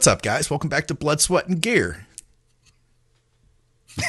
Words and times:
What's 0.00 0.08
up, 0.08 0.22
guys? 0.22 0.48
Welcome 0.48 0.70
back 0.70 0.86
to 0.86 0.94
Blood, 0.94 1.20
Sweat, 1.20 1.46
and 1.46 1.60
Gear. 1.60 2.06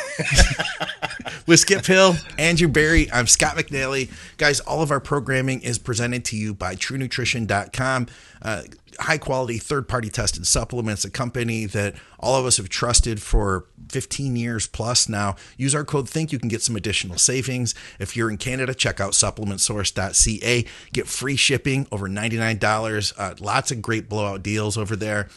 With 1.46 1.60
Skip 1.60 1.86
Hill, 1.86 2.16
Andrew 2.38 2.70
Barry, 2.70 3.12
I'm 3.12 3.28
Scott 3.28 3.58
McNally. 3.58 4.10
Guys, 4.38 4.62
all 4.62 4.82
of 4.82 4.90
our 4.90 5.02
programming 5.02 5.62
is 5.64 5.78
presented 5.78 6.24
to 6.24 6.38
you 6.38 6.54
by 6.54 6.76
TrueNutrition.com. 6.76 8.08
Uh, 8.42 8.62
high 9.02 9.18
quality, 9.18 9.58
third 9.58 9.90
party 9.90 10.10
tested 10.10 10.48
supplements, 10.48 11.04
a 11.04 11.10
company 11.10 11.66
that 11.66 11.96
all 12.22 12.40
of 12.40 12.46
us 12.46 12.56
have 12.56 12.70
trusted 12.70 13.22
for 13.22 13.66
15 13.90 14.38
years 14.38 14.68
plus 14.68 15.10
now. 15.10 15.36
Use 15.58 15.76
our 15.76 15.84
code 15.84 16.08
THINK. 16.08 16.32
You 16.32 16.40
can 16.40 16.48
get 16.48 16.62
some 16.62 16.78
additional 16.78 17.18
savings. 17.18 17.76
If 18.00 18.16
you're 18.16 18.30
in 18.30 18.38
Canada, 18.38 18.74
check 18.74 19.02
out 19.02 19.12
supplementsource.ca. 19.12 20.66
Get 20.94 21.08
free 21.08 21.36
shipping 21.36 21.86
over 21.92 22.08
$99. 22.08 23.14
Uh, 23.18 23.36
lots 23.42 23.72
of 23.72 23.82
great 23.82 24.08
blowout 24.08 24.42
deals 24.42 24.78
over 24.78 24.96
there. 24.96 25.28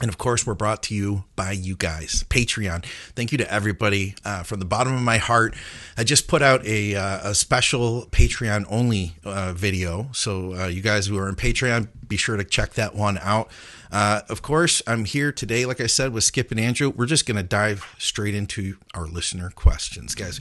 And 0.00 0.08
of 0.08 0.16
course, 0.18 0.46
we're 0.46 0.54
brought 0.54 0.82
to 0.84 0.94
you 0.94 1.24
by 1.36 1.52
you 1.52 1.76
guys, 1.76 2.24
Patreon. 2.30 2.84
Thank 3.14 3.30
you 3.30 3.38
to 3.38 3.52
everybody 3.52 4.14
uh, 4.24 4.42
from 4.42 4.58
the 4.58 4.64
bottom 4.64 4.94
of 4.94 5.02
my 5.02 5.18
heart. 5.18 5.54
I 5.98 6.02
just 6.02 6.28
put 6.28 6.40
out 6.40 6.66
a, 6.66 6.96
uh, 6.96 7.30
a 7.30 7.34
special 7.34 8.06
Patreon 8.10 8.64
only 8.70 9.16
uh, 9.24 9.52
video. 9.52 10.08
So, 10.12 10.54
uh, 10.54 10.66
you 10.66 10.80
guys 10.80 11.06
who 11.06 11.18
are 11.18 11.28
in 11.28 11.36
Patreon, 11.36 11.88
be 12.08 12.16
sure 12.16 12.36
to 12.36 12.44
check 12.44 12.72
that 12.74 12.94
one 12.94 13.18
out. 13.18 13.50
Uh, 13.92 14.22
of 14.30 14.40
course, 14.40 14.80
I'm 14.86 15.04
here 15.04 15.30
today, 15.30 15.66
like 15.66 15.80
I 15.80 15.86
said, 15.86 16.14
with 16.14 16.24
Skip 16.24 16.50
and 16.50 16.58
Andrew. 16.58 16.88
We're 16.88 17.06
just 17.06 17.26
going 17.26 17.36
to 17.36 17.42
dive 17.42 17.94
straight 17.98 18.34
into 18.34 18.78
our 18.94 19.06
listener 19.06 19.50
questions, 19.50 20.14
guys. 20.14 20.40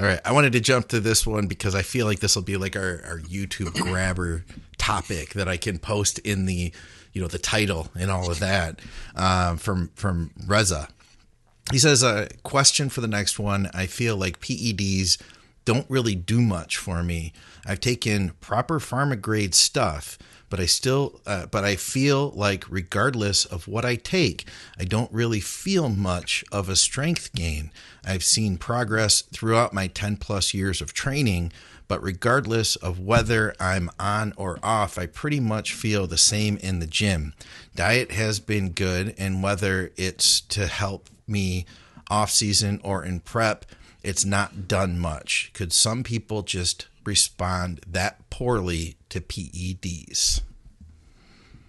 All 0.00 0.06
right. 0.06 0.20
I 0.24 0.32
wanted 0.32 0.54
to 0.54 0.60
jump 0.60 0.88
to 0.88 0.98
this 0.98 1.26
one 1.26 1.46
because 1.46 1.74
I 1.74 1.82
feel 1.82 2.06
like 2.06 2.20
this 2.20 2.34
will 2.34 2.42
be 2.42 2.56
like 2.56 2.74
our, 2.74 3.02
our 3.04 3.18
YouTube 3.18 3.74
grabber 3.74 4.46
topic 4.78 5.34
that 5.34 5.48
I 5.48 5.58
can 5.58 5.78
post 5.78 6.18
in 6.20 6.46
the 6.46 6.72
you 7.12 7.20
know 7.20 7.28
the 7.28 7.38
title 7.38 7.88
and 7.94 8.10
all 8.10 8.30
of 8.30 8.38
that 8.40 8.80
um, 9.14 9.56
from 9.56 9.90
from 9.94 10.30
Reza. 10.46 10.88
He 11.70 11.78
says 11.78 12.02
a 12.02 12.28
question 12.42 12.88
for 12.88 13.00
the 13.00 13.08
next 13.08 13.38
one. 13.38 13.70
I 13.72 13.86
feel 13.86 14.16
like 14.16 14.40
PEDs 14.40 15.20
don't 15.64 15.88
really 15.88 16.14
do 16.14 16.40
much 16.40 16.76
for 16.76 17.02
me. 17.02 17.32
I've 17.64 17.80
taken 17.80 18.30
proper 18.40 18.80
pharma 18.80 19.20
grade 19.20 19.54
stuff, 19.54 20.18
but 20.50 20.58
I 20.58 20.66
still, 20.66 21.20
uh, 21.24 21.46
but 21.46 21.64
I 21.64 21.76
feel 21.76 22.30
like 22.30 22.64
regardless 22.68 23.44
of 23.44 23.68
what 23.68 23.84
I 23.84 23.94
take, 23.94 24.46
I 24.78 24.84
don't 24.84 25.12
really 25.12 25.40
feel 25.40 25.88
much 25.88 26.44
of 26.50 26.68
a 26.68 26.76
strength 26.76 27.32
gain. 27.32 27.70
I've 28.04 28.24
seen 28.24 28.58
progress 28.58 29.22
throughout 29.22 29.72
my 29.72 29.86
10 29.86 30.16
plus 30.16 30.52
years 30.52 30.80
of 30.80 30.92
training, 30.92 31.52
but 31.92 32.02
regardless 32.02 32.74
of 32.76 32.98
whether 32.98 33.54
I'm 33.60 33.90
on 34.00 34.32
or 34.38 34.58
off, 34.62 34.96
I 34.96 35.04
pretty 35.04 35.40
much 35.40 35.74
feel 35.74 36.06
the 36.06 36.16
same 36.16 36.56
in 36.56 36.78
the 36.78 36.86
gym. 36.86 37.34
Diet 37.74 38.12
has 38.12 38.40
been 38.40 38.70
good, 38.70 39.14
and 39.18 39.42
whether 39.42 39.92
it's 39.98 40.40
to 40.40 40.68
help 40.68 41.10
me 41.26 41.66
off 42.08 42.30
season 42.30 42.80
or 42.82 43.04
in 43.04 43.20
prep, 43.20 43.66
it's 44.02 44.24
not 44.24 44.66
done 44.66 44.98
much. 44.98 45.50
Could 45.52 45.70
some 45.70 46.02
people 46.02 46.40
just 46.40 46.86
respond 47.04 47.82
that 47.86 48.30
poorly 48.30 48.96
to 49.10 49.20
PEDs? 49.20 50.40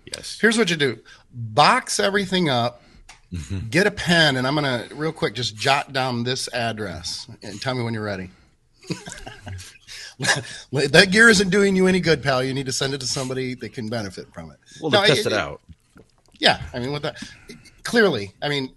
Yes. 0.05 0.37
Here's 0.39 0.57
what 0.57 0.69
you 0.69 0.77
do 0.77 1.01
box 1.33 1.99
everything 1.99 2.47
up, 2.47 2.81
mm-hmm. 3.29 3.67
get 3.67 3.87
a 3.87 3.91
pen, 3.91 4.37
and 4.37 4.47
I'm 4.47 4.55
going 4.55 4.87
to, 4.87 4.95
real 4.95 5.11
quick, 5.11 5.35
just 5.35 5.57
jot 5.57 5.91
down 5.91 6.23
this 6.23 6.47
address 6.53 7.27
and 7.41 7.61
tell 7.61 7.75
me 7.75 7.83
when 7.83 7.93
you're 7.93 8.05
ready. 8.05 8.29
That 10.71 11.09
gear 11.11 11.29
isn't 11.29 11.49
doing 11.49 11.75
you 11.75 11.87
any 11.87 11.99
good, 11.99 12.21
pal. 12.23 12.43
You 12.43 12.53
need 12.53 12.65
to 12.65 12.71
send 12.71 12.93
it 12.93 13.01
to 13.01 13.07
somebody 13.07 13.55
that 13.55 13.73
can 13.73 13.87
benefit 13.89 14.33
from 14.33 14.51
it. 14.51 14.57
Well, 14.81 14.91
test 14.91 15.25
it, 15.25 15.27
it, 15.27 15.33
out. 15.33 15.61
Yeah, 16.39 16.61
I 16.73 16.79
mean, 16.79 16.91
with 16.91 17.03
that, 17.03 17.21
clearly, 17.83 18.33
I 18.41 18.49
mean, 18.49 18.73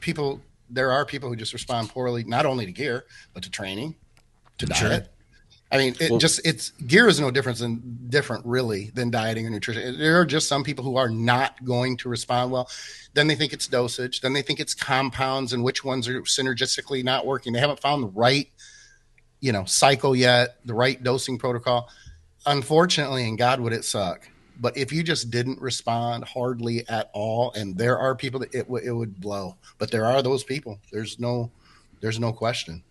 people. 0.00 0.40
There 0.70 0.90
are 0.90 1.04
people 1.04 1.28
who 1.28 1.36
just 1.36 1.52
respond 1.52 1.90
poorly, 1.90 2.24
not 2.24 2.46
only 2.46 2.64
to 2.64 2.72
gear 2.72 3.04
but 3.34 3.42
to 3.42 3.50
training, 3.50 3.94
to 4.56 4.64
diet. 4.64 4.78
Sure. 4.78 5.02
I 5.72 5.78
mean, 5.78 5.96
it 6.00 6.10
well, 6.10 6.18
just 6.18 6.46
it's 6.46 6.70
gear 6.86 7.08
is 7.08 7.18
no 7.18 7.30
different 7.30 7.58
than 7.58 8.06
different 8.10 8.44
really 8.44 8.90
than 8.94 9.10
dieting 9.10 9.46
or 9.46 9.50
nutrition. 9.50 9.98
There 9.98 10.20
are 10.20 10.26
just 10.26 10.46
some 10.46 10.62
people 10.64 10.84
who 10.84 10.96
are 10.96 11.08
not 11.08 11.64
going 11.64 11.96
to 11.98 12.10
respond 12.10 12.52
well. 12.52 12.70
Then 13.14 13.26
they 13.26 13.34
think 13.34 13.54
it's 13.54 13.66
dosage. 13.66 14.20
Then 14.20 14.34
they 14.34 14.42
think 14.42 14.60
it's 14.60 14.74
compounds 14.74 15.54
and 15.54 15.64
which 15.64 15.82
ones 15.82 16.08
are 16.08 16.20
synergistically 16.22 17.02
not 17.02 17.24
working. 17.24 17.54
They 17.54 17.60
haven't 17.60 17.80
found 17.80 18.02
the 18.02 18.08
right 18.08 18.48
you 19.42 19.52
know 19.52 19.64
cycle 19.66 20.16
yet, 20.16 20.56
the 20.64 20.72
right 20.72 21.02
dosing 21.02 21.38
protocol. 21.38 21.90
Unfortunately, 22.46 23.28
and 23.28 23.36
God 23.36 23.60
would 23.60 23.74
it 23.74 23.84
suck, 23.84 24.26
but 24.58 24.76
if 24.76 24.92
you 24.92 25.02
just 25.02 25.30
didn't 25.30 25.60
respond 25.60 26.24
hardly 26.24 26.88
at 26.88 27.10
all, 27.12 27.52
and 27.52 27.76
there 27.76 27.98
are 27.98 28.14
people 28.14 28.40
that 28.40 28.54
it, 28.54 28.62
w- 28.62 28.84
it 28.84 28.92
would 28.92 29.20
blow, 29.20 29.56
but 29.78 29.90
there 29.90 30.06
are 30.06 30.22
those 30.22 30.42
people. 30.42 30.80
There's 30.90 31.20
no, 31.20 31.50
there's 32.00 32.18
no 32.18 32.32
question. 32.32 32.82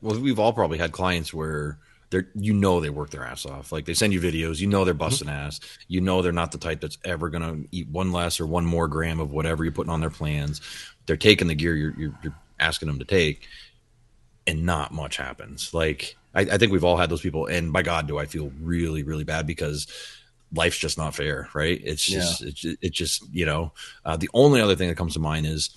Well, 0.00 0.18
we've 0.18 0.38
all 0.38 0.52
probably 0.52 0.78
had 0.78 0.92
clients 0.92 1.34
where 1.34 1.78
they're, 2.10 2.28
you 2.34 2.52
know, 2.52 2.80
they 2.80 2.90
work 2.90 3.10
their 3.10 3.24
ass 3.24 3.46
off. 3.46 3.72
Like 3.72 3.84
they 3.84 3.94
send 3.94 4.12
you 4.12 4.20
videos, 4.20 4.60
you 4.60 4.66
know, 4.66 4.84
they're 4.84 4.94
busting 4.94 5.28
mm-hmm. 5.28 5.46
ass. 5.46 5.60
You 5.88 6.00
know, 6.00 6.22
they're 6.22 6.32
not 6.32 6.52
the 6.52 6.58
type 6.58 6.80
that's 6.80 6.98
ever 7.04 7.30
going 7.30 7.42
to 7.42 7.68
eat 7.72 7.88
one 7.88 8.12
less 8.12 8.40
or 8.40 8.46
one 8.46 8.64
more 8.64 8.88
gram 8.88 9.20
of 9.20 9.32
whatever 9.32 9.64
you're 9.64 9.72
putting 9.72 9.92
on 9.92 10.00
their 10.00 10.10
plans. 10.10 10.60
They're 11.06 11.16
taking 11.16 11.48
the 11.48 11.54
gear 11.54 11.74
you're, 11.74 11.94
you're, 11.98 12.18
you're 12.22 12.34
asking 12.60 12.88
them 12.88 12.98
to 12.98 13.04
take, 13.04 13.46
and 14.46 14.64
not 14.64 14.92
much 14.92 15.16
happens. 15.16 15.72
Like 15.72 16.16
I, 16.34 16.42
I, 16.42 16.58
think 16.58 16.72
we've 16.72 16.84
all 16.84 16.96
had 16.96 17.10
those 17.10 17.20
people, 17.20 17.46
and 17.46 17.72
by 17.72 17.82
God, 17.82 18.06
do 18.06 18.18
I 18.18 18.26
feel 18.26 18.52
really, 18.60 19.02
really 19.02 19.24
bad 19.24 19.46
because 19.46 19.86
life's 20.52 20.78
just 20.78 20.98
not 20.98 21.14
fair, 21.14 21.48
right? 21.54 21.80
It's 21.84 22.04
just, 22.04 22.40
yeah. 22.40 22.48
it's, 22.48 22.64
it's 22.64 22.96
just, 22.96 23.24
you 23.32 23.46
know, 23.46 23.72
uh, 24.04 24.16
the 24.16 24.30
only 24.34 24.60
other 24.60 24.76
thing 24.76 24.88
that 24.88 24.96
comes 24.96 25.14
to 25.14 25.20
mind 25.20 25.46
is 25.46 25.70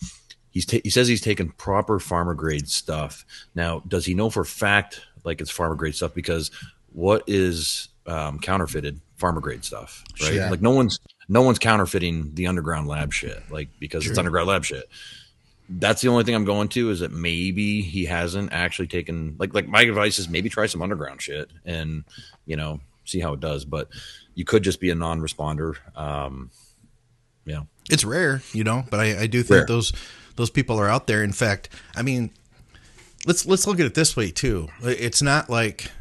he's 0.51 0.65
ta- 0.65 0.79
he 0.83 0.89
says 0.89 1.07
he's 1.07 1.21
taken 1.21 1.49
proper 1.51 1.99
pharma 1.99 2.35
grade 2.35 2.67
stuff. 2.69 3.25
Now, 3.53 3.81
does 3.87 4.05
he 4.05 4.13
know 4.13 4.29
for 4.29 4.43
fact 4.43 5.01
like 5.23 5.41
it's 5.41 5.51
pharma 5.51 5.77
grade 5.77 5.95
stuff? 5.95 6.13
Because 6.13 6.51
what 6.91 7.23
is 7.27 7.89
um, 8.07 8.39
counterfeited 8.39 8.99
pharma 9.19 9.41
grade 9.41 9.63
stuff, 9.63 10.03
right? 10.21 10.51
Like 10.51 10.61
no 10.61 10.71
one's 10.71 10.99
no 11.27 11.41
one's 11.41 11.59
counterfeiting 11.59 12.33
the 12.35 12.47
underground 12.47 12.87
lab 12.87 13.13
shit, 13.13 13.41
like 13.49 13.69
because 13.79 14.03
True. 14.03 14.11
it's 14.11 14.19
underground 14.19 14.47
lab 14.47 14.63
shit 14.65 14.89
that's 15.69 16.01
the 16.01 16.09
only 16.09 16.23
thing 16.23 16.35
I'm 16.35 16.45
going 16.45 16.67
to 16.69 16.89
is 16.89 16.99
that 16.99 17.11
maybe 17.11 17.81
he 17.81 18.05
hasn't 18.05 18.53
actually 18.53 18.87
taken 18.87 19.35
like 19.39 19.53
like 19.53 19.67
my 19.67 19.81
advice 19.81 20.19
is 20.19 20.29
maybe 20.29 20.49
try 20.49 20.67
some 20.67 20.81
underground 20.81 21.21
shit 21.21 21.49
and 21.65 22.03
you 22.45 22.55
know 22.55 22.79
see 23.05 23.19
how 23.19 23.33
it 23.33 23.39
does. 23.39 23.65
But 23.65 23.89
you 24.35 24.45
could 24.45 24.63
just 24.63 24.79
be 24.79 24.89
a 24.89 24.95
non-responder. 24.95 25.77
Um, 25.97 26.51
yeah, 27.45 27.61
it's 27.89 28.05
rare, 28.05 28.41
you 28.53 28.63
know, 28.63 28.83
but 28.89 28.99
I, 28.99 29.21
I 29.21 29.27
do 29.27 29.41
think 29.43 29.59
rare. 29.59 29.65
those 29.65 29.93
those 30.35 30.49
people 30.49 30.79
are 30.79 30.89
out 30.89 31.07
there. 31.07 31.23
In 31.23 31.31
fact, 31.31 31.69
I 31.95 32.01
mean, 32.01 32.31
let's 33.25 33.45
let's 33.45 33.65
look 33.65 33.79
at 33.79 33.85
it 33.85 33.95
this 33.95 34.15
way 34.15 34.31
too. 34.31 34.69
It's 34.83 35.21
not 35.21 35.49
like 35.49 35.91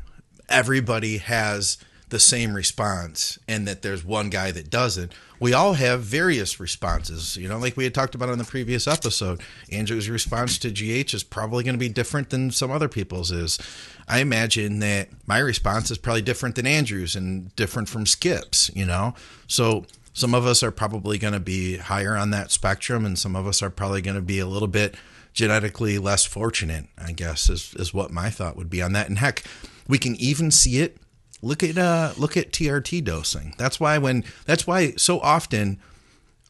everybody 0.49 1.19
has 1.19 1.79
the 2.15 2.21
same 2.21 2.55
response 2.55 3.41
and 3.49 3.67
that 3.67 3.83
there's 3.83 4.05
one 4.05 4.31
guy 4.31 4.53
that 4.53 4.71
doesn't. 4.71 5.13
We 5.41 5.53
all 5.53 5.73
have 5.73 6.03
various 6.03 6.61
responses. 6.61 7.37
You 7.37 7.49
know, 7.49 7.59
like 7.59 7.77
we 7.77 7.83
had 7.83 7.93
talked 7.93 8.15
about 8.15 8.29
on 8.29 8.39
the 8.39 8.45
previous 8.45 8.87
episode. 8.87 9.41
Andrew's 9.73 10.09
response 10.09 10.57
to 10.59 10.71
GH 10.71 11.13
is 11.13 11.25
probably 11.25 11.65
going 11.65 11.75
to 11.75 11.79
be 11.79 11.89
different 11.89 12.31
than 12.31 12.53
some 12.53 12.71
other 12.71 12.87
people's 12.87 13.33
is. 13.33 13.59
I 14.07 14.21
imagine 14.21 14.79
that 14.79 15.09
my 15.27 15.39
response 15.39 15.91
is 15.91 15.99
probably 15.99 16.23
different 16.23 16.55
than 16.55 16.69
Andrew's 16.69 17.17
and 17.17 17.55
different 17.57 17.89
from 17.89 18.07
Skip's, 18.07 18.71
you 18.77 18.87
know? 18.87 19.15
So 19.49 19.85
some 20.13 20.37
of 20.37 20.47
us 20.47 20.63
are 20.63 20.71
probably 20.71 21.19
going 21.19 21.35
to 21.35 21.41
be 21.41 21.79
higher 21.79 22.17
on 22.17 22.31
that 22.31 22.53
spectrum 22.53 23.05
and 23.05 23.19
some 23.19 23.35
of 23.35 23.45
us 23.45 23.61
are 23.61 23.71
probably 23.71 24.03
going 24.03 24.15
to 24.15 24.23
be 24.23 24.39
a 24.39 24.47
little 24.47 24.69
bit 24.69 24.95
genetically 25.33 25.99
less 25.99 26.25
fortunate, 26.25 26.85
I 26.97 27.11
guess, 27.11 27.51
is, 27.51 27.75
is 27.75 27.93
what 27.93 28.13
my 28.13 28.31
thought 28.31 28.57
would 28.57 28.71
be 28.71 28.81
on 28.81 28.93
that. 28.93 29.09
And 29.09 29.19
heck, 29.19 29.43
we 29.89 29.99
can 29.99 30.15
even 30.15 30.53
see 30.53 30.79
it 30.79 30.97
Look 31.45 31.63
at 31.63 31.77
uh, 31.77 32.13
look 32.17 32.37
at 32.37 32.53
TRT 32.53 33.05
dosing. 33.05 33.55
That's 33.59 33.79
why 33.79 33.99
when 33.99 34.25
that's 34.47 34.67
why 34.67 34.93
so 34.93 35.21
often 35.21 35.79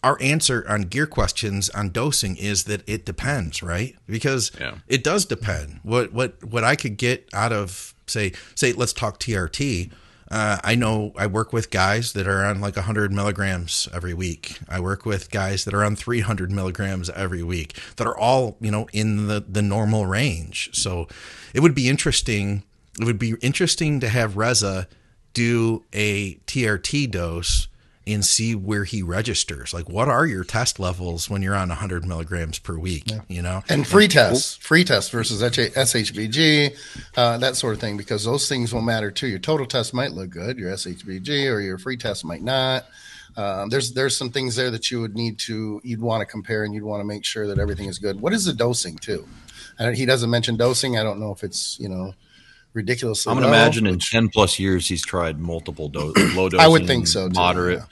our 0.05 0.17
answer 0.21 0.65
on 0.69 0.83
gear 0.83 1.07
questions 1.07 1.71
on 1.71 1.89
dosing 1.91 2.37
is 2.37 2.65
that 2.65 2.89
it 2.89 3.05
depends, 3.05 3.63
right? 3.63 3.97
Because 4.07 4.53
yeah. 4.61 4.77
it 4.87 5.03
does 5.03 5.25
depend. 5.25 5.81
What 5.83 6.13
what 6.13 6.45
what 6.45 6.63
I 6.63 6.77
could 6.77 6.97
get 6.97 7.29
out 7.33 7.53
of 7.53 7.95
say 8.07 8.33
say 8.55 8.73
let's 8.73 8.93
talk 8.93 9.19
TRT. 9.19 9.91
Uh, 10.31 10.59
I 10.65 10.75
know 10.75 11.13
I 11.17 11.27
work 11.27 11.53
with 11.53 11.71
guys 11.71 12.13
that 12.15 12.27
are 12.27 12.45
on 12.45 12.61
like 12.61 12.77
100 12.77 13.13
milligrams 13.13 13.89
every 13.93 14.15
week. 14.15 14.59
I 14.69 14.81
work 14.81 15.05
with 15.05 15.31
guys 15.31 15.65
that 15.65 15.75
are 15.75 15.85
on 15.85 15.97
300 15.97 16.51
milligrams 16.51 17.11
every 17.11 17.43
week 17.43 17.79
that 17.97 18.07
are 18.07 18.17
all, 18.17 18.57
you 18.59 18.71
know, 18.71 18.89
in 18.93 19.29
the, 19.29 19.45
the 19.47 19.61
normal 19.61 20.07
range. 20.07 20.71
So 20.73 21.09
it 21.53 21.61
would 21.61 21.75
be 21.75 21.89
interesting 21.89 22.63
it 23.01 23.05
would 23.05 23.19
be 23.19 23.35
interesting 23.41 24.01
to 24.01 24.09
have 24.09 24.37
Reza 24.37 24.89
do 25.33 25.85
a 25.93 26.35
TRT 26.47 27.11
dose 27.11 27.69
and 28.07 28.25
see 28.25 28.55
where 28.55 28.85
he 28.85 29.03
registers. 29.03 29.73
Like, 29.73 29.89
what 29.89 30.09
are 30.09 30.27
your 30.27 30.45
test 30.45 30.79
levels 30.79 31.31
when 31.31 31.43
you're 31.43 31.55
on 31.55 31.69
100 31.69 32.05
milligrams 32.07 32.59
per 32.59 32.77
week? 32.77 33.05
Yeah. 33.07 33.21
You 33.29 33.43
know, 33.43 33.63
and 33.69 33.87
free 33.87 34.09
tests, 34.09 34.57
free 34.57 34.85
tests 34.85 35.11
versus 35.11 35.43
SHBG, 35.43 36.77
uh, 37.17 37.39
that 37.39 37.57
sort 37.57 37.75
of 37.75 37.81
thing, 37.81 37.97
because 37.97 38.25
those 38.25 38.49
things 38.49 38.75
will 38.75 38.83
matter 38.83 39.11
too. 39.11 39.27
Your 39.27 39.39
total 39.39 39.67
test 39.67 39.95
might 39.95 40.13
look 40.13 40.31
good, 40.31 40.59
your 40.59 40.71
SHBG 40.73 41.51
or 41.51 41.61
your 41.61 41.79
free 41.79 41.97
test 41.97 42.25
might 42.25 42.43
not. 42.43 42.85
Um, 43.37 43.69
there's 43.69 43.93
there's 43.93 44.17
some 44.17 44.31
things 44.31 44.55
there 44.55 44.71
that 44.71 44.91
you 44.91 45.01
would 45.01 45.17
need 45.17 45.39
to 45.41 45.81
you'd 45.83 46.01
want 46.01 46.21
to 46.21 46.27
compare 46.27 46.63
and 46.63 46.73
you'd 46.73 46.85
want 46.85 47.01
to 47.01 47.05
make 47.05 47.25
sure 47.25 47.49
that 47.49 47.59
everything 47.59 47.89
is 47.89 47.99
good. 47.99 48.21
What 48.21 48.33
is 48.33 48.45
the 48.45 48.53
dosing 48.53 48.97
too? 48.97 49.27
he 49.93 50.07
doesn't 50.07 50.31
mention 50.31 50.57
dosing. 50.57 50.97
I 50.97 51.03
don't 51.03 51.19
know 51.19 51.33
if 51.33 51.43
it's 51.43 51.79
you 51.81 51.89
know 51.89 52.15
ridiculous. 52.75 53.27
I'm 53.27 53.35
gonna 53.35 53.49
imagine 53.49 53.87
in 53.87 53.99
ten 53.99 54.29
plus 54.29 54.59
years 54.59 54.87
he's 54.87 55.05
tried 55.05 55.39
multiple 55.39 55.89
do- 55.89 56.13
low 56.35 56.49
dosing. 56.49 56.61
I 56.61 56.69
would 56.69 56.87
think 56.87 57.07
so. 57.07 57.29
Too, 57.29 57.35
moderate. 57.35 57.79
Yeah. 57.79 57.87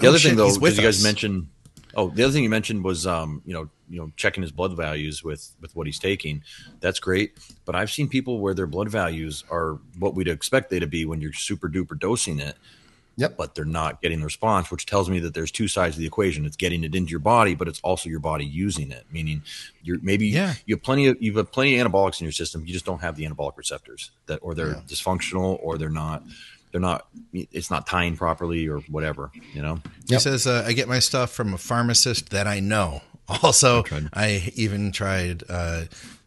The 0.00 0.06
oh, 0.06 0.10
other 0.10 0.18
shit, 0.18 0.30
thing 0.30 0.38
though, 0.38 0.54
because 0.54 0.76
you 0.76 0.84
guys 0.84 1.02
mentioned, 1.02 1.48
oh, 1.96 2.10
the 2.10 2.22
other 2.22 2.32
thing 2.32 2.44
you 2.44 2.50
mentioned 2.50 2.84
was 2.84 3.06
um, 3.06 3.42
you 3.44 3.54
know 3.54 3.68
you 3.88 3.98
know 4.00 4.12
checking 4.16 4.42
his 4.42 4.52
blood 4.52 4.76
values 4.76 5.24
with 5.24 5.52
with 5.60 5.74
what 5.74 5.86
he's 5.86 5.98
taking. 5.98 6.42
That's 6.80 7.00
great, 7.00 7.32
but 7.64 7.74
I've 7.74 7.90
seen 7.90 8.08
people 8.08 8.38
where 8.38 8.54
their 8.54 8.66
blood 8.66 8.88
values 8.88 9.44
are 9.50 9.78
what 9.98 10.14
we'd 10.14 10.28
expect 10.28 10.70
they 10.70 10.78
to 10.78 10.86
be 10.86 11.04
when 11.04 11.20
you're 11.20 11.32
super 11.32 11.68
duper 11.68 11.98
dosing 11.98 12.38
it 12.38 12.56
Yep. 13.18 13.36
But 13.36 13.56
they're 13.56 13.64
not 13.64 14.00
getting 14.00 14.20
the 14.20 14.26
response, 14.26 14.70
which 14.70 14.86
tells 14.86 15.10
me 15.10 15.18
that 15.20 15.34
there's 15.34 15.50
two 15.50 15.66
sides 15.66 15.96
of 15.96 16.00
the 16.00 16.06
equation. 16.06 16.46
It's 16.46 16.56
getting 16.56 16.84
it 16.84 16.94
into 16.94 17.10
your 17.10 17.18
body, 17.18 17.56
but 17.56 17.66
it's 17.66 17.80
also 17.80 18.08
your 18.08 18.20
body 18.20 18.46
using 18.46 18.92
it. 18.92 19.06
Meaning, 19.10 19.42
you're 19.82 19.98
maybe 20.02 20.28
yeah. 20.28 20.54
you 20.66 20.76
have 20.76 20.84
plenty 20.84 21.08
of 21.08 21.16
you 21.20 21.36
have 21.36 21.50
plenty 21.50 21.78
of 21.78 21.86
anabolics 21.86 22.20
in 22.20 22.26
your 22.26 22.32
system. 22.32 22.64
You 22.64 22.72
just 22.72 22.84
don't 22.84 23.00
have 23.00 23.16
the 23.16 23.24
anabolic 23.24 23.56
receptors 23.56 24.12
that, 24.26 24.38
or 24.40 24.54
they're 24.54 24.68
yeah. 24.68 24.82
dysfunctional, 24.86 25.58
or 25.60 25.78
they're 25.78 25.90
not 25.90 26.22
they're 26.70 26.80
not 26.80 27.08
it's 27.32 27.72
not 27.72 27.88
tying 27.88 28.16
properly 28.16 28.68
or 28.68 28.78
whatever 28.82 29.30
you 29.54 29.62
know 29.62 29.76
he 30.06 30.12
yep. 30.12 30.20
says 30.20 30.46
uh, 30.46 30.64
i 30.66 30.72
get 30.74 30.86
my 30.86 30.98
stuff 30.98 31.30
from 31.30 31.54
a 31.54 31.58
pharmacist 31.58 32.28
that 32.28 32.46
i 32.46 32.60
know 32.60 33.00
also 33.42 33.84
I, 33.90 34.08
I, 34.12 34.52
even 34.54 34.92
tried 34.92 35.44
uh, 35.48 35.84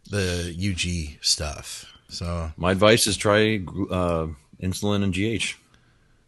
the 0.09 0.55
ug 0.71 1.23
stuff 1.23 1.85
so 2.09 2.51
my 2.57 2.71
advice 2.71 3.05
is 3.05 3.17
try 3.17 3.57
uh, 3.91 4.27
insulin 4.59 5.03
and 5.03 5.13
gh 5.13 5.53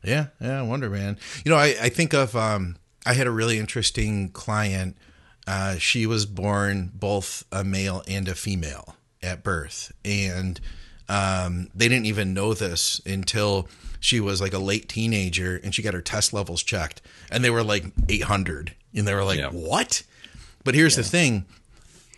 yeah, 0.04 0.28
yeah, 0.40 0.60
I 0.60 0.64
wonder, 0.64 0.90
man. 0.90 1.18
You 1.46 1.52
know, 1.52 1.58
I, 1.58 1.76
I 1.82 1.90
think 1.90 2.14
of 2.14 2.36
um, 2.36 2.78
I 3.06 3.14
had 3.14 3.28
a 3.28 3.32
really 3.32 3.60
interesting 3.60 4.30
client. 4.30 4.98
Uh, 5.48 5.76
she 5.78 6.06
was 6.06 6.26
born 6.26 6.92
both 6.94 7.44
a 7.52 7.64
male 7.64 8.04
and 8.08 8.28
a 8.28 8.36
female 8.36 8.96
at 9.22 9.44
birth, 9.44 9.92
and 10.04 10.60
um, 11.10 11.70
they 11.76 11.88
didn't 11.88 12.06
even 12.06 12.34
know 12.34 12.54
this 12.54 13.02
until 13.06 13.68
she 14.00 14.20
was 14.20 14.42
like 14.42 14.54
a 14.54 14.60
late 14.60 14.90
teenager, 14.90 15.60
and 15.64 15.74
she 15.74 15.82
got 15.82 15.94
her 15.94 16.02
test 16.02 16.34
levels 16.34 16.64
checked, 16.64 17.02
and 17.32 17.44
they 17.44 17.50
were 17.50 17.64
like 17.64 17.86
800, 18.10 18.74
and 18.94 19.08
they 19.08 19.14
were 19.14 19.24
like, 19.24 19.40
yeah. 19.40 19.50
"What?" 19.50 20.04
But 20.64 20.76
here's 20.76 20.98
yeah. 20.98 21.04
the 21.04 21.10
thing: 21.10 21.46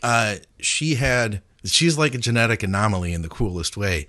uh, 0.03 0.35
she 0.59 0.95
had 0.95 1.41
she's 1.63 1.97
like 1.97 2.13
a 2.13 2.19
genetic 2.19 2.63
anomaly 2.63 3.13
in 3.13 3.21
the 3.21 3.29
coolest 3.29 3.75
way. 3.75 4.07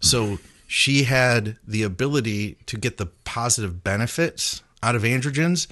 So 0.00 0.38
she 0.66 1.04
had 1.04 1.58
the 1.66 1.82
ability 1.82 2.58
to 2.66 2.76
get 2.76 2.96
the 2.96 3.06
positive 3.24 3.84
benefits 3.84 4.62
out 4.82 4.94
of 4.94 5.02
androgens, 5.02 5.66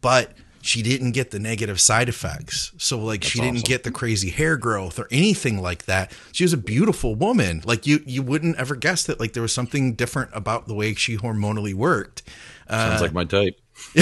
but 0.00 0.32
she 0.60 0.82
didn't 0.82 1.12
get 1.12 1.30
the 1.30 1.38
negative 1.38 1.80
side 1.80 2.08
effects. 2.08 2.72
So 2.78 2.98
like 2.98 3.20
That's 3.20 3.32
she 3.32 3.40
didn't 3.40 3.56
awesome. 3.58 3.68
get 3.68 3.84
the 3.84 3.90
crazy 3.90 4.30
hair 4.30 4.56
growth 4.56 4.98
or 4.98 5.08
anything 5.10 5.60
like 5.60 5.86
that. 5.86 6.12
She 6.32 6.44
was 6.44 6.52
a 6.52 6.58
beautiful 6.58 7.14
woman. 7.14 7.62
Like 7.64 7.86
you 7.86 8.00
you 8.06 8.22
wouldn't 8.22 8.56
ever 8.58 8.76
guess 8.76 9.04
that 9.06 9.18
like 9.20 9.32
there 9.32 9.42
was 9.42 9.52
something 9.52 9.94
different 9.94 10.30
about 10.34 10.66
the 10.66 10.74
way 10.74 10.94
she 10.94 11.16
hormonally 11.16 11.74
worked. 11.74 12.22
Sounds 12.68 13.00
uh, 13.00 13.04
like 13.04 13.12
my 13.12 13.24
type. 13.24 13.58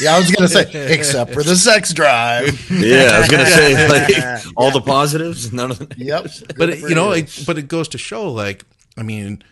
yeah, 0.00 0.14
I 0.14 0.18
was 0.18 0.30
gonna 0.30 0.48
say, 0.48 0.92
except 0.92 1.34
for 1.34 1.42
the 1.42 1.54
sex 1.54 1.92
drive. 1.92 2.70
yeah, 2.70 3.10
I 3.12 3.18
was 3.20 3.28
gonna 3.28 3.46
say 3.46 3.88
like 3.88 4.44
all 4.56 4.70
the 4.70 4.80
positives, 4.80 5.52
none 5.52 5.70
of 5.70 5.78
the 5.78 5.94
Yep. 5.96 6.26
But 6.56 6.78
you 6.78 6.94
know, 6.94 7.08
like, 7.08 7.28
but 7.46 7.58
it 7.58 7.68
goes 7.68 7.88
to 7.88 7.98
show, 7.98 8.32
like, 8.32 8.64
I 8.96 9.02
mean, 9.02 9.42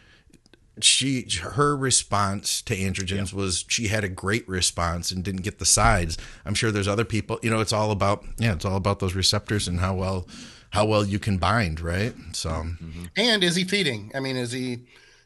she 0.81 1.26
her 1.40 1.76
response 1.76 2.61
to 2.62 2.76
androgens 2.76 3.32
yeah. 3.32 3.38
was 3.38 3.64
she 3.69 3.88
had 3.88 4.05
a 4.05 4.08
great 4.08 4.46
response 4.49 5.11
and 5.11 5.25
didn't 5.25 5.43
get 5.43 5.58
the 5.58 5.64
sides. 5.64 6.19
I'm 6.44 6.55
sure 6.55 6.70
there's 6.70 6.88
other 6.88 7.05
people. 7.05 7.38
You 7.43 7.50
know, 7.50 7.61
it's 7.61 7.73
all 7.73 7.90
about 7.90 8.25
yeah, 8.38 8.52
it's 8.52 8.64
all 8.64 8.76
about 8.76 8.99
those 8.99 9.14
receptors 9.14 9.69
and 9.69 9.81
how 9.81 9.94
well 9.94 10.26
how 10.70 10.84
well 10.84 11.05
you 11.05 11.19
can 11.19 11.38
bind, 11.38 11.81
right? 11.81 12.14
So, 12.32 12.50
mm-hmm. 12.50 13.05
and 13.17 13.43
is 13.43 13.56
he 13.56 13.64
feeding? 13.64 14.12
I 14.14 14.20
mean, 14.20 14.37
is 14.37 14.52
he 14.52 14.81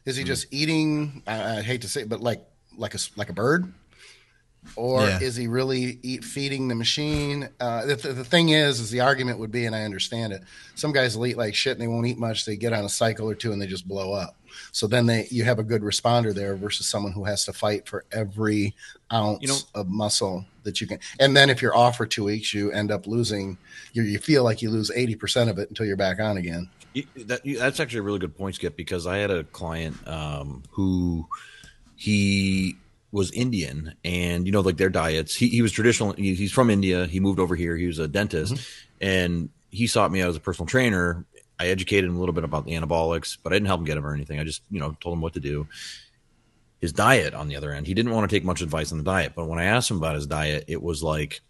is 0.05 0.15
he 0.15 0.23
mm-hmm. 0.23 0.27
just 0.27 0.47
eating? 0.51 1.23
I, 1.27 1.57
I, 1.57 1.61
hate 1.61 1.81
to 1.81 1.89
say, 1.89 2.01
it, 2.01 2.09
but 2.09 2.21
like 2.21 2.41
like 2.77 2.95
a 2.95 2.99
like 3.17 3.29
a 3.29 3.33
bird, 3.33 3.73
or 4.75 5.01
yeah. 5.01 5.19
is 5.19 5.35
he 5.35 5.47
really 5.47 5.99
eat, 6.03 6.23
feeding 6.23 6.67
the 6.67 6.75
machine? 6.75 7.49
Uh, 7.59 7.85
the, 7.85 7.95
the, 7.95 8.23
thing 8.23 8.49
is, 8.49 8.79
is 8.79 8.91
the 8.91 9.01
argument 9.01 9.39
would 9.39 9.51
be, 9.51 9.65
and 9.65 9.75
I 9.75 9.83
understand 9.83 10.33
it. 10.33 10.43
Some 10.75 10.91
guys 10.91 11.17
will 11.17 11.27
eat 11.27 11.37
like 11.37 11.55
shit 11.55 11.73
and 11.73 11.81
they 11.81 11.87
won't 11.87 12.07
eat 12.07 12.17
much. 12.17 12.45
They 12.45 12.55
get 12.55 12.73
on 12.73 12.85
a 12.85 12.89
cycle 12.89 13.29
or 13.29 13.35
two 13.35 13.51
and 13.51 13.61
they 13.61 13.67
just 13.67 13.87
blow 13.87 14.13
up. 14.13 14.35
So 14.71 14.87
then 14.87 15.05
they 15.05 15.27
you 15.29 15.43
have 15.43 15.59
a 15.59 15.63
good 15.63 15.81
responder 15.81 16.33
there 16.33 16.55
versus 16.55 16.87
someone 16.87 17.11
who 17.11 17.25
has 17.25 17.45
to 17.45 17.53
fight 17.53 17.87
for 17.87 18.05
every 18.11 18.75
ounce 19.11 19.39
you 19.41 19.47
know, 19.47 19.57
of 19.75 19.87
muscle 19.89 20.45
that 20.63 20.81
you 20.81 20.87
can. 20.87 20.99
And 21.19 21.35
then 21.35 21.49
if 21.49 21.61
you're 21.61 21.75
off 21.75 21.97
for 21.97 22.05
two 22.05 22.23
weeks, 22.25 22.53
you 22.53 22.71
end 22.71 22.91
up 22.91 23.07
losing. 23.07 23.57
You, 23.93 24.03
you 24.03 24.19
feel 24.19 24.43
like 24.43 24.61
you 24.61 24.69
lose 24.69 24.91
eighty 24.95 25.15
percent 25.15 25.49
of 25.49 25.57
it 25.57 25.69
until 25.69 25.85
you're 25.85 25.97
back 25.97 26.19
on 26.19 26.37
again. 26.37 26.69
That, 27.15 27.41
that's 27.45 27.79
actually 27.79 27.99
a 27.99 28.03
really 28.03 28.19
good 28.19 28.37
point, 28.37 28.55
Skip, 28.55 28.75
because 28.75 29.07
I 29.07 29.17
had 29.17 29.31
a 29.31 29.45
client 29.45 29.95
um, 30.07 30.63
who 30.71 31.27
he 31.95 32.75
was 33.13 33.31
Indian, 33.31 33.95
and 34.03 34.45
you 34.45 34.51
know, 34.51 34.61
like 34.61 34.77
their 34.77 34.89
diets. 34.89 35.35
He, 35.35 35.47
he 35.49 35.61
was 35.61 35.71
traditional. 35.71 36.13
He, 36.13 36.33
he's 36.35 36.51
from 36.51 36.69
India. 36.69 37.05
He 37.05 37.19
moved 37.19 37.39
over 37.39 37.55
here. 37.55 37.75
He 37.77 37.87
was 37.87 37.99
a 37.99 38.07
dentist, 38.07 38.53
mm-hmm. 38.53 39.07
and 39.07 39.49
he 39.69 39.87
sought 39.87 40.11
me 40.11 40.21
out 40.21 40.29
as 40.29 40.35
a 40.35 40.41
personal 40.41 40.67
trainer 40.67 41.25
I 41.61 41.67
educated 41.67 42.09
him 42.09 42.15
a 42.15 42.19
little 42.19 42.33
bit 42.33 42.43
about 42.43 42.65
the 42.65 42.71
anabolics, 42.71 43.37
but 43.41 43.53
I 43.53 43.55
didn't 43.55 43.67
help 43.67 43.81
him 43.81 43.85
get 43.85 43.97
him 43.97 44.05
or 44.05 44.13
anything. 44.13 44.39
I 44.39 44.43
just, 44.43 44.63
you 44.71 44.79
know, 44.79 44.97
told 44.99 45.13
him 45.13 45.21
what 45.21 45.33
to 45.33 45.39
do. 45.39 45.67
His 46.79 46.91
diet, 46.91 47.35
on 47.35 47.47
the 47.47 47.55
other 47.55 47.71
end, 47.71 47.85
he 47.85 47.93
didn't 47.93 48.11
want 48.11 48.27
to 48.27 48.35
take 48.35 48.43
much 48.43 48.61
advice 48.61 48.91
on 48.91 48.97
the 48.97 49.03
diet. 49.03 49.33
But 49.35 49.45
when 49.45 49.59
I 49.59 49.65
asked 49.65 49.91
him 49.91 49.97
about 49.97 50.15
his 50.15 50.25
diet, 50.25 50.65
it 50.67 50.81
was 50.81 51.03
like 51.03 51.41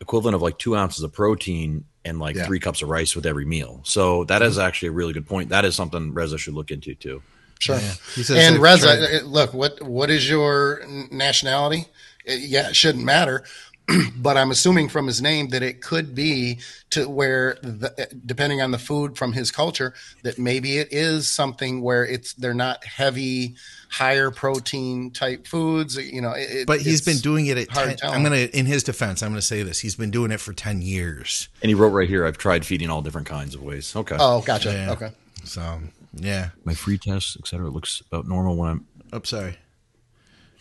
equivalent 0.00 0.34
of 0.34 0.40
like 0.40 0.58
two 0.58 0.74
ounces 0.74 1.02
of 1.02 1.12
protein 1.12 1.84
and 2.06 2.18
like 2.18 2.36
yeah. 2.36 2.46
three 2.46 2.60
cups 2.60 2.80
of 2.80 2.88
rice 2.88 3.14
with 3.14 3.26
every 3.26 3.44
meal. 3.44 3.80
So 3.84 4.24
that 4.24 4.40
is 4.40 4.58
actually 4.58 4.88
a 4.88 4.92
really 4.92 5.12
good 5.12 5.26
point. 5.26 5.50
That 5.50 5.66
is 5.66 5.74
something 5.74 6.14
Reza 6.14 6.38
should 6.38 6.54
look 6.54 6.70
into 6.70 6.94
too. 6.94 7.22
Sure. 7.58 7.78
Yeah. 7.78 8.36
and 8.36 8.58
Reza, 8.58 9.20
look, 9.24 9.52
what 9.52 9.82
what 9.82 10.10
is 10.10 10.28
your 10.28 10.82
nationality? 11.10 11.86
Yeah, 12.26 12.70
it 12.70 12.76
shouldn't 12.76 13.04
matter. 13.04 13.44
but 14.16 14.36
I'm 14.36 14.50
assuming 14.50 14.88
from 14.88 15.06
his 15.06 15.22
name 15.22 15.48
that 15.50 15.62
it 15.62 15.80
could 15.80 16.14
be 16.14 16.58
to 16.90 17.08
where, 17.08 17.56
the, 17.62 18.08
depending 18.26 18.60
on 18.60 18.72
the 18.72 18.78
food 18.78 19.16
from 19.16 19.32
his 19.32 19.50
culture, 19.52 19.94
that 20.22 20.38
maybe 20.38 20.78
it 20.78 20.88
is 20.90 21.28
something 21.28 21.82
where 21.82 22.04
it's 22.04 22.32
they're 22.34 22.54
not 22.54 22.84
heavy, 22.84 23.54
higher 23.88 24.30
protein 24.30 25.12
type 25.12 25.46
foods. 25.46 25.96
You 25.96 26.20
know, 26.20 26.32
it, 26.36 26.66
but 26.66 26.80
he's 26.80 27.02
been 27.02 27.18
doing 27.18 27.46
it 27.46 27.58
at. 27.58 27.68
10, 27.68 27.96
I'm 28.02 28.22
gonna, 28.22 28.36
in 28.36 28.66
his 28.66 28.82
defense, 28.82 29.22
I'm 29.22 29.30
gonna 29.30 29.42
say 29.42 29.62
this: 29.62 29.78
he's 29.78 29.94
been 29.94 30.10
doing 30.10 30.32
it 30.32 30.40
for 30.40 30.52
ten 30.52 30.82
years. 30.82 31.48
And 31.62 31.68
he 31.68 31.74
wrote 31.74 31.90
right 31.90 32.08
here, 32.08 32.26
"I've 32.26 32.38
tried 32.38 32.66
feeding 32.66 32.90
all 32.90 33.02
different 33.02 33.28
kinds 33.28 33.54
of 33.54 33.62
ways." 33.62 33.94
Okay. 33.94 34.16
Oh, 34.18 34.42
gotcha. 34.42 34.72
Yeah. 34.72 34.92
Okay. 34.92 35.12
So 35.44 35.80
yeah, 36.14 36.50
my 36.64 36.74
free 36.74 36.98
test, 36.98 37.36
etc., 37.36 37.68
looks 37.70 38.02
about 38.10 38.26
normal 38.26 38.56
when 38.56 38.68
I'm. 38.68 38.86
Oh, 39.12 39.20
sorry. 39.22 39.56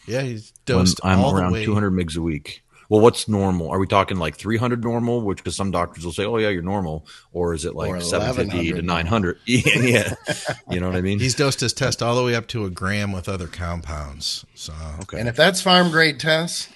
Yeah, 0.07 0.21
he's 0.21 0.51
dosed. 0.65 1.03
When 1.03 1.13
I'm 1.13 1.35
around 1.35 1.55
200 1.63 1.91
mgs 1.91 2.17
a 2.17 2.21
week. 2.21 2.61
Well, 2.89 3.01
what's 3.01 3.27
normal? 3.27 3.69
Are 3.69 3.79
we 3.79 3.87
talking 3.87 4.17
like 4.17 4.35
300 4.35 4.83
normal, 4.83 5.21
which 5.21 5.37
because 5.37 5.55
some 5.55 5.71
doctors 5.71 6.05
will 6.05 6.11
say, 6.11 6.25
"Oh 6.25 6.37
yeah, 6.37 6.49
you're 6.49 6.61
normal," 6.61 7.05
or 7.33 7.53
is 7.53 7.65
it 7.65 7.75
like 7.75 8.01
750 8.01 8.73
to 8.73 8.81
900? 8.81 9.39
yeah, 9.45 9.61
yeah. 9.79 10.13
you 10.69 10.79
know 10.79 10.87
what 10.87 10.95
I 10.95 11.01
mean. 11.01 11.19
He's 11.19 11.35
dosed 11.35 11.59
his 11.59 11.73
test 11.73 12.03
all 12.03 12.15
the 12.15 12.23
way 12.23 12.35
up 12.35 12.47
to 12.47 12.65
a 12.65 12.69
gram 12.69 13.11
with 13.11 13.27
other 13.27 13.47
compounds. 13.47 14.45
So 14.53 14.73
okay, 15.03 15.19
and 15.19 15.27
if 15.27 15.35
that's 15.35 15.61
farm 15.61 15.89
grade 15.89 16.19
tests, 16.19 16.69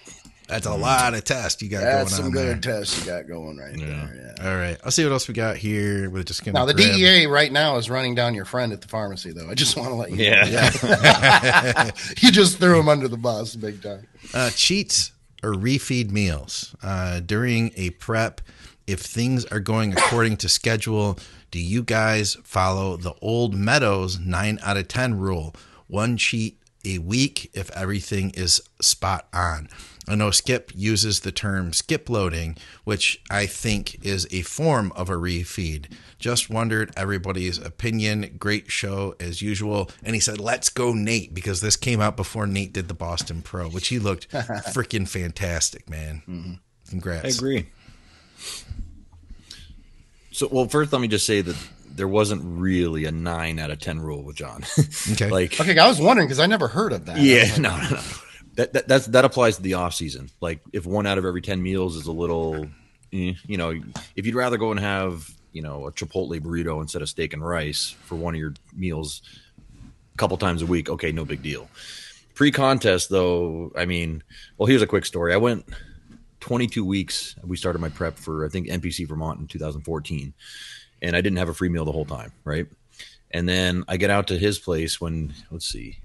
that's 0.49 0.65
a 0.65 0.73
lot 0.73 1.13
of 1.13 1.23
tests 1.23 1.61
you 1.61 1.69
got 1.69 1.81
That's 1.81 1.87
going 1.89 1.99
on. 1.99 2.05
That's 2.05 2.15
some 2.15 2.31
good 2.31 2.63
tests 2.63 2.99
you 2.99 3.05
got 3.05 3.27
going 3.27 3.57
right 3.57 3.77
yeah. 3.77 3.85
there. 3.85 4.35
Yeah. 4.39 4.49
All 4.49 4.57
right. 4.57 4.77
I'll 4.83 4.89
see 4.89 5.03
what 5.03 5.11
else 5.11 5.27
we 5.27 5.35
got 5.35 5.57
here. 5.57 6.09
We're 6.09 6.23
just 6.23 6.43
gonna 6.43 6.57
now 6.57 6.65
the 6.65 6.73
grab. 6.73 6.95
DEA 6.95 7.27
right 7.27 7.51
now 7.51 7.77
is 7.77 7.87
running 7.87 8.15
down 8.15 8.33
your 8.33 8.45
friend 8.45 8.73
at 8.73 8.81
the 8.81 8.87
pharmacy 8.87 9.31
though. 9.31 9.47
I 9.47 9.53
just 9.53 9.77
want 9.77 9.89
to 9.89 9.95
let 9.95 10.09
you 10.09 10.17
yeah. 10.17 10.45
know. 10.45 10.49
Yeah. 10.49 11.91
you 12.19 12.31
just 12.31 12.57
threw 12.57 12.79
him 12.79 12.89
under 12.89 13.07
the 13.07 13.17
bus 13.17 13.55
big 13.55 13.83
time. 13.83 14.07
Uh, 14.33 14.49
cheats 14.49 15.11
or 15.43 15.53
refeed 15.53 16.11
meals 16.11 16.75
uh, 16.83 17.19
during 17.19 17.71
a 17.75 17.91
prep. 17.91 18.41
If 18.87 19.01
things 19.01 19.45
are 19.45 19.59
going 19.59 19.93
according 19.93 20.37
to 20.37 20.49
schedule, 20.49 21.19
do 21.51 21.59
you 21.59 21.83
guys 21.83 22.35
follow 22.43 22.97
the 22.97 23.13
old 23.21 23.53
Meadows 23.53 24.19
9 24.19 24.59
out 24.63 24.77
of 24.77 24.87
10 24.87 25.17
rule? 25.19 25.55
One 25.87 26.17
cheat 26.17 26.59
a 26.85 26.97
week 26.99 27.51
if 27.53 27.69
everything 27.71 28.31
is 28.31 28.61
spot 28.81 29.27
on. 29.33 29.69
I 30.09 30.15
know 30.15 30.31
Skip 30.31 30.71
uses 30.73 31.19
the 31.19 31.31
term 31.31 31.71
skip 31.71 32.09
loading, 32.09 32.57
which 32.83 33.21
I 33.29 33.45
think 33.45 34.03
is 34.03 34.27
a 34.31 34.41
form 34.41 34.91
of 34.95 35.07
a 35.07 35.13
refeed. 35.13 35.85
Just 36.17 36.49
wondered 36.49 36.91
everybody's 36.97 37.59
opinion. 37.59 38.35
Great 38.39 38.71
show 38.71 39.15
as 39.19 39.43
usual. 39.43 39.91
And 40.03 40.15
he 40.15 40.19
said, 40.19 40.39
let's 40.39 40.69
go, 40.69 40.93
Nate, 40.93 41.35
because 41.35 41.61
this 41.61 41.75
came 41.75 42.01
out 42.01 42.17
before 42.17 42.47
Nate 42.47 42.73
did 42.73 42.87
the 42.87 42.95
Boston 42.95 43.43
Pro, 43.43 43.69
which 43.69 43.89
he 43.89 43.99
looked 43.99 44.29
freaking 44.31 45.07
fantastic, 45.07 45.87
man. 45.87 46.23
Mm-hmm. 46.27 46.53
Congrats. 46.89 47.25
I 47.25 47.27
agree. 47.29 47.67
So, 50.31 50.47
well, 50.51 50.67
first, 50.67 50.91
let 50.91 51.01
me 51.01 51.07
just 51.07 51.27
say 51.27 51.41
that 51.41 51.55
there 51.87 52.07
wasn't 52.07 52.41
really 52.43 53.05
a 53.05 53.11
nine 53.11 53.59
out 53.59 53.69
of 53.69 53.79
10 53.79 53.99
rule 53.99 54.23
with 54.23 54.37
John. 54.37 54.63
Okay. 55.11 55.29
like, 55.29 55.59
okay, 55.59 55.77
I 55.77 55.87
was 55.87 55.99
wondering 55.99 56.27
because 56.27 56.39
I 56.39 56.45
never 56.45 56.67
heard 56.67 56.93
of 56.93 57.05
that. 57.05 57.19
Yeah, 57.19 57.55
no, 57.57 57.77
no, 57.77 57.89
no 57.89 58.01
that, 58.59 58.73
that 58.73 58.87
that's 58.89 59.05
that 59.07 59.23
applies 59.23 59.55
to 59.55 59.61
the 59.61 59.75
off 59.75 59.93
season. 59.93 60.29
Like 60.41 60.59
if 60.73 60.85
one 60.85 61.07
out 61.07 61.17
of 61.17 61.23
every 61.23 61.41
ten 61.41 61.63
meals 61.63 61.95
is 61.95 62.07
a 62.07 62.11
little, 62.11 62.65
eh, 63.13 63.33
you 63.47 63.57
know, 63.57 63.73
if 64.17 64.25
you'd 64.25 64.35
rather 64.35 64.57
go 64.57 64.71
and 64.71 64.79
have 64.81 65.31
you 65.53 65.61
know 65.61 65.87
a 65.87 65.93
Chipotle 65.93 66.41
burrito 66.41 66.81
instead 66.81 67.01
of 67.01 67.07
steak 67.07 67.31
and 67.31 67.45
rice 67.45 67.95
for 68.03 68.15
one 68.15 68.35
of 68.35 68.39
your 68.39 68.53
meals 68.75 69.21
a 70.13 70.17
couple 70.17 70.35
times 70.35 70.61
a 70.61 70.65
week, 70.65 70.89
okay, 70.89 71.13
no 71.13 71.23
big 71.23 71.41
deal. 71.41 71.69
Pre-contest 72.35 73.09
though, 73.09 73.71
I 73.77 73.85
mean, 73.85 74.23
well, 74.57 74.67
here's 74.67 74.81
a 74.81 74.87
quick 74.87 75.05
story. 75.05 75.33
I 75.33 75.37
went 75.37 75.65
22 76.41 76.83
weeks. 76.83 77.35
We 77.45 77.55
started 77.55 77.79
my 77.79 77.89
prep 77.89 78.17
for 78.17 78.45
I 78.45 78.49
think 78.49 78.67
NPC 78.67 79.07
Vermont 79.07 79.39
in 79.39 79.47
2014, 79.47 80.33
and 81.01 81.15
I 81.15 81.21
didn't 81.21 81.37
have 81.37 81.49
a 81.49 81.53
free 81.53 81.69
meal 81.69 81.85
the 81.85 81.93
whole 81.93 82.05
time, 82.05 82.33
right? 82.43 82.67
And 83.31 83.47
then 83.47 83.85
I 83.87 83.95
get 83.95 84.09
out 84.09 84.27
to 84.27 84.37
his 84.37 84.59
place 84.59 84.99
when 84.99 85.33
let's 85.49 85.69
see, 85.69 85.99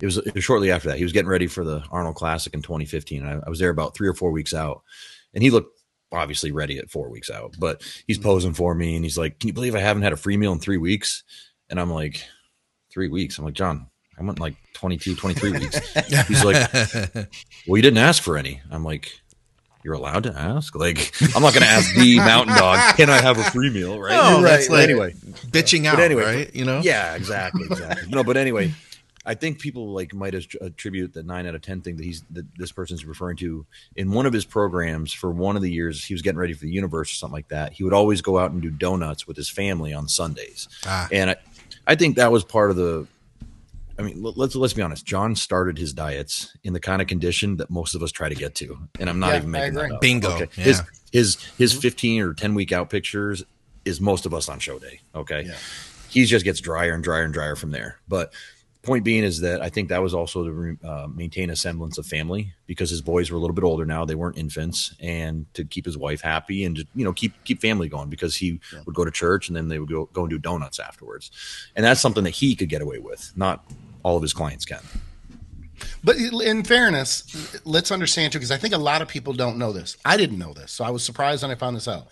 it 0.00 0.06
was, 0.06 0.18
it 0.18 0.34
was 0.34 0.44
shortly 0.44 0.70
after 0.70 0.88
that. 0.88 0.98
He 0.98 1.04
was 1.04 1.12
getting 1.12 1.28
ready 1.28 1.46
for 1.46 1.64
the 1.64 1.82
Arnold 1.90 2.16
Classic 2.16 2.52
in 2.52 2.62
2015. 2.62 3.24
I, 3.24 3.40
I 3.44 3.48
was 3.48 3.58
there 3.58 3.70
about 3.70 3.94
three 3.94 4.08
or 4.08 4.14
four 4.14 4.30
weeks 4.30 4.54
out, 4.54 4.82
and 5.34 5.42
he 5.42 5.50
looked 5.50 5.80
obviously 6.12 6.52
ready 6.52 6.78
at 6.78 6.90
four 6.90 7.10
weeks 7.10 7.30
out. 7.30 7.54
But 7.58 7.82
he's 8.06 8.18
mm-hmm. 8.18 8.28
posing 8.28 8.54
for 8.54 8.74
me, 8.74 8.96
and 8.96 9.04
he's 9.04 9.18
like, 9.18 9.38
"Can 9.38 9.48
you 9.48 9.54
believe 9.54 9.74
I 9.74 9.80
haven't 9.80 10.02
had 10.02 10.12
a 10.12 10.16
free 10.16 10.36
meal 10.36 10.52
in 10.52 10.58
three 10.58 10.78
weeks?" 10.78 11.24
And 11.68 11.80
I'm 11.80 11.90
like, 11.90 12.22
three 12.96 13.08
weeks. 13.08 13.36
I'm 13.38 13.44
like, 13.44 13.52
John, 13.52 13.88
I 14.18 14.24
went 14.24 14.40
like 14.40 14.54
22, 14.72 15.16
23 15.16 15.52
weeks. 15.52 15.78
He's 16.28 16.42
like, 16.42 16.72
well, 17.66 17.76
you 17.76 17.82
didn't 17.82 17.98
ask 17.98 18.22
for 18.22 18.38
any. 18.38 18.62
I'm 18.70 18.84
like, 18.84 19.20
you're 19.84 19.92
allowed 19.92 20.22
to 20.22 20.32
ask. 20.32 20.74
Like, 20.74 21.12
I'm 21.34 21.42
not 21.42 21.52
going 21.52 21.62
to 21.62 21.68
ask 21.68 21.94
the 21.94 22.16
mountain 22.16 22.56
dog, 22.56 22.96
can 22.96 23.10
I 23.10 23.20
have 23.20 23.36
a 23.36 23.44
free 23.44 23.68
meal? 23.68 24.00
Right. 24.00 24.14
No, 24.14 24.36
right. 24.36 24.42
that's 24.42 24.70
like 24.70 24.84
anyway, 24.84 25.12
bitching 25.12 25.84
out, 25.84 25.96
But 25.96 26.04
anyway, 26.04 26.22
right? 26.22 26.54
You 26.54 26.64
know? 26.64 26.80
yeah, 26.82 27.14
exactly, 27.16 27.66
exactly. 27.66 28.08
no, 28.08 28.24
but 28.24 28.38
anyway, 28.38 28.72
I 29.28 29.34
think 29.34 29.58
people 29.60 29.92
like 29.92 30.14
might 30.14 30.34
attribute 30.34 31.12
the 31.12 31.22
nine 31.24 31.46
out 31.46 31.54
of 31.56 31.60
ten 31.62 31.80
thing 31.80 31.96
that 31.96 32.04
he's 32.04 32.22
that 32.30 32.46
this 32.56 32.70
person's 32.72 33.04
referring 33.04 33.36
to 33.38 33.66
in 33.96 34.12
one 34.12 34.24
of 34.24 34.32
his 34.32 34.44
programs 34.44 35.12
for 35.12 35.30
one 35.32 35.56
of 35.56 35.62
the 35.62 35.70
years 35.70 36.04
he 36.04 36.14
was 36.14 36.22
getting 36.22 36.38
ready 36.38 36.52
for 36.52 36.60
the 36.64 36.70
universe 36.70 37.10
or 37.10 37.14
something 37.16 37.34
like 37.34 37.48
that. 37.48 37.72
He 37.72 37.82
would 37.84 37.92
always 37.92 38.22
go 38.22 38.38
out 38.38 38.52
and 38.52 38.62
do 38.62 38.70
donuts 38.70 39.26
with 39.26 39.36
his 39.36 39.48
family 39.48 39.92
on 39.92 40.06
Sundays, 40.08 40.68
Ah. 40.86 41.08
and 41.10 41.30
I, 41.30 41.36
I 41.86 41.94
think 41.96 42.16
that 42.16 42.30
was 42.30 42.44
part 42.44 42.70
of 42.70 42.76
the. 42.76 43.06
I 43.98 44.02
mean, 44.02 44.22
let- 44.22 44.36
let's 44.36 44.54
let's 44.54 44.74
be 44.74 44.82
honest. 44.82 45.04
John 45.06 45.34
started 45.34 45.76
his 45.78 45.92
diets 45.92 46.54
in 46.62 46.72
the 46.72 46.80
kind 46.80 47.00
of 47.02 47.08
condition 47.08 47.56
that 47.56 47.70
most 47.70 47.94
of 47.94 48.02
us 48.02 48.12
try 48.12 48.28
to 48.28 48.34
get 48.34 48.54
to, 48.56 48.78
and 49.00 49.08
I'm 49.10 49.18
not 49.18 49.30
Yeah, 49.32 49.36
even 49.38 49.50
making 49.50 49.74
that 49.74 49.90
up. 49.92 50.00
Bingo, 50.00 50.30
Okay. 50.36 50.46
yeah. 50.56 50.64
His 50.64 50.82
his 51.12 51.34
his 51.58 51.72
15 51.72 52.22
or 52.22 52.34
10 52.34 52.54
week 52.54 52.72
out 52.72 52.90
pictures 52.90 53.42
is 53.84 54.00
most 54.00 54.26
of 54.26 54.34
us 54.34 54.48
on 54.48 54.58
show 54.58 54.78
day. 54.78 55.00
Okay, 55.14 55.44
Yeah. 55.46 55.56
he 56.10 56.26
just 56.26 56.44
gets 56.44 56.60
drier 56.60 56.92
and 56.92 57.02
drier 57.02 57.22
and 57.24 57.32
drier 57.32 57.56
from 57.56 57.70
there. 57.70 57.98
But 58.06 58.32
point 58.86 59.04
being 59.04 59.24
is 59.24 59.40
that 59.40 59.60
I 59.60 59.68
think 59.68 59.88
that 59.90 60.02
was 60.02 60.14
also 60.14 60.44
to 60.44 60.78
uh, 60.84 61.06
maintain 61.12 61.50
a 61.50 61.56
semblance 61.56 61.98
of 61.98 62.06
family 62.06 62.52
because 62.66 62.88
his 62.88 63.02
boys 63.02 63.30
were 63.30 63.36
a 63.36 63.40
little 63.40 63.54
bit 63.54 63.64
older 63.64 63.84
now; 63.84 64.04
they 64.04 64.14
weren't 64.14 64.38
infants, 64.38 64.94
and 65.00 65.46
to 65.54 65.64
keep 65.64 65.84
his 65.84 65.98
wife 65.98 66.20
happy 66.20 66.64
and 66.64 66.76
to, 66.76 66.86
you 66.94 67.04
know 67.04 67.12
keep 67.12 67.32
keep 67.44 67.60
family 67.60 67.88
going 67.88 68.08
because 68.08 68.36
he 68.36 68.60
would 68.86 68.94
go 68.94 69.04
to 69.04 69.10
church 69.10 69.48
and 69.48 69.56
then 69.56 69.68
they 69.68 69.78
would 69.78 69.90
go 69.90 70.06
go 70.12 70.22
and 70.22 70.30
do 70.30 70.38
donuts 70.38 70.78
afterwards, 70.78 71.30
and 71.74 71.84
that's 71.84 72.00
something 72.00 72.24
that 72.24 72.30
he 72.30 72.54
could 72.54 72.68
get 72.68 72.80
away 72.80 72.98
with, 72.98 73.32
not 73.36 73.64
all 74.02 74.16
of 74.16 74.22
his 74.22 74.32
clients 74.32 74.64
can. 74.64 74.80
But 76.02 76.16
in 76.16 76.64
fairness, 76.64 77.60
let's 77.64 77.90
understand 77.90 78.32
too, 78.32 78.38
because 78.38 78.50
I 78.50 78.56
think 78.56 78.72
a 78.72 78.78
lot 78.78 79.02
of 79.02 79.08
people 79.08 79.32
don't 79.32 79.58
know 79.58 79.72
this. 79.72 79.96
I 80.04 80.16
didn't 80.16 80.38
know 80.38 80.52
this, 80.54 80.72
so 80.72 80.84
I 80.84 80.90
was 80.90 81.04
surprised 81.04 81.42
when 81.42 81.50
I 81.50 81.54
found 81.54 81.76
this 81.76 81.88
out. 81.88 82.08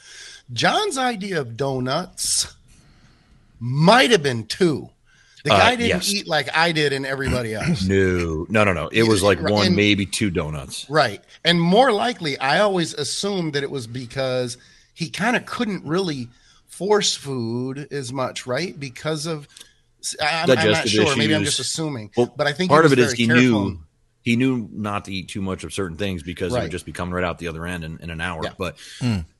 John's 0.52 0.98
idea 0.98 1.40
of 1.40 1.56
donuts 1.56 2.54
might 3.58 4.10
have 4.10 4.22
been 4.22 4.44
two. 4.46 4.90
The 5.44 5.52
Uh, 5.52 5.58
guy 5.58 5.70
didn't 5.76 5.88
yes. 5.88 6.12
eat 6.12 6.26
like 6.26 6.48
I 6.56 6.72
did 6.72 6.92
and 6.92 7.06
everybody 7.06 7.54
else. 7.60 7.84
No, 7.84 8.46
no, 8.48 8.64
no, 8.64 8.72
no. 8.72 8.88
It 8.88 9.04
was 9.04 9.22
like 9.22 9.40
one, 9.40 9.66
and- 9.68 9.76
maybe 9.76 10.06
two 10.06 10.30
donuts. 10.30 10.88
Right. 10.90 11.22
And 11.44 11.60
more 11.60 11.92
likely, 11.92 12.36
I 12.38 12.60
always 12.60 12.94
assumed 12.94 13.52
that 13.52 13.62
it 13.62 13.70
was 13.70 13.86
because 13.86 14.56
he 14.94 15.08
kind 15.10 15.36
of 15.36 15.44
couldn't 15.46 15.84
really 15.84 16.28
force 16.66 17.14
food 17.14 17.86
as 17.92 18.12
much, 18.12 18.46
right? 18.46 18.78
Because 18.80 19.26
of, 19.26 19.46
I'm, 20.20 20.26
I'm 20.42 20.48
not 20.48 20.56
Digestive 20.56 20.90
sure. 20.90 21.16
Maybe 21.16 21.34
I'm 21.34 21.44
just 21.44 21.60
assuming. 21.60 22.10
Well, 22.16 22.32
but 22.36 22.46
I 22.46 22.52
think 22.52 22.70
part 22.70 22.84
of 22.86 22.92
it 22.92 22.98
is 22.98 23.12
he 23.12 23.26
careful. 23.26 23.42
knew 23.42 23.80
he 24.22 24.36
knew 24.36 24.66
not 24.72 25.04
to 25.04 25.12
eat 25.12 25.28
too 25.28 25.42
much 25.42 25.64
of 25.64 25.74
certain 25.74 25.98
things 25.98 26.22
because 26.22 26.54
it 26.54 26.60
would 26.62 26.70
just 26.70 26.86
be 26.86 26.92
coming 26.92 27.12
right 27.14 27.24
out 27.24 27.38
the 27.38 27.48
other 27.48 27.66
end 27.66 27.84
in, 27.84 27.98
in 28.00 28.08
an 28.08 28.22
hour. 28.22 28.40
Yeah. 28.42 28.52
But 28.56 28.76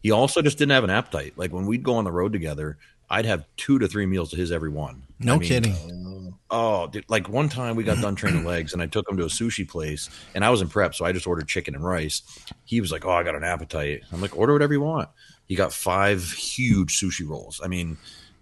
he 0.03 0.11
also 0.11 0.43
just 0.43 0.59
didn't 0.59 0.73
have 0.73 0.85
an 0.85 0.91
appetite. 0.91 1.33
Like 1.37 1.55
when 1.55 1.65
we'd 1.65 1.83
go 1.83 1.95
on 1.97 2.05
the 2.05 2.13
road 2.13 2.35
together, 2.35 2.77
I'd 3.15 3.27
have 3.27 3.45
two 3.57 3.79
to 3.79 3.87
three 3.87 4.07
meals 4.07 4.31
to 4.31 4.37
his 4.37 4.51
every 4.51 4.71
one. 4.71 5.05
No 5.21 5.35
I 5.35 5.39
mean, 5.39 5.49
kidding. 5.49 6.35
Oh, 6.51 6.89
dude, 6.89 7.05
like 7.09 7.29
one 7.29 7.49
time 7.49 7.77
we 7.77 7.85
got 7.85 8.01
done 8.01 8.17
training 8.17 8.45
legs 8.47 8.73
and 8.73 8.83
I 8.83 8.87
took 8.87 9.09
him 9.09 9.17
to 9.19 9.23
a 9.23 9.29
sushi 9.29 9.69
place 9.69 10.11
and 10.35 10.45
I 10.45 10.51
was 10.51 10.61
in 10.61 10.69
prep, 10.69 10.97
so 10.97 11.05
I 11.05 11.13
just 11.13 11.25
ordered 11.25 11.47
chicken 11.47 11.77
and 11.77 11.85
rice. 11.85 12.23
He 12.65 12.81
was 12.81 12.91
like, 12.91 13.05
"Oh, 13.05 13.13
I 13.13 13.23
got 13.23 13.37
an 13.37 13.45
appetite." 13.45 14.03
I'm 14.13 14.21
like, 14.21 14.37
"Order 14.37 14.53
whatever 14.53 14.73
you 14.73 14.81
want." 14.81 15.11
He 15.47 15.55
got 15.55 15.73
five 15.73 16.25
huge 16.33 16.99
sushi 16.99 17.29
rolls. 17.29 17.61
I 17.63 17.69
mean, 17.69 17.99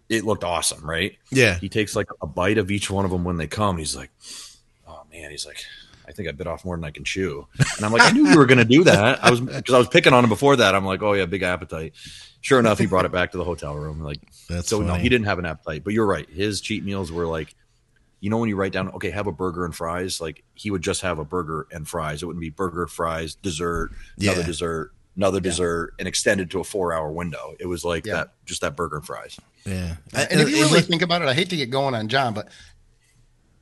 it 0.09 0.25
looked 0.25 0.43
awesome, 0.43 0.89
right? 0.89 1.19
Yeah. 1.31 1.59
He 1.59 1.69
takes 1.69 1.95
like 1.95 2.09
a 2.23 2.27
bite 2.27 2.57
of 2.57 2.71
each 2.71 2.91
one 2.91 3.05
of 3.05 3.11
them 3.11 3.25
when 3.25 3.37
they 3.37 3.49
come. 3.49 3.77
He's 3.77 3.95
like, 3.95 4.11
"Oh 4.89 5.03
man," 5.13 5.31
he's 5.31 5.45
like, 5.45 5.63
"I 6.09 6.13
think 6.13 6.31
I 6.31 6.33
bit 6.33 6.47
off 6.47 6.65
more 6.65 6.77
than 6.77 6.85
I 6.85 6.93
can 6.93 7.05
chew." 7.05 7.47
And 7.77 7.85
I'm 7.85 7.93
like, 7.93 8.03
"I 8.03 8.11
knew 8.13 8.27
you 8.27 8.39
were 8.39 8.47
going 8.47 8.57
to 8.57 8.65
do 8.65 8.85
that." 8.85 9.23
I 9.23 9.31
was 9.31 9.43
because 9.43 9.75
I 9.75 9.79
was 9.79 9.89
picking 9.89 10.15
on 10.15 10.25
him 10.25 10.31
before 10.31 10.57
that. 10.57 10.75
I'm 10.75 10.87
like, 10.87 11.03
"Oh 11.03 11.13
yeah, 11.13 11.27
big 11.27 11.43
appetite." 11.43 11.93
Sure 12.43 12.59
enough, 12.59 12.79
he 12.79 12.87
brought 12.87 13.05
it 13.07 13.13
back 13.13 13.33
to 13.33 13.39
the 13.39 13.45
hotel 13.45 13.75
room. 13.75 14.03
Like, 14.03 14.19
That's 14.49 14.69
so 14.69 14.81
no, 14.83 14.95
he 14.95 15.09
didn't 15.09 15.27
have 15.27 15.39
an 15.39 15.47
appetite. 15.47 15.83
But 15.85 15.95
you're 15.95 16.07
right. 16.07 16.29
His 16.29 16.61
cheat 16.61 16.85
meals 16.85 17.11
were 17.11 17.27
like, 17.27 17.55
you 18.21 18.31
know, 18.31 18.37
when 18.39 18.49
you 18.49 18.57
write 18.57 18.73
down, 18.73 18.89
okay, 18.91 19.11
have 19.11 19.27
a 19.27 19.33
burger 19.33 19.65
and 19.65 19.75
fries. 19.75 20.21
Like 20.21 20.45
he 20.55 20.71
would 20.71 20.83
just 20.83 21.01
have 21.03 21.19
a 21.19 21.25
burger 21.25 21.67
and 21.73 21.89
fries. 21.89 22.23
It 22.23 22.27
wouldn't 22.27 22.41
be 22.41 22.51
burger, 22.51 22.87
fries, 22.87 23.35
dessert, 23.37 23.91
another 24.21 24.41
Yeah. 24.41 24.47
dessert, 24.47 24.93
another 25.17 25.41
dessert, 25.41 25.95
and 25.99 26.07
extended 26.07 26.51
to 26.53 26.61
a 26.61 26.65
four 26.65 26.93
hour 26.93 27.11
window. 27.11 27.55
It 27.59 27.67
was 27.67 27.85
like 27.85 28.07
Yeah. 28.07 28.15
that, 28.15 28.33
just 28.45 28.61
that 28.61 28.77
burger 28.77 28.97
and 28.97 29.07
fries. 29.07 29.39
Yeah. 29.65 29.97
And 30.13 30.41
if 30.41 30.51
you 30.51 30.57
really 30.65 30.83
think 30.83 31.03
about 31.03 31.23
it, 31.23 31.29
I 31.29 31.35
hate 31.35 31.51
to 31.51 31.57
get 31.57 31.71
going 31.71 31.95
on 31.95 32.09
John, 32.09 32.35
but 32.35 32.49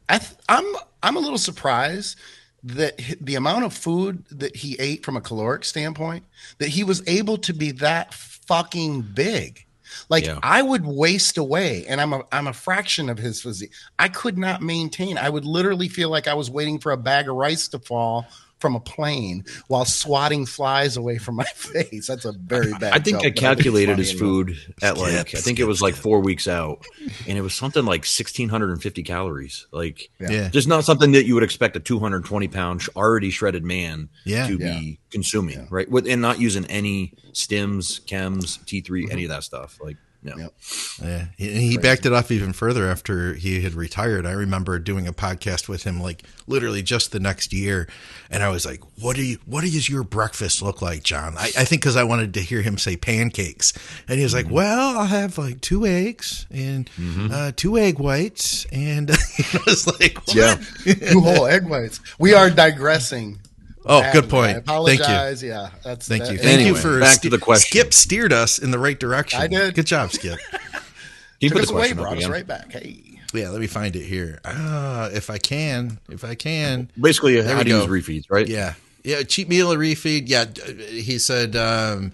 I 0.08 0.18
th- 0.18 0.32
I'm 0.48 0.64
I'm 1.02 1.16
a 1.16 1.20
little 1.20 1.38
surprised 1.38 2.16
that 2.62 2.98
the 3.20 3.34
amount 3.36 3.64
of 3.64 3.72
food 3.72 4.24
that 4.30 4.56
he 4.56 4.76
ate 4.78 5.04
from 5.04 5.16
a 5.16 5.20
caloric 5.20 5.64
standpoint 5.64 6.24
that 6.58 6.68
he 6.68 6.84
was 6.84 7.02
able 7.06 7.38
to 7.38 7.54
be 7.54 7.70
that 7.72 8.12
fucking 8.50 9.02
big. 9.02 9.64
Like 10.08 10.24
Yeah. 10.24 10.40
I 10.42 10.60
would 10.60 10.84
waste 10.84 11.38
away, 11.38 11.86
and 11.86 12.00
I'm 12.00 12.12
a 12.12 12.22
I'm 12.32 12.48
a 12.48 12.52
fraction 12.52 13.08
of 13.08 13.16
his 13.18 13.40
physique. 13.40 13.72
I 13.98 14.08
could 14.08 14.36
not 14.36 14.60
maintain. 14.60 15.16
I 15.18 15.28
would 15.28 15.44
literally 15.44 15.88
feel 15.88 16.10
like 16.10 16.26
I 16.26 16.34
was 16.34 16.50
waiting 16.50 16.80
for 16.80 16.92
a 16.92 16.96
bag 16.96 17.28
of 17.28 17.36
rice 17.36 17.68
to 17.68 17.78
fall 17.78 18.26
from 18.60 18.76
a 18.76 18.80
plane 18.80 19.44
while 19.68 19.84
swatting 19.84 20.46
flies 20.46 20.96
away 20.96 21.18
from 21.18 21.34
my 21.36 21.44
face. 21.54 22.06
That's 22.06 22.24
a 22.24 22.32
very 22.32 22.72
bad. 22.74 22.92
I 22.92 22.98
think 22.98 23.16
joke, 23.16 23.24
I 23.24 23.28
but 23.28 23.32
it's 23.32 23.40
calculated 23.40 23.98
his 23.98 24.10
enough. 24.10 24.20
food 24.20 24.56
at 24.82 24.98
like, 24.98 25.28
Skip, 25.28 25.38
I 25.38 25.40
think 25.42 25.58
it 25.58 25.62
skip, 25.62 25.68
was 25.68 25.82
like 25.82 25.94
four 25.94 26.20
weeks 26.20 26.46
out, 26.46 26.84
and 27.26 27.36
it 27.36 27.40
was 27.40 27.54
something 27.54 27.84
like 27.84 28.02
1,650 28.02 29.02
calories. 29.02 29.66
Like, 29.72 30.10
Yeah. 30.20 30.48
just 30.50 30.68
not 30.68 30.84
something 30.84 31.12
that 31.12 31.24
you 31.26 31.34
would 31.34 31.42
expect 31.42 31.76
a 31.76 31.80
220 31.80 32.48
pound 32.48 32.82
already 32.94 33.30
shredded 33.30 33.64
man 33.64 34.08
Yeah. 34.24 34.46
to 34.46 34.56
Yeah. 34.58 34.78
be 34.78 34.98
consuming, 35.10 35.66
right? 35.70 35.90
With 35.90 36.06
and 36.06 36.20
not 36.22 36.40
using 36.40 36.66
any 36.66 37.14
stims, 37.32 38.00
chems, 38.04 38.58
T3, 38.66 39.04
Mm-hmm. 39.04 39.12
any 39.12 39.24
of 39.24 39.30
that 39.30 39.42
stuff. 39.44 39.78
Like, 39.82 39.96
no. 40.22 40.36
Yep. 40.36 40.54
Yeah, 41.02 41.24
he, 41.36 41.68
he 41.68 41.78
backed 41.78 42.04
it 42.04 42.12
off 42.12 42.30
even 42.30 42.52
further 42.52 42.86
after 42.88 43.34
he 43.34 43.62
had 43.62 43.74
retired. 43.74 44.26
I 44.26 44.32
remember 44.32 44.78
doing 44.78 45.06
a 45.06 45.12
podcast 45.12 45.68
with 45.68 45.84
him, 45.84 46.00
like 46.00 46.24
literally 46.46 46.82
just 46.82 47.12
the 47.12 47.20
next 47.20 47.52
year, 47.52 47.88
and 48.30 48.42
I 48.42 48.50
was 48.50 48.66
like, 48.66 48.82
"What 49.00 49.16
do 49.16 49.22
you? 49.22 49.38
What 49.46 49.62
does 49.62 49.88
your 49.88 50.02
breakfast 50.02 50.60
look 50.60 50.82
like, 50.82 51.02
John?" 51.02 51.36
I, 51.38 51.46
I 51.46 51.64
think 51.64 51.82
because 51.82 51.96
I 51.96 52.04
wanted 52.04 52.34
to 52.34 52.40
hear 52.40 52.60
him 52.60 52.76
say 52.76 52.96
pancakes, 52.96 53.72
and 54.08 54.18
he 54.18 54.24
was 54.24 54.34
like, 54.34 54.50
"Well, 54.50 54.98
I'll 54.98 55.06
have 55.06 55.38
like 55.38 55.60
two 55.60 55.86
eggs 55.86 56.46
and 56.50 56.90
uh, 57.32 57.52
two 57.56 57.78
egg 57.78 57.98
whites," 57.98 58.66
and 58.70 59.10
I 59.54 59.60
was 59.66 59.86
like, 59.86 60.18
what? 60.26 60.36
Yeah. 60.36 60.56
Two 60.84 61.20
whole 61.20 61.46
egg 61.46 61.66
whites. 61.66 62.00
We 62.18 62.34
are 62.34 62.50
digressing. 62.50 63.40
Oh, 63.86 64.00
badly. 64.02 64.20
good 64.20 64.30
point. 64.30 64.50
I 64.50 64.52
Thank 64.52 64.66
you. 64.66 64.72
apologize. 65.04 65.42
Yeah, 65.42 65.70
that's 65.82 66.06
Thank 66.08 66.24
that- 66.24 66.32
you. 66.32 66.38
Thank 66.38 66.66
you 66.66 66.74
for 66.76 67.00
back 67.00 67.20
to 67.22 67.30
the 67.30 67.38
question. 67.38 67.78
Skip 67.80 67.94
steered 67.94 68.32
us 68.32 68.58
in 68.58 68.70
the 68.70 68.78
right 68.78 68.98
direction. 68.98 69.40
I 69.40 69.46
did. 69.46 69.74
Good 69.74 69.86
job, 69.86 70.12
Skip. 70.12 70.38
Can 70.50 70.60
you 71.40 71.48
Took 71.48 71.56
put 71.58 71.64
us 71.64 71.70
away, 71.70 71.78
question 71.80 71.98
up 71.98 72.04
brought 72.04 72.18
us 72.18 72.28
right 72.28 72.46
back. 72.46 72.72
Hey, 72.72 73.02
yeah, 73.32 73.48
let 73.48 73.60
me 73.60 73.66
find 73.66 73.96
it 73.96 74.04
here. 74.04 74.38
Uh, 74.44 75.08
if 75.14 75.30
I 75.30 75.38
can, 75.38 75.98
if 76.10 76.24
I 76.24 76.34
can. 76.34 76.90
Basically, 77.00 77.40
There 77.40 77.50
how 77.52 77.58
we 77.58 77.64
to 77.64 77.70
go. 77.70 77.86
use 77.86 78.04
refeeds, 78.06 78.24
right? 78.28 78.46
Yeah. 78.46 78.74
Yeah. 79.04 79.22
Cheap 79.22 79.48
meal 79.48 79.72
or 79.72 79.76
refeed. 79.78 80.24
Yeah. 80.26 80.44
He 80.90 81.18
said, 81.18 81.56
um, 81.56 82.12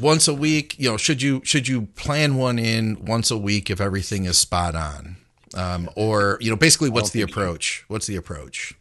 once 0.00 0.28
a 0.28 0.34
week, 0.34 0.78
you 0.78 0.88
know, 0.88 0.96
should 0.96 1.20
you, 1.20 1.42
should 1.44 1.66
you 1.68 1.82
plan 1.96 2.36
one 2.36 2.58
in 2.58 3.04
once 3.04 3.30
a 3.30 3.36
week 3.36 3.68
if 3.70 3.80
everything 3.80 4.24
is 4.24 4.38
spot 4.38 4.74
on? 4.76 5.16
Um, 5.54 5.90
or, 5.96 6.38
you 6.40 6.48
know, 6.48 6.56
basically 6.56 6.88
what's 6.90 7.10
the 7.10 7.20
approach? 7.22 7.84
What's 7.88 8.06
the 8.06 8.16
approach? 8.16 8.72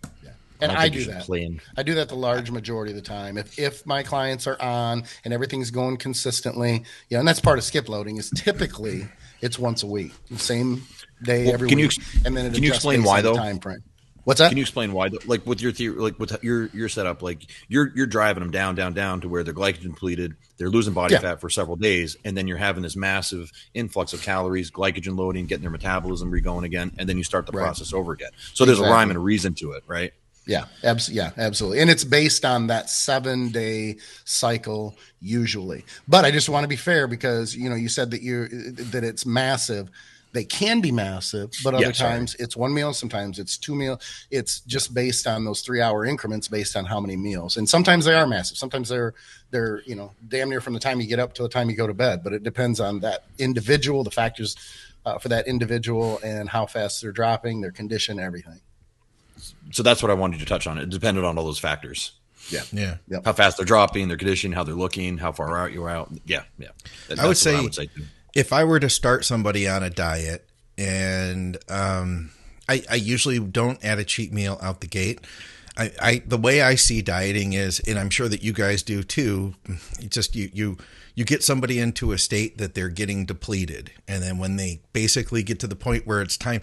And 0.64 0.72
don't 0.72 0.82
I, 0.82 0.90
do 0.90 1.06
that. 1.06 1.24
plan. 1.24 1.62
I 1.78 1.84
do 1.84 1.94
that 1.96 2.10
the 2.10 2.16
large 2.16 2.52
majority 2.52 2.92
of 2.92 2.96
the 2.96 3.02
time. 3.02 3.38
If 3.38 3.58
if 3.60 3.86
my 3.86 4.04
clients 4.04 4.48
are 4.48 4.62
on 4.62 5.04
and 5.24 5.34
everything's 5.34 5.72
going 5.72 5.98
consistently, 5.98 6.84
yeah, 7.10 7.20
and 7.20 7.28
that's 7.28 7.40
part 7.40 7.58
of 7.58 7.64
skip 7.64 7.90
loading. 7.90 8.18
Is 8.18 8.30
typically 8.36 9.08
it's 9.42 9.60
once 9.60 9.84
a 9.84 9.88
week, 9.88 10.14
same 10.38 10.84
day 11.24 11.46
Well, 11.46 11.54
every 11.56 11.70
can 11.70 11.78
you 11.80 11.86
week, 11.88 12.00
ex- 12.00 12.26
and 12.26 12.36
then 12.36 12.46
it 12.48 12.54
can 12.54 12.64
you 12.64 12.70
explain 12.70 13.04
why, 13.04 13.22
the 13.22 13.30
though? 13.32 13.38
Time 13.38 13.60
frame. 13.60 13.84
What's 14.26 14.40
that? 14.40 14.48
Can 14.48 14.58
you 14.58 14.62
explain 14.62 14.94
why? 14.94 15.10
Like 15.26 15.46
with 15.46 15.62
your 15.62 15.74
theory, 15.74 15.98
like 15.98 16.18
with 16.18 16.42
your 16.44 16.68
your 16.68 16.88
setup, 16.88 17.22
like 17.22 17.46
you're 17.68 17.92
you're 17.94 18.06
driving 18.08 18.42
them 18.42 18.52
down, 18.52 18.74
down, 18.76 18.94
down 18.94 19.20
to 19.20 19.28
where 19.28 19.44
they're 19.44 19.54
glycogen 19.54 19.82
depleted, 19.94 20.36
they're 20.58 20.70
losing 20.70 20.94
body 20.94 21.14
Yeah. 21.16 21.20
fat 21.20 21.42
for 21.42 21.50
several 21.50 21.76
days, 21.76 22.16
and 22.24 22.38
then 22.38 22.48
you're 22.48 22.56
having 22.56 22.84
this 22.84 22.96
massive 22.96 23.52
influx 23.74 24.14
of 24.14 24.22
calories, 24.22 24.72
glycogen 24.72 25.18
loading, 25.18 25.46
getting 25.46 25.64
their 25.64 25.72
metabolism 25.72 26.32
re-going 26.32 26.64
again, 26.64 26.94
and 26.98 27.10
then 27.10 27.18
you 27.18 27.26
start 27.26 27.48
the 27.48 27.52
Right. 27.52 27.64
process 27.64 27.92
over 27.92 28.14
again. 28.14 28.32
So 28.54 28.64
there's 28.64 28.80
a 28.80 28.84
rhyme 28.84 29.10
and 29.10 29.18
a 29.18 29.20
reason 29.22 29.56
to 29.56 29.74
it, 29.74 29.84
right? 29.88 30.14
Yeah, 30.46 30.66
abs- 30.84 31.10
yeah, 31.10 31.32
absolutely. 31.38 31.80
And 31.80 31.90
it's 31.90 32.04
based 32.04 32.44
on 32.44 32.68
that 32.68 32.90
seven 32.90 33.50
day 33.50 33.98
cycle 34.26 34.98
usually. 35.22 35.86
But 36.08 36.26
I 36.26 36.32
just 36.32 36.50
want 36.50 36.66
to 36.66 36.68
be 36.68 36.76
fair 36.76 37.08
because 37.08 37.56
you 37.56 37.70
know 37.70 37.76
you 37.76 37.88
said 37.88 38.12
that 38.12 38.22
you 38.22 38.48
that 38.72 39.04
it's 39.04 39.26
massive. 39.26 39.90
They 40.34 40.44
can 40.44 40.82
be 40.82 40.92
massive, 40.92 41.52
but 41.64 41.76
other 41.76 41.82
Yeah, 41.86 41.92
times 41.92 42.36
it's 42.40 42.58
one 42.58 42.74
meal, 42.74 42.92
sometimes 42.94 43.38
it's 43.38 43.56
two 43.56 43.76
meal. 43.76 44.02
It's 44.32 44.62
just 44.62 44.94
based 44.94 45.28
on 45.28 45.46
those 45.46 45.62
three 45.62 45.80
hour 45.80 46.06
increments 46.06 46.48
based 46.48 46.76
on 46.76 46.86
how 46.86 47.00
many 47.00 47.16
meals. 47.16 47.56
And 47.56 47.70
sometimes 47.70 48.06
they 48.06 48.16
are 48.16 48.26
massive. 48.26 48.58
Sometimes 48.58 48.90
they're 48.90 49.14
they're, 49.52 49.84
you 49.86 49.96
know, 49.96 50.12
damn 50.28 50.50
near 50.50 50.60
from 50.60 50.74
the 50.74 50.80
time 50.80 51.00
you 51.00 51.08
get 51.08 51.20
up 51.20 51.34
to 51.36 51.44
the 51.44 51.50
time 51.50 51.70
you 51.70 51.76
go 51.76 51.88
to 51.88 51.94
bed. 51.94 52.24
But 52.24 52.34
it 52.34 52.44
depends 52.44 52.80
on 52.80 53.00
that 53.02 53.26
individual, 53.38 54.04
the 54.04 54.12
factors 54.12 54.56
uh, 55.06 55.20
for 55.20 55.30
that 55.30 55.48
individual 55.48 56.20
and 56.24 56.50
how 56.50 56.66
fast 56.66 57.02
they're 57.02 57.12
dropping, 57.12 57.62
their 57.62 57.72
condition, 57.72 58.20
everything. 58.20 58.60
So 59.72 59.84
that's 59.84 60.02
what 60.04 60.12
I 60.12 60.14
wanted 60.16 60.40
to 60.40 60.46
touch 60.46 60.68
on. 60.68 60.78
It 60.78 60.90
depended 60.90 61.24
on 61.24 61.38
all 61.38 61.46
those 61.46 61.60
factors. 61.60 62.12
Yeah. 62.50 62.62
Yeah. 62.74 62.96
Yep. 63.08 63.26
How 63.26 63.34
fast 63.34 63.58
they're 63.58 63.66
dropping, 63.66 64.08
their 64.10 64.18
condition, 64.18 64.52
how 64.52 64.64
they're 64.64 64.76
looking, 64.76 65.18
how 65.18 65.32
far 65.32 65.58
out 65.58 65.72
you're 65.72 65.90
out. 65.90 66.12
Yeah, 66.26 66.44
yeah. 66.60 66.68
That- 67.08 67.20
I 67.20 67.28
would 67.28 67.38
say- 67.38 67.56
I 67.58 67.62
would 67.62 67.74
say 67.76 67.90
if 68.36 68.52
I 68.52 68.64
were 68.64 68.80
to 68.80 68.90
start 68.90 69.24
somebody 69.26 69.68
on 69.68 69.84
a 69.84 69.90
diet 69.90 70.48
and 70.78 71.58
um, 71.70 72.32
I, 72.68 72.84
I 72.90 72.96
usually 72.96 73.40
don't 73.40 73.84
add 73.86 74.00
a 74.00 74.04
cheat 74.04 74.34
meal 74.34 74.58
out 74.62 74.82
the 74.82 74.88
gate. 74.88 75.22
I, 75.78 75.92
I 76.02 76.24
the 76.26 76.38
way 76.38 76.62
I 76.62 76.76
see 76.76 77.02
dieting 77.02 77.54
is, 77.54 77.80
and 77.80 77.98
I'm 77.98 78.10
sure 78.10 78.28
that 78.28 78.44
you 78.44 78.54
guys 78.54 78.84
do 78.84 79.02
too. 79.04 79.56
It's 80.00 80.14
just 80.16 80.36
you 80.36 80.50
you 80.54 80.78
you 81.16 81.26
get 81.26 81.44
somebody 81.44 81.80
into 81.80 82.12
a 82.12 82.18
state 82.18 82.58
that 82.58 82.74
they're 82.74 82.90
getting 82.90 83.26
depleted, 83.26 83.92
and 84.08 84.24
then 84.24 84.38
when 84.38 84.56
they 84.56 84.82
basically 84.94 85.44
get 85.44 85.60
to 85.60 85.68
the 85.68 85.76
point 85.76 86.08
where 86.08 86.22
it's 86.22 86.38
time, 86.38 86.62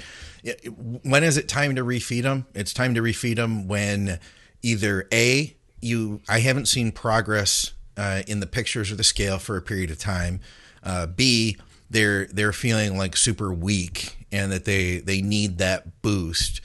when 1.03 1.23
is 1.25 1.37
it 1.37 1.49
time 1.49 1.77
to 1.77 1.85
refeed 1.85 2.23
them? 2.23 2.47
It's 2.55 2.73
time 2.73 2.95
to 2.95 3.03
refeed 3.03 3.37
them 3.37 3.69
when 3.69 4.19
either 4.63 5.09
a 5.13 5.57
you 5.81 6.21
I 6.29 6.41
haven't 6.41 6.67
seen 6.67 6.93
progress 6.93 7.73
uh, 7.97 8.23
in 8.27 8.41
the 8.41 8.47
pictures 8.47 8.91
or 8.91 8.97
the 8.97 9.05
scale 9.05 9.39
for 9.39 9.57
a 9.57 9.63
period 9.63 9.91
of 9.91 9.99
time. 9.99 10.41
Uh, 10.83 11.07
B 11.07 11.57
they're 11.91 12.27
they're 12.27 12.53
feeling 12.53 12.97
like 12.97 13.17
super 13.17 13.53
weak 13.53 14.27
and 14.31 14.53
that 14.53 14.65
they 14.65 14.99
they 14.99 15.21
need 15.21 15.59
that 15.59 16.01
boost. 16.03 16.61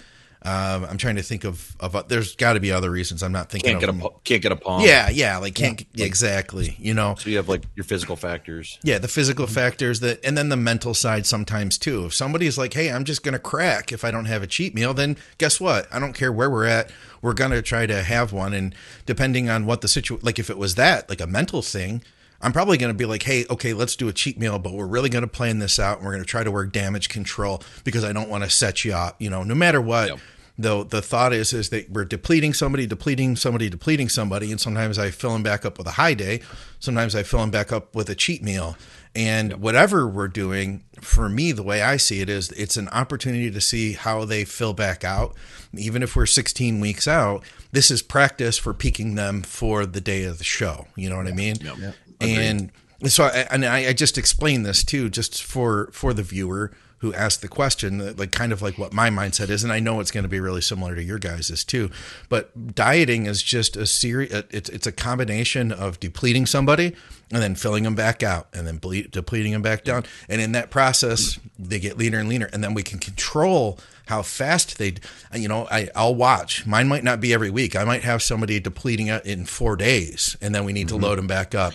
Um, 0.46 0.86
I'm 0.86 0.98
trying 0.98 1.16
to 1.16 1.24
think 1.24 1.44
of 1.44 1.76
of 1.80 2.08
there's 2.08 2.36
got 2.36 2.54
to 2.54 2.60
be 2.60 2.72
other 2.72 2.92
reasons. 2.92 3.24
I'm 3.24 3.32
not 3.32 3.50
thinking 3.50 3.72
Can't 3.72 3.80
get 3.80 3.90
a 3.90 3.94
them. 3.94 4.02
pu- 4.02 4.14
can't 4.24 4.42
get 4.44 4.52
a 4.52 4.56
palm. 4.56 4.82
Yeah, 4.86 5.10
yeah, 5.10 5.38
like 5.38 5.56
can't 5.56 5.84
yeah, 5.94 6.06
exactly. 6.06 6.76
You 6.78 6.94
know, 6.94 7.16
So 7.18 7.32
you 7.32 7.38
have 7.38 7.50
like 7.50 7.64
your 7.76 7.84
physical 7.84 8.16
factors. 8.16 8.78
yeah, 8.84 9.00
the 9.00 9.08
physical 9.08 9.48
factors 9.48 10.02
that, 10.02 10.24
and 10.24 10.38
then 10.38 10.50
the 10.50 10.58
mental 10.58 10.94
side 10.94 11.26
sometimes 11.26 11.78
too. 11.80 12.06
If 12.06 12.14
somebody's 12.14 12.58
like, 12.60 12.74
"Hey, 12.74 12.92
I'm 12.92 13.06
just 13.06 13.24
gonna 13.24 13.40
crack 13.40 13.92
if 13.92 14.04
I 14.06 14.12
don't 14.12 14.26
have 14.26 14.44
a 14.44 14.48
cheat 14.48 14.76
meal," 14.76 14.94
then 14.94 15.18
guess 15.40 15.60
what? 15.60 15.88
I 15.92 15.98
don't 15.98 16.14
care 16.14 16.32
where 16.32 16.50
we're 16.50 16.66
at. 16.66 16.92
We're 17.24 17.34
gonna 17.34 17.64
try 17.64 17.88
to 17.88 18.04
have 18.04 18.32
one, 18.32 18.54
and 18.54 18.76
depending 19.08 19.50
on 19.50 19.66
what 19.66 19.82
the 19.82 19.88
situation, 19.88 20.24
like 20.24 20.38
if 20.38 20.52
it 20.52 20.58
was 20.60 20.76
that, 20.76 21.10
like 21.10 21.22
a 21.22 21.28
mental 21.28 21.64
thing, 21.64 22.04
I'm 22.40 22.54
probably 22.54 22.78
gonna 22.78 22.94
be 22.94 23.06
like, 23.06 23.24
"Hey, 23.24 23.46
okay, 23.50 23.74
let's 23.74 23.96
do 23.96 24.08
a 24.10 24.14
cheat 24.14 24.38
meal, 24.38 24.60
but 24.60 24.74
we're 24.74 24.86
really 24.86 25.10
gonna 25.10 25.26
plan 25.26 25.58
this 25.58 25.80
out, 25.80 25.98
and 25.98 26.06
we're 26.06 26.12
gonna 26.14 26.24
try 26.26 26.44
to 26.44 26.52
work 26.52 26.72
damage 26.72 27.10
control 27.10 27.64
because 27.84 28.04
I 28.04 28.14
don't 28.14 28.30
want 28.30 28.44
to 28.44 28.50
set 28.52 28.86
you 28.86 28.94
up. 28.94 29.20
You 29.20 29.32
know, 29.32 29.42
no 29.42 29.56
matter 29.56 29.82
what." 29.82 30.10
Yep. 30.10 30.20
Though 30.58 30.84
the 30.84 31.02
thought 31.02 31.34
is 31.34 31.52
is 31.52 31.70
that 31.70 31.90
we're 31.90 32.06
depleting 32.06 32.54
somebody, 32.54 32.88
depleting 32.88 33.36
somebody, 33.36 33.70
depleting 33.70 34.08
somebody, 34.08 34.52
and 34.52 34.62
sometimes 34.62 34.98
I 34.98 35.12
fill 35.12 35.34
them 35.34 35.44
back 35.44 35.66
up 35.66 35.78
with 35.78 35.86
a 35.88 35.92
high 35.92 36.14
day, 36.14 36.42
sometimes 36.80 37.14
I 37.14 37.24
fill 37.24 37.42
them 37.42 37.52
back 37.52 37.74
up 37.74 37.94
with 37.94 38.10
a 38.10 38.16
cheat 38.16 38.42
meal, 38.42 38.78
and 39.16 39.62
whatever 39.62 40.08
we're 40.08 40.28
doing, 40.28 40.84
for 41.02 41.30
me, 41.30 41.54
the 41.54 41.64
way 41.64 41.82
I 41.82 41.96
see 41.98 42.20
it 42.20 42.30
is, 42.30 42.52
it's 42.52 42.76
an 42.76 42.90
opportunity 42.90 43.50
to 43.50 43.62
see 43.62 43.94
how 43.94 44.26
they 44.26 44.44
fill 44.44 44.74
back 44.74 45.06
out, 45.06 45.36
even 45.74 46.04
if 46.04 46.16
we're 46.16 46.26
16 46.26 46.82
weeks 46.82 47.08
out. 47.08 47.44
This 47.72 47.90
is 47.90 48.02
practice 48.02 48.58
for 48.58 48.74
peaking 48.74 49.16
them 49.16 49.42
for 49.42 49.86
the 49.86 50.02
day 50.02 50.24
of 50.24 50.38
the 50.38 50.44
show. 50.44 50.88
You 50.98 51.10
know 51.10 51.18
what 51.18 51.28
I 51.28 51.32
mean? 51.32 51.56
Yep. 51.62 51.96
And 52.20 52.72
so, 53.08 53.26
I, 53.26 53.48
and 53.52 53.66
I, 53.66 53.88
I 53.88 53.94
just 53.94 54.18
explained 54.18 54.66
this 54.66 54.84
too, 54.84 55.10
just 55.10 55.44
for 55.44 55.90
for 55.92 56.14
the 56.14 56.24
viewer 56.24 56.72
who 57.00 57.14
asked 57.14 57.42
the 57.42 57.48
question, 57.48 58.02
uh, 58.02 58.14
like 58.18 58.32
kind 58.32 58.52
of 58.52 58.62
like 58.62 58.78
what 58.78 58.94
my 58.94 59.10
mindset 59.10 59.50
is, 59.50 59.64
and 59.64 59.72
I 59.72 59.80
know 59.80 60.00
it's 60.00 60.12
going 60.12 60.24
to 60.24 60.30
be 60.30 60.40
really 60.40 60.62
similar 60.62 60.96
to 60.96 61.04
your 61.04 61.20
guys's 61.20 61.64
too. 61.64 61.92
But 62.30 62.76
dieting 62.76 63.26
is 63.26 63.44
just 63.44 63.76
a 63.78 63.86
series; 63.86 64.34
uh, 64.34 64.44
it's 64.50 64.70
it's 64.70 64.88
a 64.88 64.92
combination 64.92 65.72
of 65.72 66.00
depleting 66.00 66.46
somebody 66.46 66.96
and 67.32 67.42
then 67.42 67.56
filling 67.56 67.84
them 67.84 67.96
back 67.96 68.24
out, 68.24 68.48
and 68.54 68.68
then 68.68 68.78
ble- 68.78 69.10
depleting 69.10 69.52
them 69.52 69.62
back 69.62 69.84
down, 69.84 70.06
and 70.30 70.42
in 70.42 70.52
that 70.54 70.70
process, 70.70 71.40
they 71.58 71.80
get 71.80 71.98
leaner 71.98 72.20
and 72.20 72.30
leaner, 72.30 72.50
and 72.54 72.64
then 72.64 72.74
we 72.74 72.84
can 72.84 73.00
control 73.00 73.80
how 74.08 74.22
fast 74.22 74.78
they 74.78 74.94
uh, 75.34 75.38
you 75.38 75.48
know 75.48 75.68
I, 75.70 75.90
i'll 75.96 76.16
watch. 76.16 76.66
Mine 76.66 76.88
might 76.88 77.04
not 77.04 77.20
be 77.20 77.34
every 77.34 77.50
week. 77.50 77.76
I 77.76 77.84
might 77.84 78.04
have 78.04 78.22
somebody 78.22 78.60
depleting 78.60 79.08
it 79.08 79.26
in 79.26 79.46
four 79.46 79.76
days 79.76 80.38
and 80.42 80.54
then 80.54 80.66
we 80.66 80.74
need 80.74 80.88
to 80.90 80.96
mm-hmm. 80.96 81.04
load 81.04 81.18
them 81.18 81.28
back 81.28 81.56
up. 81.56 81.74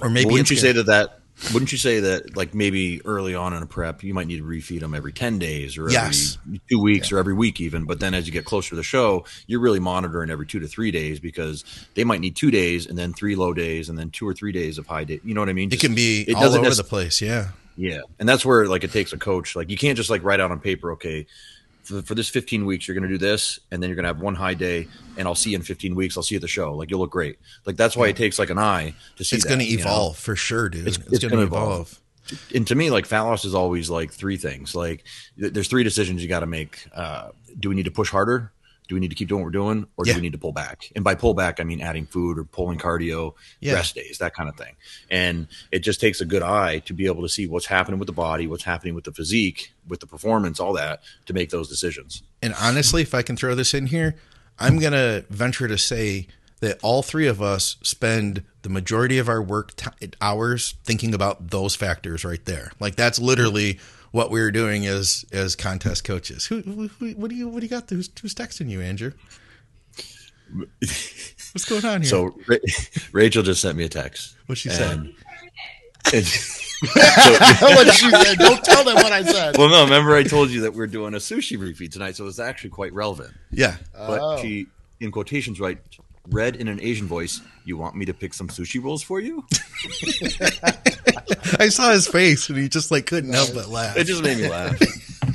Or 0.00 0.08
maybe 0.08 0.30
wouldn't 0.30 0.50
you 0.50 0.56
gonna- 0.56 0.68
say 0.68 0.72
that 0.72 0.86
that 0.86 1.18
wouldn't 1.52 1.72
you 1.72 1.78
say 1.78 2.00
that 2.00 2.36
like 2.36 2.54
maybe 2.54 3.00
early 3.04 3.34
on 3.34 3.52
in 3.52 3.62
a 3.62 3.66
prep 3.66 4.02
you 4.02 4.14
might 4.14 4.26
need 4.26 4.36
to 4.38 4.44
refeed 4.44 4.80
them 4.80 4.94
every 4.94 5.12
10 5.12 5.38
days 5.38 5.76
or 5.76 5.82
every 5.82 5.92
Yes. 5.94 6.38
two 6.70 6.78
weeks 6.80 7.10
or 7.10 7.18
every 7.18 7.34
week 7.34 7.60
even 7.60 7.84
but 7.84 8.00
then 8.00 8.14
as 8.14 8.26
you 8.26 8.32
get 8.32 8.44
closer 8.44 8.70
to 8.70 8.76
the 8.76 8.82
show 8.82 9.24
you're 9.46 9.60
really 9.60 9.80
monitoring 9.80 10.30
every 10.30 10.46
two 10.46 10.60
to 10.60 10.68
three 10.68 10.90
days 10.90 11.18
because 11.20 11.64
they 11.94 12.04
might 12.04 12.20
need 12.20 12.36
two 12.36 12.50
days 12.50 12.86
and 12.86 12.96
then 12.96 13.12
three 13.12 13.34
low 13.34 13.52
days 13.52 13.88
and 13.88 13.98
then 13.98 14.10
two 14.10 14.26
or 14.28 14.34
three 14.34 14.52
days 14.52 14.78
of 14.78 14.86
high 14.86 15.04
day 15.04 15.20
you 15.24 15.34
know 15.34 15.40
what 15.40 15.48
i 15.48 15.52
mean 15.52 15.72
it 15.72 15.80
can 15.80 15.94
be 15.94 16.22
it 16.28 16.34
all 16.36 16.44
over 16.44 16.60
nec- 16.62 16.74
the 16.76 16.84
place 16.84 17.20
yeah 17.20 17.48
yeah, 17.74 18.00
and 18.18 18.28
that's 18.28 18.44
where 18.44 18.66
like 18.66 18.84
it 18.84 18.92
takes 18.92 19.14
a 19.14 19.16
coach. 19.16 19.56
Like 19.56 19.70
you 19.70 19.78
can't 19.78 19.96
just 19.96 20.10
like 20.10 20.22
write 20.22 20.40
out 20.40 20.50
on 20.50 20.60
paper, 20.60 20.92
okay, 20.92 21.26
for, 21.82 22.02
for 22.02 22.14
this 22.14 22.28
15 22.28 22.64
weeks 22.66 22.86
you're 22.86 22.94
going 22.94 23.08
to 23.08 23.08
do 23.08 23.18
this, 23.18 23.58
and 23.70 23.82
then 23.82 23.88
you're 23.90 23.96
going 23.96 24.04
to 24.04 24.08
have 24.08 24.20
one 24.20 24.34
high 24.34 24.54
day, 24.54 24.88
and 25.16 25.26
I'll 25.28 25.34
see 25.34 25.50
you 25.50 25.56
in 25.56 25.62
15 25.62 25.94
weeks. 25.94 26.16
I'll 26.16 26.22
see 26.22 26.34
you 26.34 26.38
at 26.38 26.42
the 26.42 26.48
show. 26.48 26.74
Like 26.74 26.90
you'll 26.90 27.00
look 27.00 27.10
great. 27.10 27.38
Like 27.66 27.76
that's 27.76 27.96
why 27.96 28.08
it 28.08 28.16
takes 28.16 28.38
like 28.38 28.50
an 28.50 28.58
eye 28.58 28.94
to 29.16 29.24
see. 29.24 29.36
it's 29.36 29.44
going 29.44 29.58
to 29.58 29.64
you 29.64 29.78
know? 29.78 29.82
evolve 29.84 30.16
for 30.18 30.36
sure 30.36 30.68
dude 30.68 30.86
It's- 30.86 30.96
it's, 30.98 31.12
it's 31.14 31.18
going 31.24 31.30
to 31.30 31.36
gonna 31.36 31.42
evolve. 31.46 31.70
evolve. 31.72 31.98
And 32.54 32.66
to 32.68 32.74
me, 32.76 32.90
like 32.90 33.04
fat 33.04 33.22
loss 33.22 33.44
is 33.44 33.54
always 33.54 33.90
like 33.90 34.12
three 34.12 34.36
things. 34.36 34.74
Like 34.76 35.04
th- 35.38 35.52
there's 35.52 35.66
three 35.68 35.82
decisions 35.82 36.22
you 36.22 36.28
got 36.28 36.40
to 36.40 36.46
make. 36.46 36.86
Uh, 36.94 37.30
do 37.58 37.68
we 37.68 37.74
need 37.74 37.84
to 37.86 37.90
push 37.90 38.10
harder? 38.10 38.52
Do 38.92 38.96
we 38.96 39.00
need 39.00 39.08
to 39.08 39.14
keep 39.16 39.28
doing 39.30 39.40
what 39.40 39.46
we're 39.46 39.52
doing, 39.52 39.86
or 39.96 40.04
Yeah. 40.06 40.12
do 40.12 40.18
we 40.18 40.22
need 40.22 40.32
to 40.32 40.38
pull 40.38 40.52
back? 40.52 40.90
And 40.94 41.02
by 41.02 41.14
pull 41.14 41.32
back, 41.32 41.60
I 41.60 41.64
mean 41.64 41.80
adding 41.80 42.04
food 42.04 42.38
or 42.38 42.44
pulling 42.44 42.78
cardio, 42.78 43.32
Yeah. 43.60 43.72
rest 43.72 43.94
days, 43.94 44.18
that 44.18 44.34
kind 44.34 44.50
of 44.50 44.56
thing. 44.56 44.74
And 45.10 45.46
it 45.70 45.78
just 45.78 45.98
takes 45.98 46.20
a 46.20 46.26
good 46.26 46.42
eye 46.42 46.80
to 46.80 46.92
be 46.92 47.06
able 47.06 47.22
to 47.22 47.28
see 47.30 47.46
what's 47.46 47.64
happening 47.64 47.98
with 47.98 48.06
the 48.06 48.12
body, 48.12 48.46
what's 48.46 48.64
happening 48.64 48.94
with 48.94 49.04
the 49.04 49.12
physique, 49.12 49.72
with 49.88 50.00
the 50.00 50.06
performance, 50.06 50.60
all 50.60 50.74
that 50.74 51.00
to 51.24 51.32
make 51.32 51.48
those 51.48 51.70
decisions. 51.70 52.22
and 52.42 52.52
honestly 52.60 53.00
if 53.02 53.14
i 53.14 53.22
can 53.22 53.34
throw 53.36 53.54
this 53.54 53.72
in 53.72 53.86
here 53.86 54.14
i'm 54.58 54.78
going 54.78 54.92
to 54.92 55.24
venture 55.30 55.68
to 55.68 55.78
say 55.78 56.26
that 56.60 56.78
all 56.82 57.02
three 57.02 57.26
of 57.28 57.40
us 57.40 57.76
spend 57.82 58.42
the 58.62 58.68
majority 58.68 59.16
of 59.18 59.28
our 59.28 59.40
work 59.40 59.74
t- 59.76 60.10
hours 60.20 60.74
thinking 60.84 61.14
about 61.14 61.48
those 61.50 61.74
factors 61.74 62.24
right 62.26 62.44
there 62.44 62.72
like 62.80 62.94
that's 62.96 63.18
literally 63.18 63.78
what 64.12 64.30
we're 64.30 64.50
doing 64.52 64.86
as 64.86 65.24
as 65.32 65.56
contest 65.56 66.04
coaches 66.04 66.46
who, 66.46 66.60
who, 66.62 66.88
who 66.88 67.10
what 67.12 67.28
do 67.30 67.36
you 67.36 67.48
what 67.48 67.60
do 67.60 67.66
you 67.66 67.70
got 67.70 67.88
who's, 67.90 68.08
who's 68.20 68.34
texting 68.34 68.68
you 68.68 68.80
andrew 68.80 69.12
what's 71.52 71.64
going 71.64 71.84
on 71.84 72.02
here 72.02 72.10
So 72.10 72.36
Ra- 72.46 72.56
Rachel 73.12 73.42
just 73.42 73.60
sent 73.62 73.76
me 73.76 73.84
a 73.84 73.88
text. 73.88 74.36
what 74.46 74.58
she 74.58 74.68
said 74.68 74.92
And, 74.98 75.14
and- 76.12 76.26
what 76.82 77.92
she 77.94 78.10
said. 78.10 78.38
Don't 78.38 78.62
tell 78.64 78.84
them 78.84 78.96
what 78.96 79.12
I 79.12 79.22
said. 79.22 79.56
well, 79.56 79.68
no, 79.70 79.84
remember 79.84 80.14
I 80.16 80.24
told 80.24 80.50
you 80.50 80.62
that 80.62 80.74
we're 80.74 80.88
doing 80.88 81.14
a 81.14 81.18
sushi 81.18 81.56
refeed 81.56 81.92
tonight, 81.92 82.16
so 82.16 82.26
it's 82.26 82.40
actually 82.40 82.70
quite 82.70 82.92
relevant. 82.92 83.32
yeah 83.50 83.76
But 83.92 84.20
Oh. 84.20 84.42
she, 84.42 84.66
in 85.00 85.12
quotations, 85.12 85.60
right, 85.60 85.78
read 86.28 86.56
in 86.56 86.68
an 86.68 86.80
Asian 86.80 87.06
voice, 87.06 87.40
"You 87.64 87.76
want 87.76 87.94
me 87.96 88.04
to 88.06 88.14
pick 88.14 88.34
some 88.34 88.48
sushi 88.48 88.82
rolls 88.82 89.02
for 89.02 89.20
you?" 89.20 89.44
i 91.58 91.68
saw 91.68 91.90
his 91.92 92.06
face 92.08 92.48
and 92.48 92.58
he 92.58 92.68
just 92.68 92.90
like 92.90 93.06
couldn't 93.06 93.32
help 93.32 93.52
but 93.54 93.68
laugh 93.68 93.96
It 93.96 94.04
just 94.04 94.22
made 94.22 94.38
me 94.38 94.48
laugh. 94.48 94.78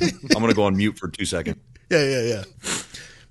I'm 0.00 0.40
gonna 0.40 0.54
go 0.54 0.64
on 0.64 0.76
mute 0.76 0.98
for 0.98 1.08
two 1.08 1.24
seconds. 1.24 1.56
Yeah, 1.90 2.04
yeah, 2.04 2.22
yeah. 2.22 2.44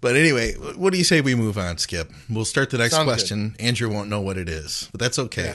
But 0.02 0.15
anyway, 0.15 0.54
what 0.54 0.91
do 0.91 0.98
you 0.98 1.04
say 1.04 1.22
we 1.22 1.36
move 1.36 1.58
on, 1.58 1.78
Skip? 1.78 2.12
We'll 2.30 2.46
start 2.46 2.70
the 2.70 2.78
next 2.78 2.93
Sounds 2.93 3.06
good. 3.06 3.12
question. 3.13 3.56
Andrew 3.60 3.91
won't 3.91 4.10
know 4.10 4.22
what 4.22 4.38
it 4.38 4.48
is, 4.50 4.89
but 4.91 5.00
that's 5.00 5.17
okay. 5.20 5.54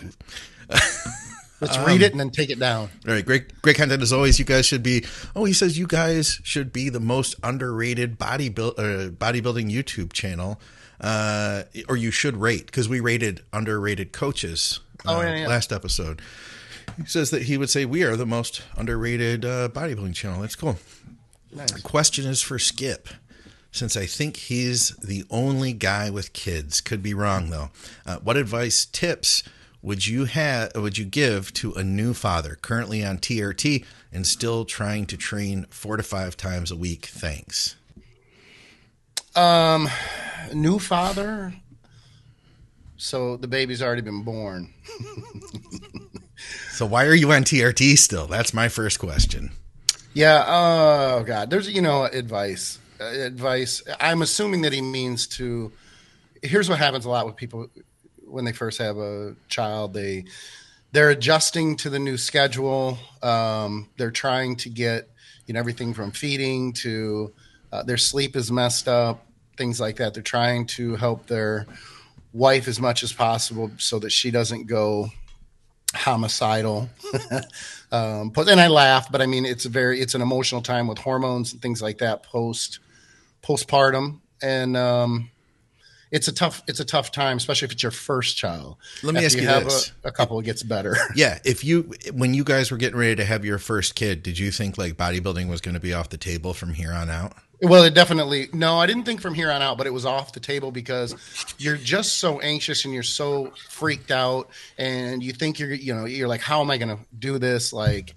Let's 1.61 1.77
Um, 1.77 1.85
read 1.85 2.03
it 2.03 2.11
and 2.11 2.19
then 2.21 2.31
take 2.31 2.51
it 2.51 2.59
down. 2.59 2.89
All 3.07 3.15
right, 3.15 3.25
great, 3.25 3.61
great 3.63 3.77
content 3.77 4.03
as 4.03 4.13
always. 4.13 4.39
You 4.41 4.45
guys 4.45 4.67
should 4.67 4.83
be. 4.83 5.05
Oh, 5.37 5.45
he 5.45 5.53
says 5.53 5.79
you 5.79 5.87
guys 5.87 6.41
should 6.43 6.73
be 6.73 6.89
the 6.89 6.99
most 7.01 7.37
underrated 7.45 8.19
body 8.19 8.49
build, 8.49 8.75
uh, 8.79 9.11
bodybuilding 9.11 9.71
YouTube 9.71 10.13
channel, 10.13 10.61
uh, 11.03 11.65
or 11.89 11.97
you 11.97 12.11
should 12.11 12.37
rate 12.37 12.67
because 12.67 12.89
we 12.89 13.01
rated 13.01 13.43
underrated 13.53 14.13
coaches. 14.13 14.81
Oh, 15.05 15.19
uh, 15.19 15.23
yeah, 15.23 15.37
yeah. 15.37 15.49
last 15.49 15.73
episode. 15.73 16.23
He 16.97 17.07
says 17.07 17.31
that 17.31 17.43
he 17.43 17.59
would 17.59 17.71
say 17.71 17.85
we 17.85 18.03
are 18.05 18.17
the 18.17 18.27
most 18.27 18.63
underrated 18.77 19.45
uh, 19.45 19.69
bodybuilding 19.71 20.15
channel. 20.15 20.41
That's 20.41 20.57
cool. 20.57 20.79
Nice. 21.55 21.73
The 21.73 21.83
question 21.83 22.27
is 22.27 22.41
for 22.41 22.59
Skip. 22.59 23.09
since 23.71 23.97
I 23.97 24.07
think 24.07 24.37
he's 24.37 24.91
the 24.97 25.25
only 25.31 25.73
guy 25.73 26.11
with 26.11 26.33
kids. 26.33 26.81
Could 26.81 27.03
be 27.03 27.15
wrong 27.15 27.51
though. 27.51 27.71
Uh, 28.07 28.19
what 28.19 28.37
advice, 28.37 28.85
tips 28.85 29.43
would 29.83 30.07
you 30.07 30.27
have? 30.27 30.73
Would 30.77 30.99
you 30.99 31.05
give 31.05 31.53
to 31.55 31.73
a 31.73 31.83
new 31.83 32.15
father 32.15 32.57
currently 32.63 33.05
on 33.05 33.19
TRT 33.19 33.85
and 34.13 34.27
still 34.27 34.65
trying 34.65 35.07
to 35.07 35.17
train 35.17 35.67
four 35.71 35.97
to 35.97 36.03
five 36.03 36.37
times 36.37 36.71
a 36.71 36.77
week? 36.77 37.07
Thanks. 37.07 37.77
Um, 39.35 39.89
new 40.53 40.79
father. 40.79 41.55
So 42.97 43.37
the 43.37 43.49
baby's 43.49 43.83
already 43.83 44.03
been 44.03 44.23
born. 44.23 44.73
so 46.71 46.87
why 46.87 47.07
are 47.07 47.15
you 47.15 47.33
on 47.33 47.43
TRT 47.43 47.99
still? 47.99 48.27
That's 48.27 48.55
my 48.55 48.69
first 48.69 48.99
question. 48.99 49.51
Yeah. 50.15 50.45
Oh 50.47 51.25
God. 51.25 51.51
There's 51.51 51.71
you 51.71 51.83
know 51.83 52.05
advice. 52.05 52.79
Uh, 53.01 53.05
advice. 53.05 53.83
I'm 53.99 54.23
assuming 54.23 54.63
that 54.63 54.73
he 54.73 54.83
means 54.83 55.27
to. 55.29 55.73
Here's 56.43 56.69
what 56.69 56.79
happens 56.79 57.05
a 57.05 57.11
lot 57.11 57.27
with 57.27 57.37
people 57.37 57.69
when 58.27 58.45
they 58.45 58.53
first 58.53 58.79
have 58.79 58.99
a 58.99 59.35
child. 59.49 59.95
They 59.95 60.25
they're 60.93 61.11
adjusting 61.11 61.77
to 61.79 61.91
the 61.91 61.99
new 61.99 62.19
schedule. 62.19 62.99
Um, 63.23 63.89
they're 63.97 64.11
trying 64.11 64.57
to 64.57 64.69
get 64.69 65.09
you 65.47 65.55
know 65.55 65.61
everything 65.61 65.95
from 65.95 66.13
feeding 66.13 66.73
to 66.75 67.33
uh, 67.73 67.83
their 67.83 67.97
sleep 67.97 68.37
is 68.37 68.53
messed 68.53 68.87
up, 68.87 69.25
things 69.57 69.81
like 69.81 69.97
that. 69.97 70.15
They're 70.15 70.23
trying 70.23 70.67
to 70.67 70.97
help 70.97 71.27
their 71.27 71.67
wife 72.33 72.69
as 72.69 72.81
much 72.81 73.03
as 73.03 73.13
possible 73.13 73.71
so 73.79 73.99
that 74.01 74.11
she 74.11 74.31
doesn't 74.31 74.67
go 74.67 75.11
homicidal. 75.95 76.89
um, 77.93 78.31
but 78.31 78.49
and 78.49 78.61
I 78.61 78.69
laugh, 78.69 79.11
but 79.11 79.21
I 79.21 79.27
mean 79.27 79.45
it's 79.45 79.65
a 79.65 79.69
very 79.69 80.01
it's 80.01 80.15
an 80.15 80.23
emotional 80.23 80.63
time 80.63 80.87
with 80.87 80.99
hormones 80.99 81.53
and 81.53 81.63
things 81.63 81.83
like 81.83 81.99
that 81.99 82.23
post 82.23 82.79
postpartum, 83.43 84.21
and 84.43 84.77
um, 84.77 85.31
it's 86.11 86.29
a 86.29 86.33
tough 86.33 86.63
it's 86.67 86.81
a 86.81 86.85
tough 86.85 87.11
time, 87.11 87.37
especially 87.37 87.67
if 87.67 87.73
it's 87.73 87.83
your 87.83 87.93
first 87.93 88.37
child. 88.37 88.77
Let 89.03 89.15
me 89.15 89.19
After 89.19 89.27
ask 89.27 89.37
you, 89.37 89.43
you 89.43 89.49
have 89.49 89.65
this: 89.65 89.93
a, 90.05 90.09
a, 90.09 90.13
couple, 90.13 90.39
it 90.41 90.45
gets 90.45 90.63
better. 90.63 90.97
Yeah, 91.15 91.39
if 91.45 91.65
you 91.65 91.93
when 92.13 92.35
you 92.35 92.45
guys 92.45 92.71
were 92.71 92.77
getting 92.77 92.99
ready 92.99 93.17
to 93.17 93.25
have 93.25 93.45
your 93.45 93.59
first 93.59 93.95
kid, 93.95 94.23
did 94.23 94.39
you 94.39 94.51
think 94.51 94.79
like 94.79 94.95
bodybuilding 94.95 95.49
was 95.49 95.61
going 95.61 95.75
to 95.75 95.81
be 95.81 95.93
off 95.93 96.09
the 96.09 96.19
table 96.19 96.55
from 96.55 96.75
here 96.75 96.93
on 96.93 97.11
out? 97.11 97.33
Well, 97.65 97.85
it 97.85 97.95
definitely 97.95 98.49
no, 98.53 98.79
I 98.79 98.87
didn't 98.87 99.05
think 99.05 99.21
from 99.21 99.35
here 99.35 99.51
on 99.51 99.63
out, 99.63 99.79
but 99.79 99.87
it 99.87 99.93
was 99.93 100.05
off 100.05 100.33
the 100.33 100.41
table 100.41 100.73
because 100.73 101.15
you're 101.59 101.77
just 101.77 102.19
so 102.19 102.41
anxious 102.41 102.85
and 102.85 102.93
you're 102.93 103.05
so 103.05 103.53
freaked 103.69 104.11
out, 104.11 104.49
and 104.79 105.23
you 105.23 105.33
think 105.33 105.61
you're 105.61 105.73
you 105.73 105.95
know 105.95 106.05
you're 106.05 106.27
like, 106.27 106.41
how 106.41 106.61
am 106.61 106.73
I 106.73 106.77
going 106.77 106.97
to 106.97 107.03
do 107.17 107.39
this? 107.39 107.73
Like, 107.73 108.15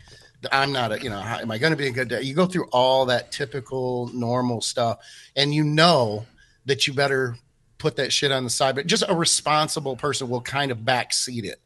I'm 0.51 0.71
not 0.71 0.93
a 0.93 0.99
you 1.03 1.11
know, 1.11 1.19
how, 1.19 1.37
am 1.37 1.51
I 1.51 1.59
going 1.59 1.71
to 1.71 1.77
be 1.77 1.85
a 1.85 1.91
good 1.91 2.07
day? 2.07 2.23
You 2.23 2.33
go 2.33 2.47
through 2.47 2.69
all 2.71 3.05
that 3.05 3.31
typical 3.31 4.09
normal 4.15 4.61
stuff, 4.61 4.97
and 5.35 5.53
you 5.53 5.63
know 5.63 6.25
that 6.65 6.87
you 6.87 6.93
better 6.93 7.37
put 7.77 7.97
that 7.97 8.11
shit 8.11 8.31
on 8.31 8.45
the 8.45 8.49
side. 8.49 8.73
But 8.73 8.87
just 8.87 9.03
a 9.07 9.13
responsible 9.13 9.95
person 9.95 10.27
will 10.27 10.41
kind 10.41 10.71
of 10.71 10.79
backseat 10.79 11.43
it. 11.43 11.61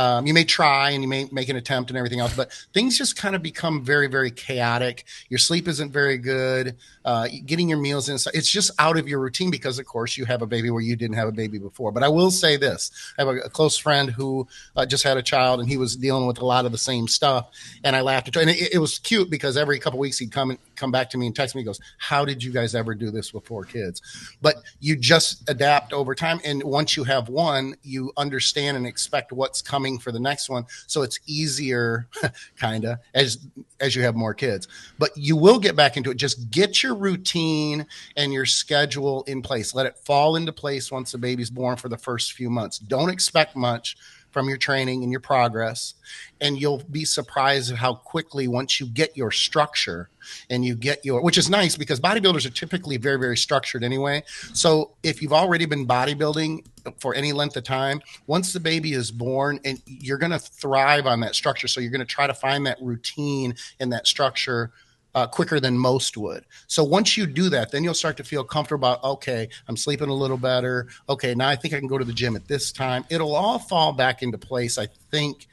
Um, 0.00 0.26
you 0.26 0.32
may 0.32 0.44
try 0.44 0.92
and 0.92 1.02
you 1.02 1.08
may 1.08 1.28
make 1.30 1.50
an 1.50 1.56
attempt 1.56 1.90
and 1.90 1.98
everything 1.98 2.20
else, 2.20 2.34
but 2.34 2.50
things 2.72 2.96
just 2.96 3.16
kind 3.16 3.36
of 3.36 3.42
become 3.42 3.84
very, 3.84 4.06
very 4.06 4.30
chaotic. 4.30 5.04
Your 5.28 5.36
sleep 5.36 5.68
isn't 5.68 5.92
very 5.92 6.16
good. 6.16 6.78
Uh, 7.04 7.28
getting 7.44 7.68
your 7.68 7.76
meals 7.76 8.08
in, 8.08 8.16
it's 8.32 8.50
just 8.50 8.70
out 8.78 8.96
of 8.96 9.06
your 9.06 9.20
routine 9.20 9.50
because, 9.50 9.78
of 9.78 9.84
course, 9.84 10.16
you 10.16 10.24
have 10.24 10.40
a 10.40 10.46
baby 10.46 10.70
where 10.70 10.80
you 10.80 10.96
didn't 10.96 11.16
have 11.16 11.28
a 11.28 11.32
baby 11.32 11.58
before. 11.58 11.92
But 11.92 12.02
I 12.02 12.08
will 12.08 12.30
say 12.30 12.56
this: 12.56 12.90
I 13.18 13.22
have 13.22 13.28
a, 13.28 13.40
a 13.40 13.50
close 13.50 13.76
friend 13.76 14.08
who 14.08 14.48
uh, 14.74 14.86
just 14.86 15.04
had 15.04 15.18
a 15.18 15.22
child, 15.22 15.60
and 15.60 15.68
he 15.68 15.76
was 15.76 15.96
dealing 15.96 16.26
with 16.26 16.38
a 16.38 16.46
lot 16.46 16.64
of 16.64 16.72
the 16.72 16.78
same 16.78 17.06
stuff. 17.06 17.50
And 17.84 17.94
I 17.94 18.00
laughed 18.00 18.28
at, 18.28 18.36
him, 18.36 18.48
and 18.48 18.50
it, 18.50 18.76
it 18.76 18.78
was 18.78 18.98
cute 18.98 19.28
because 19.28 19.58
every 19.58 19.78
couple 19.78 19.98
weeks 19.98 20.16
he'd 20.16 20.32
come 20.32 20.48
and 20.48 20.58
come 20.76 20.90
back 20.90 21.10
to 21.10 21.18
me 21.18 21.26
and 21.26 21.36
text 21.36 21.54
me. 21.54 21.60
He 21.60 21.66
goes, 21.66 21.80
"How 21.98 22.24
did 22.24 22.42
you 22.42 22.52
guys 22.52 22.74
ever 22.74 22.94
do 22.94 23.10
this 23.10 23.34
with 23.34 23.44
four 23.44 23.66
kids?" 23.66 24.00
But 24.40 24.56
you 24.78 24.96
just 24.96 25.46
adapt 25.50 25.92
over 25.92 26.14
time, 26.14 26.40
and 26.42 26.62
once 26.62 26.96
you 26.96 27.04
have 27.04 27.28
one, 27.28 27.74
you 27.82 28.12
understand 28.16 28.78
and 28.78 28.86
expect 28.86 29.30
what's 29.30 29.60
coming 29.60 29.89
for 29.98 30.12
the 30.12 30.20
next 30.20 30.48
one, 30.48 30.64
so 30.86 31.02
it's 31.02 31.18
easier, 31.26 32.08
kind 32.56 32.84
of 32.84 32.98
as 33.14 33.46
as 33.80 33.96
you 33.96 34.02
have 34.02 34.14
more 34.14 34.34
kids. 34.34 34.68
But 34.98 35.10
you 35.16 35.36
will 35.36 35.58
get 35.58 35.76
back 35.76 35.96
into 35.96 36.10
it. 36.10 36.16
Just 36.16 36.50
get 36.50 36.82
your 36.82 36.94
routine 36.94 37.86
and 38.16 38.32
your 38.32 38.46
schedule 38.46 39.24
in 39.24 39.42
place. 39.42 39.74
Let 39.74 39.86
it 39.86 39.98
fall 39.98 40.36
into 40.36 40.52
place 40.52 40.90
once 40.90 41.12
the 41.12 41.18
baby's 41.18 41.50
born 41.50 41.76
for 41.76 41.88
the 41.88 41.98
first 41.98 42.32
few 42.32 42.50
months. 42.50 42.78
Don't 42.78 43.10
expect 43.10 43.56
much 43.56 43.96
from 44.30 44.48
your 44.48 44.58
training 44.58 45.02
and 45.02 45.10
your 45.10 45.20
progress. 45.20 45.94
And 46.40 46.60
you'll 46.60 46.82
be 46.90 47.04
surprised 47.04 47.70
at 47.70 47.78
how 47.78 47.94
quickly, 47.94 48.48
once 48.48 48.80
you 48.80 48.86
get 48.86 49.16
your 49.16 49.30
structure 49.30 50.08
and 50.48 50.64
you 50.64 50.74
get 50.74 51.04
your, 51.04 51.22
which 51.22 51.38
is 51.38 51.50
nice 51.50 51.76
because 51.76 52.00
bodybuilders 52.00 52.46
are 52.46 52.50
typically 52.50 52.96
very, 52.96 53.18
very 53.18 53.36
structured 53.36 53.82
anyway. 53.82 54.22
So 54.54 54.92
if 55.02 55.20
you've 55.22 55.32
already 55.32 55.66
been 55.66 55.86
bodybuilding 55.86 56.64
for 56.98 57.14
any 57.14 57.32
length 57.32 57.56
of 57.56 57.64
time, 57.64 58.00
once 58.26 58.52
the 58.52 58.60
baby 58.60 58.92
is 58.92 59.10
born, 59.10 59.60
and 59.64 59.82
you're 59.86 60.18
going 60.18 60.32
to 60.32 60.38
thrive 60.38 61.06
on 61.06 61.20
that 61.20 61.34
structure. 61.34 61.68
So 61.68 61.80
you're 61.80 61.90
going 61.90 62.00
to 62.00 62.06
try 62.06 62.26
to 62.26 62.34
find 62.34 62.66
that 62.66 62.78
routine 62.80 63.54
and 63.80 63.92
that 63.92 64.06
structure 64.06 64.70
uh, 65.14 65.26
quicker 65.26 65.60
than 65.60 65.76
most 65.76 66.16
would. 66.16 66.44
So 66.66 66.84
once 66.84 67.16
you 67.16 67.26
do 67.26 67.48
that, 67.50 67.70
then 67.70 67.84
you'll 67.84 67.94
start 67.94 68.16
to 68.18 68.24
feel 68.24 68.44
comfortable 68.44 68.88
about, 68.88 69.04
okay, 69.04 69.48
I'm 69.68 69.76
sleeping 69.76 70.08
a 70.08 70.14
little 70.14 70.36
better. 70.36 70.88
Okay, 71.08 71.34
now 71.34 71.48
I 71.48 71.56
think 71.56 71.74
I 71.74 71.78
can 71.78 71.88
go 71.88 71.98
to 71.98 72.04
the 72.04 72.12
gym 72.12 72.36
at 72.36 72.46
this 72.46 72.72
time. 72.72 73.04
It'll 73.10 73.34
all 73.34 73.58
fall 73.58 73.92
back 73.92 74.22
into 74.22 74.38
place, 74.38 74.78
I 74.78 74.86
think, 75.10 75.46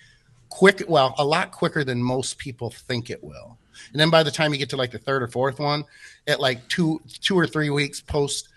quick, 0.49 0.83
well, 0.87 1.15
a 1.17 1.25
lot 1.25 1.51
quicker 1.51 1.83
than 1.83 2.01
most 2.01 2.37
people 2.37 2.69
think 2.69 3.09
it 3.09 3.23
will. 3.23 3.57
And 3.91 3.99
then 3.99 4.09
by 4.09 4.23
the 4.23 4.31
time 4.31 4.53
you 4.53 4.59
get 4.59 4.69
to 4.71 4.77
like 4.77 4.91
the 4.91 4.97
third 4.97 5.23
or 5.23 5.27
fourth 5.27 5.59
one, 5.59 5.83
at 6.27 6.39
like 6.39 6.67
two, 6.67 7.01
two 7.21 7.37
or 7.37 7.47
three 7.47 7.69
weeks 7.69 8.01
post 8.01 8.49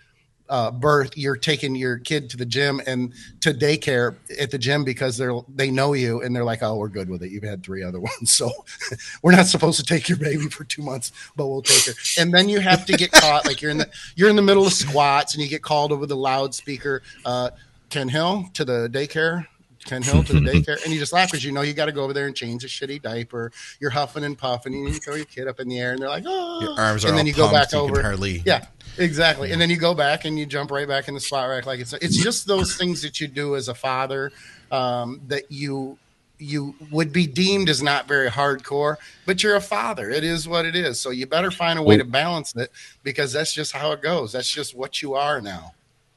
uh, 0.51 0.69
birth, 0.69 1.17
you're 1.17 1.37
taking 1.37 1.73
your 1.73 1.97
kid 1.97 2.29
to 2.29 2.37
the 2.37 2.45
gym 2.45 2.81
and 2.85 3.13
to 3.39 3.53
daycare 3.53 4.17
at 4.39 4.51
the 4.51 4.57
gym 4.57 4.83
because 4.83 5.17
they're 5.17 5.39
they 5.55 5.71
know 5.71 5.93
you 5.93 6.21
and 6.21 6.35
they're 6.35 6.43
like, 6.43 6.61
oh, 6.61 6.75
we're 6.75 6.89
good 6.89 7.09
with 7.09 7.23
it. 7.23 7.31
You've 7.31 7.43
had 7.43 7.63
three 7.63 7.81
other 7.81 7.99
ones, 8.11 8.33
so 8.33 8.51
we're 9.23 9.31
not 9.31 9.47
supposed 9.47 9.79
to 9.79 9.85
take 9.85 10.09
your 10.09 10.17
baby 10.17 10.49
for 10.49 10.65
two 10.65 10.83
months, 10.83 11.13
but 11.37 11.47
we'll 11.47 11.61
take 11.61 11.85
her. 11.85 11.93
And 12.21 12.33
then 12.33 12.49
you 12.49 12.59
have 12.59 12.85
to 12.85 12.93
get 12.93 13.11
caught 13.11 13.47
like 13.47 13.61
you're 13.61 13.71
in 13.71 13.77
the 13.77 13.89
you're 14.15 14.29
in 14.29 14.35
the 14.35 14.41
middle 14.41 14.67
of 14.67 14.73
squats 14.73 15.33
and 15.33 15.41
you 15.41 15.49
get 15.49 15.63
called 15.63 15.91
over 15.91 16.05
the 16.05 16.17
loudspeaker. 16.17 17.01
Uh, 17.25 17.51
Ken 17.89 18.09
Hill 18.09 18.49
to 18.53 18.63
the 18.63 18.89
daycare 18.89 19.47
Ken 19.85 20.01
Hill 20.01 20.23
to 20.23 20.33
the 20.33 20.39
daycare, 20.41 20.83
and 20.83 20.93
you 20.93 20.99
just 20.99 21.13
laugh 21.13 21.31
because 21.31 21.43
you 21.43 21.51
know 21.51 21.61
you 21.61 21.73
got 21.73 21.85
to 21.85 21.91
go 21.91 22.03
over 22.03 22.13
there 22.13 22.27
and 22.27 22.35
change 22.35 22.63
a 22.63 22.67
shitty 22.67 23.01
diaper. 23.01 23.51
You're 23.79 23.91
huffing 23.91 24.23
and 24.23 24.37
puffing, 24.37 24.73
and 24.73 24.87
you 24.87 24.93
throw 24.93 25.15
your 25.15 25.25
kid 25.25 25.47
up 25.47 25.59
in 25.59 25.67
the 25.67 25.79
air, 25.79 25.91
and 25.91 26.01
they're 26.01 26.09
like, 26.09 26.23
"Oh!" 26.25 26.61
Your 26.61 26.79
arms 26.79 27.05
are 27.05 27.09
and 27.09 27.17
then 27.17 27.25
you 27.25 27.33
go 27.33 27.51
back 27.51 27.73
over. 27.73 28.01
hardly, 28.01 28.43
yeah, 28.45 28.65
exactly. 28.97 29.51
And 29.51 29.61
then 29.61 29.69
you 29.69 29.77
go 29.77 29.93
back 29.93 30.25
and 30.25 30.37
you 30.37 30.45
jump 30.45 30.71
right 30.71 30.87
back 30.87 31.07
in 31.07 31.13
the 31.13 31.19
spot 31.19 31.49
rack, 31.49 31.65
like 31.65 31.79
it's 31.79 31.93
it's 31.93 32.21
just 32.21 32.47
those 32.47 32.75
things 32.75 33.01
that 33.01 33.19
you 33.19 33.27
do 33.27 33.55
as 33.55 33.67
a 33.67 33.75
father 33.75 34.31
um, 34.71 35.21
that 35.27 35.51
you 35.51 35.97
you 36.41 36.73
would 36.89 37.13
be 37.13 37.27
deemed 37.27 37.69
as 37.69 37.83
not 37.83 38.07
very 38.07 38.29
hardcore, 38.29 38.95
but 39.25 39.43
you're 39.43 39.55
a 39.55 39.61
father. 39.61 40.09
It 40.09 40.23
is 40.23 40.47
what 40.47 40.65
it 40.65 40.75
is. 40.75 40.99
So 40.99 41.11
you 41.11 41.27
better 41.27 41.51
find 41.51 41.77
a 41.77 41.83
way 41.83 41.97
to 41.97 42.03
balance 42.03 42.55
it 42.55 42.71
because 43.03 43.31
that's 43.31 43.53
just 43.53 43.73
how 43.73 43.91
it 43.91 44.01
goes. 44.01 44.31
That's 44.31 44.51
just 44.51 44.75
what 44.75 45.01
you 45.03 45.13
are 45.13 45.39
now. 45.39 45.75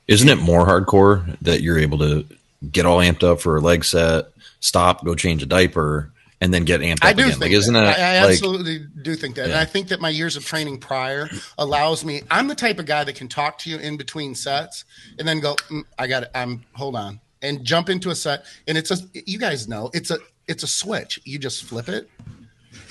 Isn't 0.09 0.29
it 0.29 0.37
more 0.37 0.66
hardcore 0.66 1.37
that 1.42 1.61
you're 1.61 1.79
able 1.79 1.98
to 1.98 2.27
get 2.70 2.87
all 2.87 2.98
amped 2.98 3.22
up 3.22 3.40
for 3.40 3.57
a 3.57 3.61
leg 3.61 3.85
set, 3.85 4.27
stop, 4.61 5.05
go 5.05 5.14
change 5.14 5.42
a 5.42 5.46
diaper, 5.46 6.12
and 6.40 6.53
then 6.53 6.64
get 6.64 6.81
amped 6.81 6.96
up 6.96 7.05
I 7.05 7.12
do 7.12 7.22
again. 7.22 7.31
Think 7.33 7.42
like, 7.42 7.53
isn't 7.53 7.74
that? 7.74 7.98
I, 7.98 8.16
I 8.16 8.20
like, 8.22 8.33
absolutely 8.33 8.87
do 9.03 9.14
think 9.14 9.37
that. 9.37 9.48
Yeah. 9.48 9.53
And 9.53 9.61
I 9.61 9.64
think 9.64 9.88
that 9.88 10.00
my 10.00 10.11
years 10.11 10.37
of 10.37 10.44
training 10.44 10.79
prior 10.79 11.29
allows 11.59 12.05
me. 12.05 12.22
I'm 12.31 12.48
the 12.48 12.55
type 12.55 12.79
of 12.79 12.87
guy 12.87 13.05
that 13.05 13.14
can 13.14 13.29
talk 13.29 13.59
to 13.59 13.70
you 13.70 13.79
in 13.79 13.96
between 13.96 14.35
sets 14.35 14.85
and 15.18 15.27
then 15.27 15.40
go, 15.40 15.55
mm, 15.70 15.83
I 15.98 16.07
got 16.07 16.24
it. 16.24 16.31
I'm 16.35 16.62
hold 16.74 16.96
on 16.96 17.20
and 17.40 17.64
jump 17.64 17.88
into 17.88 18.11
a 18.11 18.14
set. 18.14 18.44
And 18.66 18.77
it's 18.77 18.90
a, 18.90 18.98
you 19.27 19.38
guys 19.38 19.68
know, 19.68 19.90
it's 19.94 20.11
a, 20.11 20.18
it's 20.46 20.62
a 20.62 20.66
switch. 20.66 21.20
You 21.24 21.38
just 21.38 21.64
flip 21.64 21.88
it 21.88 22.11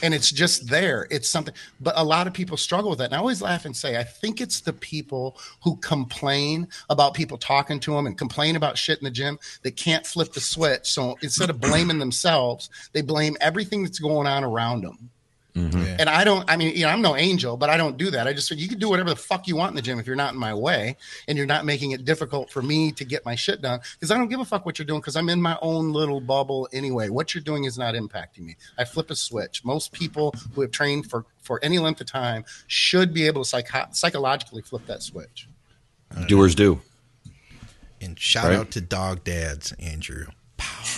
and 0.03 0.13
it's 0.13 0.31
just 0.31 0.67
there. 0.67 1.07
It's 1.09 1.29
something, 1.29 1.55
but 1.79 1.93
a 1.97 2.03
lot 2.03 2.27
of 2.27 2.33
people 2.33 2.57
struggle 2.57 2.89
with 2.89 2.99
that. 2.99 3.05
And 3.05 3.15
I 3.15 3.19
always 3.19 3.41
laugh 3.41 3.65
and 3.65 3.75
say, 3.75 3.97
I 3.97 4.03
think 4.03 4.41
it's 4.41 4.59
the 4.59 4.73
people 4.73 5.37
who 5.63 5.77
complain 5.77 6.67
about 6.89 7.13
people 7.13 7.37
talking 7.37 7.79
to 7.79 7.93
them 7.93 8.05
and 8.05 8.17
complain 8.17 8.57
about 8.57 8.77
shit 8.77 8.99
in 8.99 9.05
the 9.05 9.11
gym 9.11 9.39
that 9.63 9.77
can't 9.77 10.05
flip 10.05 10.33
the 10.33 10.41
switch. 10.41 10.91
So 10.91 11.17
instead 11.21 11.49
of 11.49 11.61
blaming 11.61 11.99
themselves, 11.99 12.69
they 12.91 13.01
blame 13.01 13.37
everything 13.39 13.83
that's 13.83 13.99
going 13.99 14.27
on 14.27 14.43
around 14.43 14.81
them. 14.81 15.09
Mm-hmm. 15.55 15.95
And 15.99 16.09
I 16.09 16.23
don't, 16.23 16.49
I 16.49 16.57
mean, 16.57 16.75
you 16.75 16.83
know, 16.83 16.89
I'm 16.89 17.01
no 17.01 17.15
angel, 17.15 17.57
but 17.57 17.69
I 17.69 17.77
don't 17.77 17.97
do 17.97 18.09
that. 18.11 18.27
I 18.27 18.33
just 18.33 18.47
said, 18.47 18.59
you 18.59 18.67
can 18.67 18.79
do 18.79 18.89
whatever 18.89 19.09
the 19.09 19.15
fuck 19.15 19.47
you 19.47 19.55
want 19.55 19.69
in 19.69 19.75
the 19.75 19.81
gym 19.81 19.99
if 19.99 20.07
you're 20.07 20.15
not 20.15 20.33
in 20.33 20.39
my 20.39 20.53
way 20.53 20.97
and 21.27 21.37
you're 21.37 21.47
not 21.47 21.63
making 21.63 21.91
it 21.91 22.05
difficult 22.05 22.49
for 22.49 22.61
me 22.61 22.91
to 22.93 23.05
get 23.05 23.23
my 23.23 23.35
shit 23.35 23.61
done. 23.61 23.79
Cause 23.99 24.09
I 24.09 24.17
don't 24.17 24.29
give 24.29 24.39
a 24.39 24.45
fuck 24.45 24.65
what 24.65 24.79
you're 24.79 24.85
doing 24.85 24.99
because 24.99 25.15
I'm 25.15 25.29
in 25.29 25.41
my 25.41 25.57
own 25.61 25.93
little 25.93 26.19
bubble 26.19 26.67
anyway. 26.73 27.09
What 27.09 27.35
you're 27.35 27.43
doing 27.43 27.65
is 27.65 27.77
not 27.77 27.93
impacting 27.93 28.39
me. 28.39 28.55
I 28.77 28.85
flip 28.85 29.11
a 29.11 29.15
switch. 29.15 29.63
Most 29.63 29.91
people 29.91 30.33
who 30.53 30.61
have 30.61 30.71
trained 30.71 31.09
for, 31.09 31.25
for 31.41 31.59
any 31.63 31.77
length 31.77 32.01
of 32.01 32.07
time 32.07 32.45
should 32.67 33.13
be 33.13 33.27
able 33.27 33.43
to 33.43 33.49
psycho- 33.49 33.87
psychologically 33.91 34.63
flip 34.63 34.85
that 34.87 35.03
switch. 35.03 35.47
Doers 36.27 36.55
do. 36.55 36.81
And 38.01 38.19
shout 38.19 38.45
right? 38.45 38.55
out 38.55 38.71
to 38.71 38.81
dog 38.81 39.23
dads, 39.23 39.71
Andrew. 39.73 40.25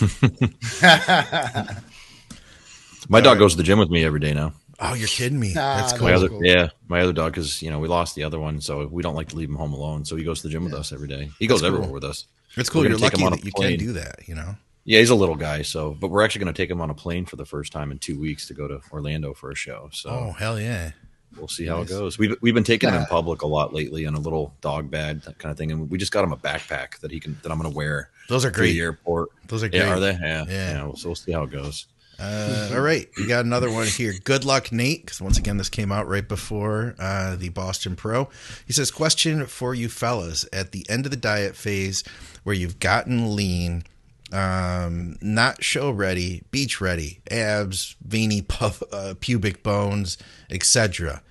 My 3.08 3.20
dog 3.20 3.34
right. 3.34 3.38
goes 3.40 3.52
to 3.52 3.56
the 3.58 3.62
gym 3.62 3.78
with 3.78 3.90
me 3.90 4.04
every 4.04 4.20
day 4.20 4.32
now. 4.34 4.52
Oh, 4.78 4.94
you're 4.94 5.08
kidding 5.08 5.40
me. 5.40 5.54
Nah, 5.54 5.76
That's 5.78 5.92
cool. 5.94 6.06
My 6.08 6.14
other, 6.14 6.28
cool. 6.28 6.44
yeah, 6.44 6.68
my 6.88 7.00
other 7.00 7.12
dog, 7.14 7.32
because 7.32 7.62
you 7.62 7.70
know 7.70 7.78
we 7.78 7.88
lost 7.88 8.14
the 8.14 8.24
other 8.24 8.38
one, 8.38 8.60
so 8.60 8.86
we 8.86 9.02
don't 9.02 9.14
like 9.14 9.28
to 9.28 9.36
leave 9.36 9.48
him 9.48 9.54
home 9.56 9.72
alone. 9.72 10.04
So 10.04 10.16
he 10.16 10.24
goes 10.24 10.42
to 10.42 10.48
the 10.48 10.52
gym 10.52 10.64
with 10.64 10.74
us 10.74 10.92
every 10.92 11.08
day. 11.08 11.30
He 11.38 11.46
goes 11.46 11.60
cool. 11.60 11.68
everywhere 11.68 11.90
with 11.90 12.04
us. 12.04 12.26
It's 12.56 12.68
cool. 12.68 12.82
We're 12.82 12.88
You're 12.88 12.98
gonna 12.98 13.04
lucky 13.04 13.20
him 13.22 13.26
on 13.28 13.32
a 13.32 13.36
that 13.36 13.44
you 13.44 13.52
can 13.52 13.62
plane. 13.62 13.78
do 13.78 13.92
that, 13.94 14.28
you 14.28 14.34
know? 14.34 14.54
Yeah, 14.84 15.00
he's 15.00 15.10
a 15.10 15.14
little 15.14 15.34
guy, 15.34 15.62
so 15.62 15.96
but 15.98 16.08
we're 16.10 16.22
actually 16.24 16.44
going 16.44 16.54
to 16.54 16.62
take 16.62 16.70
him 16.70 16.80
on 16.80 16.90
a 16.90 16.94
plane 16.94 17.26
for 17.26 17.34
the 17.36 17.44
first 17.44 17.72
time 17.72 17.90
in 17.90 17.98
two 17.98 18.18
weeks 18.20 18.46
to 18.48 18.54
go 18.54 18.68
to 18.68 18.80
Orlando 18.92 19.34
for 19.34 19.50
a 19.50 19.54
show. 19.56 19.88
So 19.92 20.10
Oh, 20.10 20.30
hell 20.32 20.60
yeah. 20.60 20.92
we'll 21.36 21.48
see 21.48 21.66
how 21.66 21.80
it 21.80 21.88
goes. 21.88 22.18
We've 22.18 22.36
we've 22.40 22.54
been 22.54 22.62
taking 22.64 22.90
him 22.90 22.94
in 22.96 23.04
public 23.06 23.42
a 23.42 23.46
lot 23.48 23.74
lately 23.74 24.04
in 24.04 24.14
a 24.14 24.20
little 24.20 24.54
dog 24.60 24.90
bag 24.90 25.22
that 25.22 25.38
kind 25.38 25.50
of 25.50 25.58
thing, 25.58 25.72
and 25.72 25.90
we 25.90 25.98
just 25.98 26.12
got 26.12 26.22
him 26.22 26.32
a 26.32 26.36
backpack 26.36 26.98
that 27.00 27.10
he 27.10 27.18
can 27.18 27.36
that 27.42 27.50
I'm 27.50 27.58
going 27.58 27.70
to 27.70 27.76
wear 27.76 28.10
Those 28.28 28.44
are 28.44 28.50
to 28.50 28.54
the 28.60 28.60
great. 28.72 28.78
airport. 28.78 29.30
Those 29.48 29.64
are 29.64 29.68
great. 29.68 29.80
Yeah, 29.80 29.92
are 29.94 29.98
they? 30.00 30.12
Yeah, 30.12 30.44
Yeah. 30.46 30.86
yeah. 30.86 30.92
so 30.94 31.08
we'll 31.08 31.16
see 31.16 31.32
how 31.32 31.42
it 31.42 31.50
goes. 31.50 31.86
Uh, 32.18 32.70
all 32.72 32.80
right, 32.80 33.08
we 33.18 33.26
got 33.26 33.44
another 33.44 33.70
one 33.70 33.86
here. 33.86 34.14
Good 34.24 34.44
luck, 34.44 34.72
Nate. 34.72 35.04
Because 35.04 35.20
once 35.20 35.36
again, 35.38 35.58
this 35.58 35.68
came 35.68 35.92
out 35.92 36.08
right 36.08 36.26
before 36.26 36.94
uh, 36.98 37.36
the 37.36 37.50
Boston 37.50 37.94
Pro. 37.94 38.30
He 38.66 38.72
says, 38.72 38.90
"Question 38.90 39.44
for 39.46 39.74
you 39.74 39.88
fellas: 39.88 40.46
At 40.52 40.72
the 40.72 40.88
end 40.88 41.04
of 41.04 41.10
the 41.10 41.16
diet 41.16 41.56
phase, 41.56 42.04
where 42.42 42.54
you've 42.54 42.78
gotten 42.78 43.36
lean, 43.36 43.84
um, 44.32 45.18
not 45.20 45.62
show 45.62 45.90
ready, 45.90 46.42
beach 46.50 46.80
ready, 46.80 47.20
abs, 47.30 47.96
veiny 48.02 48.40
puff, 48.40 48.82
uh, 48.92 49.14
pubic 49.20 49.62
bones, 49.62 50.16
etc. 50.50 51.22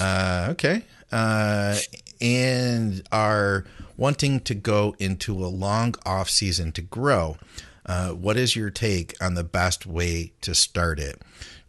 Uh, 0.00 0.48
okay, 0.50 0.84
uh, 1.12 1.76
and 2.20 3.06
are 3.12 3.64
wanting 3.96 4.40
to 4.40 4.54
go 4.54 4.96
into 4.98 5.44
a 5.44 5.46
long 5.46 5.94
off 6.04 6.28
season 6.28 6.72
to 6.72 6.82
grow." 6.82 7.36
Uh, 7.84 8.10
what 8.10 8.36
is 8.36 8.54
your 8.54 8.70
take 8.70 9.14
on 9.20 9.34
the 9.34 9.44
best 9.44 9.86
way 9.86 10.32
to 10.40 10.54
start 10.54 10.98
it? 10.98 11.20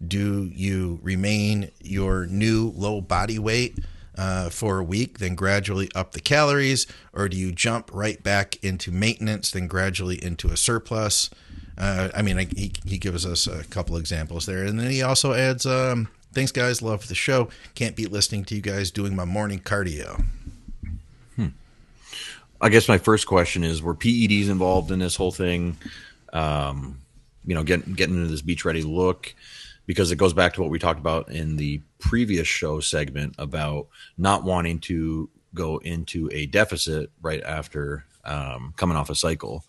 Do 0.06 0.50
you 0.54 1.00
remain 1.02 1.72
your 1.82 2.26
new 2.26 2.72
low 2.76 3.02
body 3.02 3.40
weight 3.40 3.80
uh, 4.16 4.50
for 4.50 4.80
a 4.80 4.84
week, 4.84 5.20
then 5.20 5.34
gradually 5.36 5.90
up 5.96 6.12
the 6.12 6.20
calories, 6.20 6.86
or 7.14 7.28
do 7.28 7.38
you 7.38 7.52
jump 7.52 7.90
right 7.94 8.22
back 8.22 8.64
into 8.64 8.92
maintenance, 8.92 9.52
then 9.52 9.68
gradually 9.68 10.24
into 10.24 10.50
a 10.50 10.58
surplus? 10.58 11.30
Uh, 11.78 12.10
I 12.14 12.22
mean, 12.22 12.38
I, 12.38 12.46
he, 12.56 12.72
he 12.86 12.98
gives 13.00 13.26
us 13.26 13.48
a 13.48 13.64
couple 13.66 13.98
examples 13.98 14.46
there. 14.46 14.64
And 14.66 14.80
then 14.80 14.92
he 14.92 15.02
also 15.02 15.34
adds, 15.34 15.66
um, 15.66 16.10
Thanks, 16.34 16.52
guys. 16.52 16.82
Love 16.82 17.08
the 17.08 17.16
show. 17.16 17.50
Can't 17.76 17.96
beat 17.96 18.12
listening 18.12 18.44
to 18.46 18.56
you 18.56 18.62
guys 18.62 18.90
doing 18.90 19.16
my 19.16 19.26
morning 19.26 19.60
cardio. 19.60 20.26
I 22.64 22.70
guess 22.70 22.88
my 22.88 22.98
first 22.98 23.28
question 23.28 23.66
is: 23.66 23.82
Were 23.82 23.94
PEDs 23.94 24.48
involved 24.48 24.90
in 24.90 25.00
this 25.00 25.18
whole 25.18 25.34
thing? 25.34 25.78
Um, 26.32 27.00
you 27.46 27.54
know, 27.54 27.64
getting 27.64 27.94
getting 27.94 28.16
into 28.16 28.30
this 28.30 28.42
beach 28.42 28.64
ready 28.64 28.84
look, 28.84 29.36
because 29.86 30.12
it 30.12 30.16
goes 30.16 30.34
back 30.34 30.54
to 30.54 30.62
what 30.62 30.70
we 30.70 30.80
talked 30.80 31.00
about 31.00 31.30
in 31.30 31.58
the 31.58 31.82
previous 32.00 32.48
show 32.48 32.80
segment 32.80 33.36
about 33.38 33.88
not 34.18 34.46
wanting 34.46 34.80
to 34.80 35.30
go 35.54 35.78
into 35.80 36.30
a 36.32 36.46
deficit 36.46 37.12
right 37.22 37.44
after 37.44 38.06
um, 38.24 38.74
coming 38.78 38.96
off 38.96 39.10
a 39.10 39.16
cycle. 39.16 39.66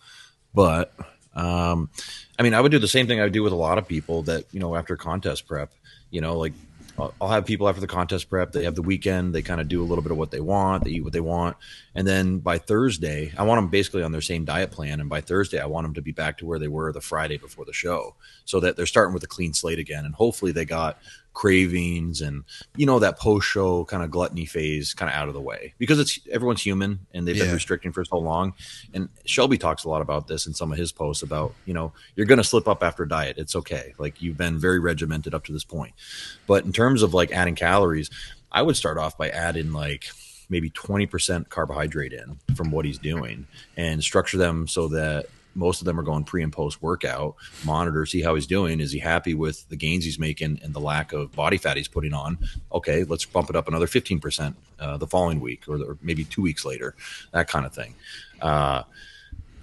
But 0.54 0.94
um, 1.34 1.90
I 2.38 2.44
mean, 2.44 2.54
I 2.54 2.60
would 2.60 2.70
do 2.70 2.78
the 2.78 2.86
same 2.86 3.08
thing 3.08 3.18
I 3.18 3.24
would 3.24 3.32
do 3.32 3.42
with 3.42 3.52
a 3.52 3.56
lot 3.56 3.76
of 3.76 3.88
people 3.88 4.22
that 4.22 4.44
you 4.52 4.60
know 4.60 4.76
after 4.76 4.96
contest 4.96 5.48
prep. 5.48 5.72
You 6.12 6.20
know, 6.20 6.38
like 6.38 6.52
I'll 6.96 7.28
have 7.28 7.44
people 7.44 7.68
after 7.68 7.80
the 7.80 7.86
contest 7.86 8.30
prep. 8.30 8.52
They 8.52 8.64
have 8.64 8.76
the 8.76 8.82
weekend. 8.82 9.34
They 9.34 9.42
kind 9.42 9.60
of 9.60 9.68
do 9.68 9.82
a 9.82 9.86
little 9.86 10.02
bit 10.02 10.12
of 10.12 10.18
what 10.18 10.30
they 10.30 10.40
want. 10.40 10.84
They 10.84 10.90
eat 10.90 11.04
what 11.04 11.12
they 11.12 11.20
want, 11.20 11.56
and 11.94 12.06
then 12.06 12.38
by 12.38 12.58
Thursday, 12.58 13.32
I 13.36 13.42
want 13.42 13.58
them 13.58 13.68
basically 13.68 14.02
on 14.02 14.12
their 14.12 14.20
same 14.20 14.44
diet 14.44 14.70
plan. 14.70 15.00
And 15.00 15.08
by 15.08 15.20
Thursday, 15.20 15.58
I 15.58 15.66
want 15.66 15.84
them 15.84 15.94
to 15.94 16.02
be 16.02 16.12
back 16.12 16.38
to 16.38 16.46
where 16.46 16.58
they 16.58 16.68
were 16.68 16.92
the 16.92 17.00
Friday 17.00 17.36
before 17.36 17.64
the 17.64 17.72
show, 17.72 18.14
so 18.44 18.60
that 18.60 18.76
they're 18.76 18.86
starting 18.86 19.12
with 19.12 19.24
a 19.24 19.28
clean 19.28 19.54
slate 19.54 19.78
again. 19.78 20.04
And 20.04 20.14
hopefully, 20.14 20.52
they 20.52 20.64
got 20.64 20.98
cravings 21.34 22.20
and 22.20 22.44
you 22.76 22.86
know 22.86 22.98
that 23.00 23.18
post 23.18 23.46
show 23.46 23.84
kind 23.84 24.02
of 24.02 24.10
gluttony 24.10 24.46
phase 24.46 24.94
kind 24.94 25.10
of 25.10 25.16
out 25.16 25.28
of 25.28 25.34
the 25.34 25.40
way 25.40 25.74
because 25.78 25.98
it's 25.98 26.18
everyone's 26.30 26.62
human 26.62 27.00
and 27.12 27.26
they've 27.28 27.36
Yeah. 27.36 27.44
been 27.44 27.54
restricting 27.54 27.92
for 27.92 28.04
so 28.04 28.16
long. 28.18 28.54
And 28.94 29.08
Shelby 29.26 29.58
talks 29.58 29.84
a 29.84 29.88
lot 29.88 30.00
about 30.00 30.28
this 30.28 30.46
in 30.46 30.54
some 30.54 30.72
of 30.72 30.78
his 30.78 30.92
posts 30.92 31.22
about 31.22 31.52
you 31.66 31.74
know 31.74 31.92
you're 32.16 32.26
going 32.26 32.38
to 32.38 32.44
slip 32.44 32.68
up 32.68 32.82
after 32.82 33.04
diet. 33.04 33.36
It's 33.36 33.56
okay. 33.56 33.94
Like 33.98 34.22
you've 34.22 34.38
been 34.38 34.58
very 34.58 34.78
regimented 34.78 35.34
up 35.34 35.44
to 35.46 35.52
this 35.52 35.64
point. 35.64 35.92
But 36.46 36.64
in 36.64 36.72
terms 36.72 37.02
of 37.02 37.12
like 37.12 37.32
adding 37.32 37.56
calories, 37.56 38.08
I 38.52 38.62
would 38.62 38.76
start 38.76 38.96
off 38.96 39.18
by 39.18 39.28
adding 39.30 39.72
like 39.72 40.04
maybe 40.48 40.70
20% 40.70 41.48
carbohydrate 41.48 42.12
in 42.12 42.38
from 42.54 42.70
what 42.70 42.84
he's 42.84 42.98
doing 42.98 43.46
and 43.76 44.02
structure 44.04 44.36
them 44.36 44.68
so 44.68 44.88
that 44.88 45.26
most 45.54 45.80
of 45.80 45.84
them 45.84 45.98
are 45.98 46.02
going 46.02 46.24
pre 46.24 46.42
and 46.42 46.52
post 46.52 46.82
workout, 46.82 47.36
monitor, 47.64 48.06
see 48.06 48.22
how 48.22 48.34
he's 48.34 48.46
doing. 48.46 48.80
Is 48.80 48.92
he 48.92 48.98
happy 48.98 49.34
with 49.34 49.68
the 49.68 49.76
gains 49.76 50.04
he's 50.04 50.18
making 50.18 50.60
and 50.62 50.74
the 50.74 50.80
lack 50.80 51.12
of 51.12 51.32
body 51.32 51.56
fat 51.56 51.76
he's 51.76 51.88
putting 51.88 52.12
on? 52.12 52.38
Okay, 52.72 53.04
let's 53.04 53.24
bump 53.24 53.50
it 53.50 53.56
up 53.56 53.68
another 53.68 53.86
15% 53.86 54.54
uh, 54.78 54.96
the 54.96 55.06
following 55.06 55.40
week 55.40 55.64
or, 55.68 55.76
or 55.76 55.98
maybe 56.02 56.24
two 56.24 56.42
weeks 56.42 56.64
later, 56.64 56.94
that 57.32 57.48
kind 57.48 57.66
of 57.66 57.74
thing. 57.74 57.94
Uh, 58.40 58.82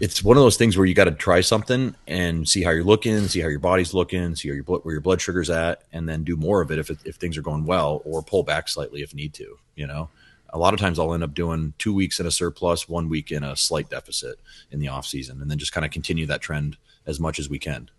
it's 0.02 0.24
one 0.24 0.36
of 0.36 0.42
those 0.42 0.58
things 0.58 0.76
where 0.76 0.88
you 0.88 0.96
got 0.96 1.04
to 1.04 1.12
try 1.12 1.42
something 1.42 1.96
and 2.08 2.50
see 2.50 2.64
how 2.64 2.72
you're 2.72 2.84
looking, 2.84 3.28
see 3.28 3.40
how 3.40 3.48
your 3.48 3.60
body's 3.60 3.94
looking, 3.94 4.36
see 4.36 4.48
your 4.48 4.64
where 4.64 4.96
your 4.96 5.02
blood 5.02 5.22
sugar's 5.22 5.52
at, 5.52 5.84
and 5.94 6.10
then 6.10 6.24
do 6.24 6.36
more 6.36 6.60
of 6.60 6.72
it 6.72 6.80
if 6.80 6.90
it, 6.90 6.98
if 7.06 7.18
things 7.18 7.38
are 7.38 7.44
going 7.44 7.68
well, 7.68 8.02
or 8.04 8.24
pull 8.24 8.42
back 8.42 8.68
slightly 8.68 9.04
if 9.04 9.14
need 9.14 9.32
to. 9.36 9.60
You 9.76 9.86
know, 9.86 10.10
a 10.52 10.58
lot 10.58 10.74
of 10.74 10.80
times 10.80 11.00
I'll 11.00 11.14
end 11.14 11.24
up 11.24 11.34
doing 11.34 11.74
two 11.78 11.94
weeks 11.94 12.20
in 12.20 12.26
a 12.26 12.32
surplus, 12.32 12.90
one 12.90 13.10
week 13.10 13.32
in 13.32 13.44
a 13.44 13.56
slight 13.56 13.90
deficit 13.90 14.40
in 14.70 14.80
the 14.80 14.88
off 14.88 15.06
season, 15.06 15.42
and 15.42 15.50
then 15.50 15.58
just 15.58 15.72
kind 15.72 15.86
of 15.86 15.92
continue 15.92 16.26
that 16.28 16.42
trend 16.42 16.78
as 17.06 17.20
much 17.20 17.40
as 17.40 17.50
we 17.50 17.60
can. 17.60 17.90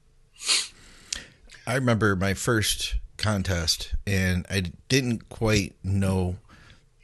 I 1.67 1.75
remember 1.75 2.17
my 2.17 2.35
first 2.35 2.97
contest, 3.17 3.95
and 4.07 4.47
I 4.51 4.73
didn't 4.89 5.29
quite 5.29 5.75
know 5.83 6.37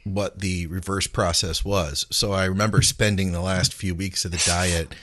what 0.03 0.39
the 0.39 0.67
reverse 0.67 1.07
process 1.07 1.63
was. 1.63 2.05
So 2.09 2.31
I 2.31 2.45
remember 2.45 2.81
spending 2.81 3.31
the 3.31 3.41
last 3.41 3.73
few 3.73 3.95
weeks 3.95 4.25
of 4.25 4.31
the 4.31 4.43
diet 4.45 4.93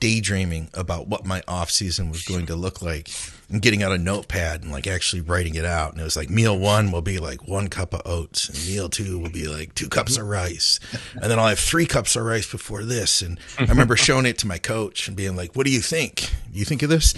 daydreaming 0.00 0.70
about 0.74 1.08
what 1.08 1.26
my 1.26 1.42
off 1.46 1.70
season 1.70 2.10
was 2.10 2.24
going 2.24 2.46
to 2.46 2.56
look 2.56 2.80
like 2.82 3.08
and 3.54 3.62
getting 3.62 3.84
out 3.84 3.92
a 3.92 3.98
notepad 3.98 4.62
and 4.62 4.72
like 4.72 4.88
actually 4.88 5.22
writing 5.22 5.54
it 5.54 5.64
out. 5.64 5.92
And 5.92 6.00
it 6.00 6.04
was 6.04 6.16
like 6.16 6.28
meal 6.28 6.58
one 6.58 6.90
will 6.90 7.02
be 7.02 7.18
like 7.18 7.46
one 7.46 7.68
cup 7.68 7.94
of 7.94 8.02
oats, 8.04 8.48
and 8.48 8.58
meal 8.66 8.88
two 8.88 9.18
will 9.20 9.30
be 9.30 9.46
like 9.46 9.74
two 9.74 9.88
cups 9.88 10.16
of 10.18 10.26
rice, 10.26 10.80
and 11.14 11.30
then 11.30 11.38
I'll 11.38 11.48
have 11.48 11.58
three 11.58 11.86
cups 11.86 12.16
of 12.16 12.24
rice 12.24 12.50
before 12.50 12.82
this. 12.82 13.22
And 13.22 13.38
I 13.58 13.64
remember 13.64 13.96
showing 13.96 14.26
it 14.26 14.38
to 14.38 14.48
my 14.48 14.58
coach 14.58 15.06
and 15.06 15.16
being 15.16 15.36
like, 15.36 15.54
"What 15.54 15.66
do 15.66 15.72
you 15.72 15.80
think? 15.80 16.30
You 16.52 16.64
think 16.64 16.82
of 16.82 16.90
this?" 16.90 17.14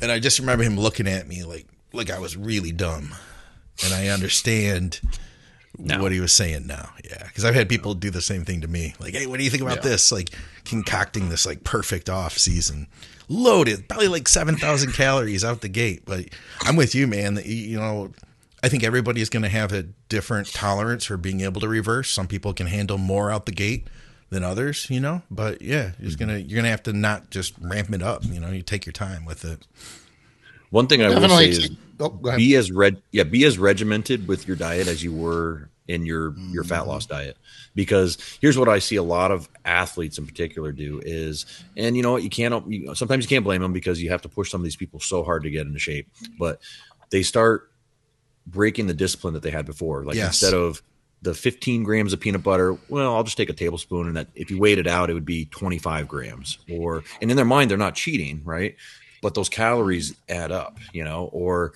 And 0.00 0.10
I 0.10 0.18
just 0.18 0.38
remember 0.38 0.64
him 0.64 0.78
looking 0.78 1.06
at 1.06 1.28
me 1.28 1.44
like 1.44 1.66
like 1.92 2.10
I 2.10 2.18
was 2.18 2.36
really 2.36 2.72
dumb, 2.72 3.14
and 3.84 3.92
I 3.92 4.08
understand 4.08 5.00
what 5.76 6.12
he 6.12 6.20
was 6.20 6.32
saying 6.32 6.66
now. 6.66 6.90
Yeah, 7.04 7.24
because 7.26 7.44
I've 7.44 7.54
had 7.54 7.68
people 7.68 7.94
do 7.94 8.10
the 8.10 8.22
same 8.22 8.44
thing 8.44 8.60
to 8.62 8.68
me. 8.68 8.94
Like, 8.98 9.14
hey, 9.14 9.26
what 9.26 9.38
do 9.38 9.44
you 9.44 9.50
think 9.50 9.62
about 9.62 9.82
this? 9.82 10.10
Like 10.10 10.30
concocting 10.64 11.28
this 11.28 11.46
like 11.46 11.64
perfect 11.64 12.08
off 12.10 12.38
season, 12.38 12.88
loaded, 13.28 13.88
probably 13.88 14.08
like 14.08 14.28
seven 14.28 14.56
thousand 14.56 14.92
calories 14.92 15.44
out 15.44 15.60
the 15.60 15.68
gate. 15.68 16.02
But 16.04 16.26
I'm 16.62 16.76
with 16.76 16.94
you, 16.94 17.06
man. 17.06 17.38
You- 17.44 17.78
know, 17.78 18.12
I 18.62 18.68
think 18.68 18.82
everybody's 18.82 19.28
going 19.28 19.42
to 19.42 19.48
have 19.48 19.72
a 19.72 19.84
different 20.08 20.52
tolerance 20.52 21.04
for 21.04 21.16
being 21.16 21.42
able 21.42 21.60
to 21.60 21.68
reverse. 21.68 22.10
Some 22.10 22.26
people 22.26 22.52
can 22.52 22.66
handle 22.66 22.98
more 22.98 23.30
out 23.30 23.46
the 23.46 23.52
gate 23.52 23.86
than 24.30 24.42
others, 24.42 24.88
you 24.90 25.00
know. 25.00 25.22
But 25.30 25.62
yeah, 25.62 25.92
you're 25.98 26.08
just 26.08 26.18
mm-hmm. 26.18 26.28
gonna 26.28 26.38
you're 26.38 26.56
gonna 26.56 26.70
have 26.70 26.82
to 26.84 26.92
not 26.92 27.30
just 27.30 27.54
ramp 27.60 27.92
it 27.92 28.02
up. 28.02 28.24
You 28.24 28.40
know, 28.40 28.50
you 28.50 28.62
take 28.62 28.86
your 28.86 28.92
time 28.92 29.24
with 29.24 29.44
it. 29.44 29.66
One 30.70 30.86
thing 30.86 31.02
I 31.02 31.08
will 31.10 31.28
say 31.28 31.48
is 31.50 31.70
Oh, 31.98 32.10
be 32.36 32.54
as 32.56 32.70
red 32.70 33.00
yeah 33.10 33.22
be 33.22 33.44
as 33.44 33.58
regimented 33.58 34.28
with 34.28 34.46
your 34.46 34.56
diet 34.56 34.86
as 34.86 35.02
you 35.02 35.14
were 35.14 35.70
in 35.88 36.04
your 36.04 36.34
your 36.52 36.62
Mm. 36.64 36.68
fat 36.68 36.86
loss 36.86 37.06
diet. 37.06 37.38
Because 37.74 38.18
here's 38.42 38.58
what 38.58 38.68
i 38.68 38.78
see 38.80 38.96
a 38.96 39.02
lot 39.02 39.30
of 39.30 39.48
athletes 39.64 40.18
in 40.18 40.26
particular 40.26 40.72
do 40.72 41.00
is 41.02 41.46
and 41.76 41.96
you 41.96 42.02
know 42.02 42.12
what 42.12 42.22
you 42.22 42.28
can't 42.28 42.70
you, 42.70 42.94
sometimes 42.94 43.24
you 43.24 43.28
can't 43.28 43.44
blame 43.44 43.62
them 43.62 43.72
because 43.72 44.02
you 44.02 44.10
have 44.10 44.20
to 44.22 44.28
push 44.28 44.50
some 44.50 44.60
of 44.60 44.64
these 44.64 44.76
people 44.76 45.00
so 45.00 45.22
hard 45.24 45.42
to 45.44 45.50
get 45.50 45.66
into 45.66 45.78
shape 45.78 46.08
but 46.38 46.60
they 47.10 47.22
start 47.22 47.70
breaking 48.46 48.86
the 48.88 48.94
discipline 48.94 49.34
that 49.34 49.42
they 49.42 49.50
had 49.50 49.64
before. 49.66 50.04
Like 50.04 50.16
Yes. 50.16 50.42
instead 50.42 50.54
of 50.54 50.82
the 51.22 51.32
15 51.34 51.82
grams 51.82 52.12
of 52.12 52.20
peanut 52.20 52.42
butter 52.42 52.76
well 52.90 53.14
i'll 53.16 53.24
just 53.24 53.38
take 53.38 53.48
a 53.48 53.54
tablespoon 53.54 54.06
and 54.06 54.16
that 54.18 54.28
if 54.34 54.50
you 54.50 54.58
weighed 54.58 54.78
it 54.78 54.86
out 54.86 55.08
it 55.08 55.14
would 55.14 55.24
be 55.24 55.46
25 55.46 56.06
grams 56.06 56.58
or 56.70 57.02
and 57.22 57.30
in 57.30 57.36
their 57.38 57.46
mind 57.46 57.70
they're 57.70 57.78
not 57.78 57.94
cheating 57.94 58.42
right 58.44 58.76
but 59.26 59.34
those 59.34 59.48
calories 59.48 60.14
add 60.28 60.52
up 60.52 60.78
you 60.92 61.02
know 61.02 61.28
or 61.32 61.72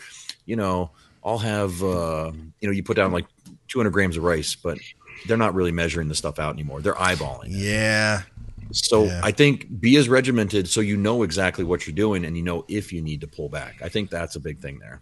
you 0.47 0.55
know 0.55 0.89
i'll 1.25 1.37
have 1.37 1.83
uh 1.83 2.31
you 2.61 2.69
know 2.69 2.73
you 2.73 2.81
put 2.81 2.95
down 2.95 3.11
like 3.11 3.27
200 3.67 3.91
grams 3.91 4.17
of 4.17 4.23
rice 4.23 4.55
but 4.55 4.79
they're 5.27 5.37
not 5.37 5.53
really 5.53 5.73
measuring 5.73 6.07
the 6.07 6.15
stuff 6.15 6.39
out 6.39 6.55
anymore 6.55 6.81
they're 6.81 6.95
eyeballing 6.95 7.47
it. 7.47 7.51
Yeah, 7.51 8.23
so 8.71 9.07
Yeah. 9.07 9.21
i 9.25 9.33
think 9.33 9.81
be 9.81 9.97
as 9.97 10.09
regimented 10.09 10.69
so 10.69 10.81
you 10.81 10.97
know 10.97 11.25
exactly 11.25 11.65
what 11.65 11.89
you're 11.89 11.97
doing 12.07 12.25
and 12.25 12.37
you 12.37 12.45
know 12.45 12.65
if 12.69 12.93
you 12.93 13.03
need 13.03 13.21
to 13.23 13.27
pull 13.27 13.49
back 13.49 13.83
i 13.83 13.89
think 13.89 14.11
that's 14.11 14.37
a 14.37 14.41
big 14.41 14.61
thing 14.61 14.79
there 14.79 15.01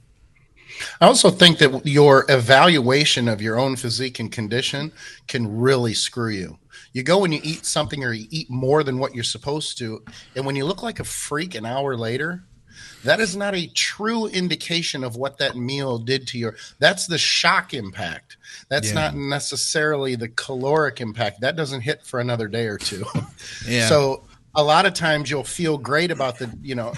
I 1.00 1.06
also 1.06 1.30
think 1.30 1.58
that 1.58 1.86
your 1.86 2.24
evaluation 2.28 3.26
of 3.26 3.40
your 3.42 3.58
own 3.58 3.76
physique 3.76 4.20
and 4.20 4.30
condition 4.30 4.92
can 5.26 5.58
really 5.58 5.94
screw 5.94 6.28
you. 6.30 6.58
You 6.92 7.02
go 7.02 7.24
and 7.24 7.32
you 7.32 7.40
eat 7.42 7.64
something 7.64 8.04
or 8.04 8.12
you 8.12 8.26
eat 8.30 8.50
more 8.50 8.82
than 8.82 8.98
what 8.98 9.14
you're 9.14 9.24
supposed 9.24 9.78
to, 9.78 10.02
and 10.34 10.46
when 10.46 10.56
you 10.56 10.64
look 10.64 10.82
like 10.82 11.00
a 11.00 11.04
freak 11.04 11.54
an 11.54 11.66
hour 11.66 11.96
later, 11.96 12.44
that 13.04 13.20
is 13.20 13.36
not 13.36 13.54
a 13.54 13.66
true 13.68 14.26
indication 14.26 15.04
of 15.04 15.16
what 15.16 15.38
that 15.38 15.56
meal 15.56 15.98
did 15.98 16.26
to 16.28 16.38
your 16.38 16.56
that's 16.78 17.06
the 17.06 17.18
shock 17.18 17.74
impact. 17.74 18.36
That's 18.68 18.88
yeah. 18.88 18.94
not 18.94 19.14
necessarily 19.14 20.14
the 20.14 20.28
caloric 20.28 21.00
impact. 21.00 21.40
That 21.40 21.56
doesn't 21.56 21.82
hit 21.82 22.04
for 22.04 22.20
another 22.20 22.48
day 22.48 22.66
or 22.66 22.78
two. 22.78 23.04
Yeah. 23.66 23.88
So 23.88 24.22
a 24.54 24.62
lot 24.62 24.86
of 24.86 24.94
times 24.94 25.30
you'll 25.30 25.44
feel 25.44 25.78
great 25.78 26.10
about 26.10 26.38
the 26.38 26.50
you 26.62 26.74
know 26.74 26.92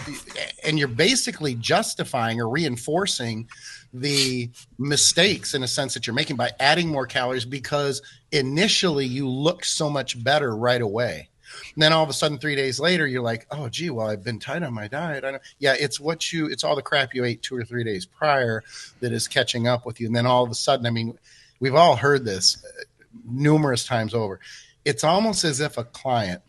and 0.65 0.79
you're 0.79 0.89
basically 0.89 1.55
justifying 1.57 2.41
or 2.41 2.49
reinforcing 2.49 3.49
the 3.93 4.49
mistakes 4.79 5.55
in 5.55 5.63
a 5.63 5.69
sense 5.69 5.95
that 5.95 6.07
you're 6.07 6.15
making 6.15 6.37
by 6.37 6.51
adding 6.61 6.89
more 6.89 7.07
calories 7.07 7.45
because 7.45 8.03
initially 8.31 9.07
you 9.07 9.29
look 9.29 9.65
so 9.65 9.91
much 9.91 10.23
better 10.23 10.55
right 10.57 10.81
away 10.81 11.31
and 11.75 11.83
then 11.83 11.93
all 11.93 12.03
of 12.03 12.09
a 12.09 12.15
sudden, 12.15 12.39
three 12.39 12.57
days 12.57 12.81
later, 12.81 13.07
you're 13.07 13.23
like, 13.23 13.47
oh, 13.51 13.69
gee, 13.69 13.91
well, 13.91 14.09
I've 14.09 14.25
been 14.25 14.39
tight 14.39 14.63
on 14.63 14.75
my 14.75 14.89
diet. 14.89 15.25
I 15.25 15.39
Yeah, 15.59 15.75
it's 15.79 16.01
what 16.01 16.33
you, 16.33 16.47
it's 16.47 16.65
all 16.65 16.77
the 16.77 16.83
crap 16.83 17.15
you 17.15 17.25
ate 17.25 17.43
two 17.43 17.57
or 17.57 17.65
three 17.65 17.85
days 17.85 18.07
prior 18.07 18.63
that 19.01 19.13
is 19.13 19.29
catching 19.29 19.67
up 19.67 19.87
with 19.87 20.01
you. 20.01 20.07
And 20.07 20.17
then 20.17 20.27
all 20.27 20.45
of 20.45 20.51
a 20.51 20.55
sudden, 20.55 20.87
I 20.87 20.91
mean, 20.91 21.19
we've 21.59 21.75
all 21.75 21.97
heard 21.97 22.25
this 22.25 22.65
uh, 22.65 22.83
numerous 23.25 23.85
times 23.85 24.15
over. 24.15 24.41
It's 24.85 25.05
almost 25.05 25.45
as 25.45 25.61
if 25.61 25.79
a 25.79 25.85
client 25.85 26.43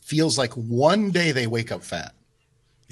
feels 0.00 0.38
like 0.38 0.52
one 0.52 1.10
day 1.10 1.32
they 1.32 1.46
wake 1.46 1.72
up 1.72 1.82
fat. 1.82 2.12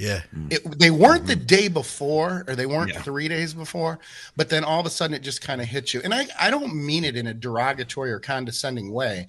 Yeah. 0.01 0.23
It, 0.49 0.79
they 0.79 0.91
weren't 0.91 1.27
the 1.27 1.37
day 1.37 1.69
before 1.69 2.45
or 2.49 2.57
they 2.57 2.65
weren't 2.65 2.95
yeah. 2.95 3.03
three 3.03 3.29
days 3.29 3.53
before, 3.53 3.99
but 4.35 4.49
then 4.49 4.65
all 4.65 4.81
of 4.81 4.87
a 4.87 4.91
sudden 4.91 5.15
it 5.15 5.21
just 5.21 5.43
kind 5.43 5.61
of 5.61 5.67
hits 5.67 5.93
you. 5.93 6.01
And 6.03 6.15
I, 6.15 6.27
I 6.41 6.51
don't 6.51 6.75
mean 6.75 7.05
it 7.05 7.17
in 7.17 7.27
a 7.27 7.35
derogatory 7.35 8.11
or 8.11 8.19
condescending 8.19 8.93
way, 8.93 9.27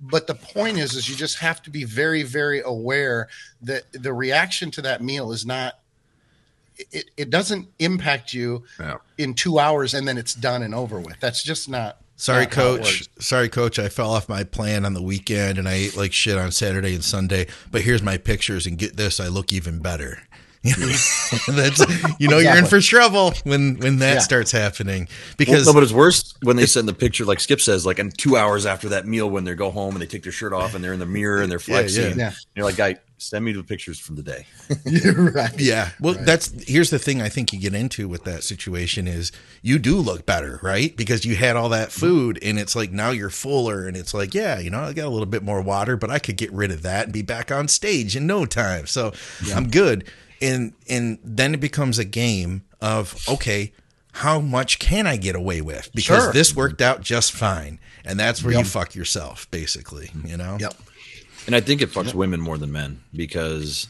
but 0.00 0.28
the 0.28 0.36
point 0.36 0.78
is 0.78 0.94
is 0.94 1.08
you 1.08 1.16
just 1.16 1.38
have 1.38 1.60
to 1.62 1.70
be 1.70 1.84
very 1.84 2.22
very 2.22 2.60
aware 2.60 3.28
that 3.62 3.84
the 3.92 4.12
reaction 4.12 4.70
to 4.72 4.82
that 4.82 5.02
meal 5.02 5.32
is 5.32 5.46
not 5.46 5.80
it, 6.90 7.10
it 7.16 7.30
doesn't 7.30 7.68
impact 7.78 8.32
you 8.32 8.64
yeah. 8.80 8.96
in 9.18 9.34
two 9.34 9.58
hours 9.58 9.94
and 9.94 10.08
then 10.08 10.18
it's 10.18 10.34
done 10.34 10.62
and 10.62 10.74
over 10.74 10.98
with 10.98 11.18
that's 11.20 11.42
just 11.42 11.68
not 11.68 11.98
sorry 12.22 12.44
not 12.44 12.52
coach 12.52 13.08
sorry 13.18 13.48
coach 13.48 13.78
i 13.78 13.88
fell 13.88 14.10
off 14.10 14.28
my 14.28 14.44
plan 14.44 14.84
on 14.84 14.94
the 14.94 15.02
weekend 15.02 15.58
and 15.58 15.68
i 15.68 15.72
ate 15.72 15.96
like 15.96 16.12
shit 16.12 16.38
on 16.38 16.52
saturday 16.52 16.94
and 16.94 17.02
sunday 17.02 17.46
but 17.70 17.82
here's 17.82 18.02
my 18.02 18.16
pictures 18.16 18.66
and 18.66 18.78
get 18.78 18.96
this 18.96 19.18
i 19.18 19.26
look 19.26 19.52
even 19.52 19.80
better 19.80 20.22
That's 20.64 21.80
you 22.20 22.28
know 22.28 22.38
exactly. 22.38 22.44
you're 22.44 22.56
in 22.56 22.66
for 22.66 22.80
trouble 22.80 23.32
when 23.42 23.78
when 23.78 23.98
that 23.98 24.14
yeah. 24.14 24.18
starts 24.20 24.52
happening 24.52 25.08
because 25.36 25.66
well, 25.66 25.74
no, 25.74 25.80
but 25.80 25.82
it's 25.82 25.92
worse 25.92 26.34
when 26.44 26.54
they 26.54 26.66
send 26.66 26.86
the 26.86 26.94
picture 26.94 27.24
like 27.24 27.40
Skip 27.40 27.60
says 27.60 27.84
like 27.84 27.98
in 27.98 28.12
two 28.12 28.36
hours 28.36 28.64
after 28.64 28.90
that 28.90 29.04
meal 29.04 29.28
when 29.28 29.42
they 29.42 29.56
go 29.56 29.72
home 29.72 29.94
and 29.94 30.00
they 30.00 30.06
take 30.06 30.22
their 30.22 30.30
shirt 30.30 30.52
off 30.52 30.76
and 30.76 30.84
they're 30.84 30.92
in 30.92 31.00
the 31.00 31.06
mirror 31.06 31.42
and 31.42 31.50
they're 31.50 31.58
flexing. 31.58 32.16
Yeah, 32.16 32.26
yeah. 32.26 32.32
You're 32.54 32.64
like, 32.64 32.76
guy, 32.76 32.98
send 33.22 33.44
me 33.44 33.52
the 33.52 33.62
pictures 33.62 33.98
from 33.98 34.16
the 34.16 34.22
day. 34.22 34.46
right. 35.34 35.58
Yeah. 35.58 35.90
Well, 36.00 36.14
right. 36.14 36.26
that's 36.26 36.52
here's 36.68 36.90
the 36.90 36.98
thing 36.98 37.22
I 37.22 37.28
think 37.28 37.52
you 37.52 37.60
get 37.60 37.74
into 37.74 38.08
with 38.08 38.24
that 38.24 38.44
situation 38.44 39.06
is 39.06 39.32
you 39.62 39.78
do 39.78 39.96
look 39.96 40.26
better, 40.26 40.60
right? 40.62 40.96
Because 40.96 41.24
you 41.24 41.36
had 41.36 41.56
all 41.56 41.68
that 41.70 41.88
mm-hmm. 41.88 42.00
food 42.00 42.38
and 42.42 42.58
it's 42.58 42.76
like 42.76 42.92
now 42.92 43.10
you're 43.10 43.30
fuller 43.30 43.86
and 43.86 43.96
it's 43.96 44.12
like, 44.14 44.34
yeah, 44.34 44.58
you 44.58 44.70
know, 44.70 44.80
I 44.80 44.92
got 44.92 45.06
a 45.06 45.10
little 45.10 45.26
bit 45.26 45.42
more 45.42 45.62
water, 45.62 45.96
but 45.96 46.10
I 46.10 46.18
could 46.18 46.36
get 46.36 46.52
rid 46.52 46.70
of 46.70 46.82
that 46.82 47.04
and 47.04 47.12
be 47.12 47.22
back 47.22 47.50
on 47.50 47.68
stage 47.68 48.16
in 48.16 48.26
no 48.26 48.46
time. 48.46 48.86
So 48.86 49.12
yeah. 49.44 49.56
I'm 49.56 49.68
good 49.68 50.10
and 50.42 50.72
and 50.88 51.18
then 51.22 51.54
it 51.54 51.60
becomes 51.60 51.98
a 51.98 52.04
game 52.04 52.64
of 52.80 53.16
okay 53.28 53.72
how 54.16 54.40
much 54.40 54.78
can 54.78 55.06
i 55.06 55.16
get 55.16 55.34
away 55.34 55.62
with 55.62 55.90
because 55.94 56.24
sure. 56.24 56.32
this 56.32 56.54
worked 56.54 56.82
out 56.82 57.00
just 57.00 57.32
fine 57.32 57.78
and 58.04 58.20
that's 58.20 58.42
where 58.42 58.52
yep. 58.52 58.64
you 58.64 58.68
fuck 58.68 58.94
yourself 58.94 59.50
basically 59.50 60.10
you 60.24 60.36
know 60.36 60.58
yep 60.60 60.74
and 61.46 61.54
i 61.56 61.60
think 61.60 61.80
it 61.80 61.90
fucks 61.90 62.06
yep. 62.06 62.14
women 62.14 62.40
more 62.40 62.58
than 62.58 62.72
men 62.72 63.00
because 63.14 63.88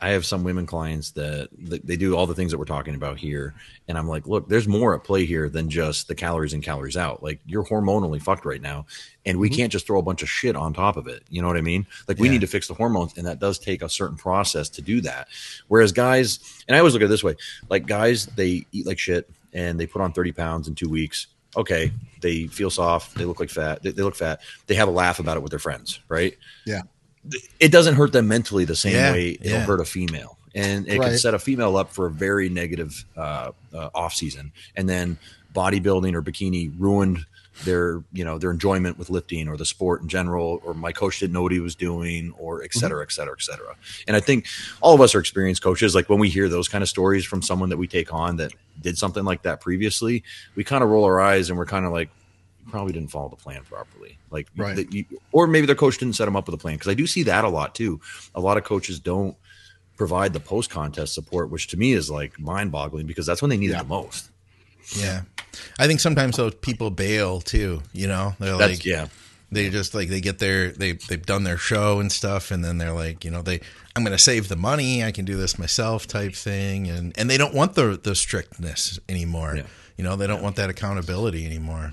I 0.00 0.10
have 0.10 0.24
some 0.26 0.44
women 0.44 0.66
clients 0.66 1.12
that 1.12 1.48
they 1.58 1.96
do 1.96 2.16
all 2.16 2.26
the 2.26 2.34
things 2.34 2.52
that 2.52 2.58
we're 2.58 2.66
talking 2.66 2.94
about 2.94 3.18
here, 3.18 3.54
and 3.88 3.98
I'm 3.98 4.08
like, 4.08 4.26
look, 4.26 4.48
there's 4.48 4.68
more 4.68 4.94
at 4.94 5.04
play 5.04 5.24
here 5.24 5.48
than 5.48 5.70
just 5.70 6.08
the 6.08 6.14
calories 6.14 6.52
in, 6.52 6.60
calories 6.60 6.96
out. 6.96 7.22
Like 7.22 7.40
you're 7.46 7.64
hormonally 7.64 8.22
fucked 8.22 8.44
right 8.44 8.60
now, 8.60 8.86
and 9.24 9.38
we 9.38 9.48
mm-hmm. 9.48 9.56
can't 9.56 9.72
just 9.72 9.86
throw 9.86 9.98
a 9.98 10.02
bunch 10.02 10.22
of 10.22 10.28
shit 10.28 10.56
on 10.56 10.72
top 10.72 10.96
of 10.96 11.06
it. 11.06 11.22
You 11.30 11.42
know 11.42 11.48
what 11.48 11.56
I 11.56 11.62
mean? 11.62 11.86
Like 12.06 12.18
we 12.18 12.28
yeah. 12.28 12.32
need 12.32 12.40
to 12.42 12.46
fix 12.46 12.68
the 12.68 12.74
hormones, 12.74 13.16
and 13.16 13.26
that 13.26 13.38
does 13.38 13.58
take 13.58 13.82
a 13.82 13.88
certain 13.88 14.16
process 14.16 14.68
to 14.70 14.82
do 14.82 15.00
that. 15.02 15.28
Whereas 15.68 15.92
guys, 15.92 16.38
and 16.68 16.76
I 16.76 16.78
always 16.78 16.94
look 16.94 17.02
at 17.02 17.06
it 17.06 17.08
this 17.08 17.24
way, 17.24 17.36
like 17.68 17.86
guys, 17.86 18.26
they 18.26 18.66
eat 18.72 18.86
like 18.86 18.98
shit 18.98 19.28
and 19.52 19.80
they 19.80 19.86
put 19.86 20.02
on 20.02 20.12
30 20.12 20.32
pounds 20.32 20.68
in 20.68 20.74
two 20.74 20.88
weeks. 20.88 21.28
Okay, 21.56 21.90
they 22.20 22.46
feel 22.46 22.70
soft, 22.70 23.16
they 23.16 23.24
look 23.24 23.40
like 23.40 23.50
fat, 23.50 23.82
they, 23.82 23.90
they 23.90 24.02
look 24.02 24.16
fat. 24.16 24.40
They 24.66 24.74
have 24.74 24.88
a 24.88 24.92
laugh 24.92 25.18
about 25.18 25.36
it 25.36 25.42
with 25.42 25.50
their 25.50 25.58
friends, 25.58 26.00
right? 26.08 26.36
Yeah 26.64 26.82
it 27.60 27.72
doesn't 27.72 27.94
hurt 27.94 28.12
them 28.12 28.28
mentally 28.28 28.64
the 28.64 28.76
same 28.76 28.94
yeah, 28.94 29.12
way 29.12 29.30
it'll 29.40 29.58
yeah. 29.58 29.64
hurt 29.64 29.80
a 29.80 29.84
female 29.84 30.38
and 30.54 30.88
it 30.88 30.98
right. 30.98 31.08
can 31.08 31.18
set 31.18 31.34
a 31.34 31.38
female 31.38 31.76
up 31.76 31.90
for 31.90 32.06
a 32.06 32.10
very 32.10 32.48
negative 32.48 33.04
uh, 33.16 33.52
uh, 33.74 33.90
off 33.94 34.14
season 34.14 34.52
and 34.76 34.88
then 34.88 35.18
bodybuilding 35.54 36.14
or 36.14 36.22
bikini 36.22 36.72
ruined 36.78 37.24
their 37.64 38.02
you 38.12 38.24
know 38.24 38.38
their 38.38 38.50
enjoyment 38.50 38.98
with 38.98 39.08
lifting 39.08 39.48
or 39.48 39.56
the 39.56 39.64
sport 39.64 40.02
in 40.02 40.08
general 40.08 40.60
or 40.64 40.74
my 40.74 40.92
coach 40.92 41.20
didn't 41.20 41.32
know 41.32 41.42
what 41.42 41.52
he 41.52 41.60
was 41.60 41.74
doing 41.74 42.32
or 42.38 42.62
et 42.62 42.66
mm-hmm. 42.66 42.80
cetera 42.80 43.02
et 43.02 43.10
cetera 43.10 43.34
et 43.34 43.42
cetera 43.42 43.74
and 44.06 44.14
i 44.14 44.20
think 44.20 44.46
all 44.82 44.94
of 44.94 45.00
us 45.00 45.14
are 45.14 45.20
experienced 45.20 45.62
coaches 45.62 45.94
like 45.94 46.08
when 46.10 46.18
we 46.18 46.28
hear 46.28 46.48
those 46.48 46.68
kind 46.68 46.82
of 46.82 46.88
stories 46.88 47.24
from 47.24 47.40
someone 47.40 47.70
that 47.70 47.78
we 47.78 47.86
take 47.86 48.12
on 48.12 48.36
that 48.36 48.52
did 48.80 48.98
something 48.98 49.24
like 49.24 49.42
that 49.42 49.60
previously 49.60 50.22
we 50.54 50.64
kind 50.64 50.84
of 50.84 50.90
roll 50.90 51.04
our 51.04 51.18
eyes 51.18 51.48
and 51.48 51.58
we're 51.58 51.64
kind 51.64 51.86
of 51.86 51.92
like 51.92 52.10
probably 52.70 52.92
didn't 52.92 53.10
follow 53.10 53.28
the 53.28 53.36
plan 53.36 53.62
properly. 53.62 54.18
Like, 54.30 54.48
right. 54.56 54.76
the, 54.76 54.88
you, 54.90 55.04
or 55.32 55.46
maybe 55.46 55.66
their 55.66 55.76
coach 55.76 55.98
didn't 55.98 56.16
set 56.16 56.24
them 56.24 56.36
up 56.36 56.46
with 56.46 56.54
a 56.54 56.58
plan. 56.58 56.74
Because 56.74 56.88
I 56.88 56.94
do 56.94 57.06
see 57.06 57.22
that 57.24 57.44
a 57.44 57.48
lot 57.48 57.74
too. 57.74 58.00
A 58.34 58.40
lot 58.40 58.56
of 58.56 58.64
coaches 58.64 58.98
don't 58.98 59.36
provide 59.96 60.32
the 60.32 60.40
post 60.40 60.70
contest 60.70 61.14
support, 61.14 61.50
which 61.50 61.68
to 61.68 61.76
me 61.76 61.92
is 61.92 62.10
like 62.10 62.38
mind 62.38 62.70
boggling 62.72 63.06
because 63.06 63.26
that's 63.26 63.40
when 63.40 63.48
they 63.48 63.56
need 63.56 63.70
yeah. 63.70 63.80
it 63.80 63.82
the 63.82 63.88
most. 63.88 64.30
Yeah, 64.96 65.22
I 65.78 65.86
think 65.86 66.00
sometimes 66.00 66.36
those 66.36 66.54
people 66.54 66.90
bail 66.90 67.40
too. 67.40 67.82
You 67.92 68.08
know, 68.08 68.34
they're 68.38 68.56
that's, 68.56 68.72
like, 68.72 68.84
yeah, 68.84 69.06
they 69.50 69.70
just 69.70 69.94
like 69.94 70.08
they 70.08 70.20
get 70.20 70.38
their 70.38 70.70
they 70.70 70.92
they've 70.92 71.24
done 71.24 71.44
their 71.44 71.58
show 71.58 72.00
and 72.00 72.10
stuff, 72.10 72.50
and 72.50 72.64
then 72.64 72.78
they're 72.78 72.92
like, 72.92 73.24
you 73.24 73.30
know, 73.30 73.42
they 73.42 73.60
I'm 73.94 74.04
going 74.04 74.16
to 74.16 74.22
save 74.22 74.48
the 74.48 74.56
money. 74.56 75.02
I 75.02 75.10
can 75.10 75.24
do 75.24 75.36
this 75.36 75.58
myself, 75.58 76.06
type 76.06 76.34
thing, 76.34 76.88
and 76.88 77.12
and 77.16 77.30
they 77.30 77.38
don't 77.38 77.54
want 77.54 77.74
the 77.74 77.98
the 78.00 78.14
strictness 78.14 78.98
anymore. 79.08 79.56
Yeah. 79.56 79.62
You 79.96 80.04
know, 80.04 80.16
they 80.16 80.26
don't 80.26 80.42
want 80.42 80.56
that 80.56 80.68
accountability 80.68 81.46
anymore. 81.46 81.92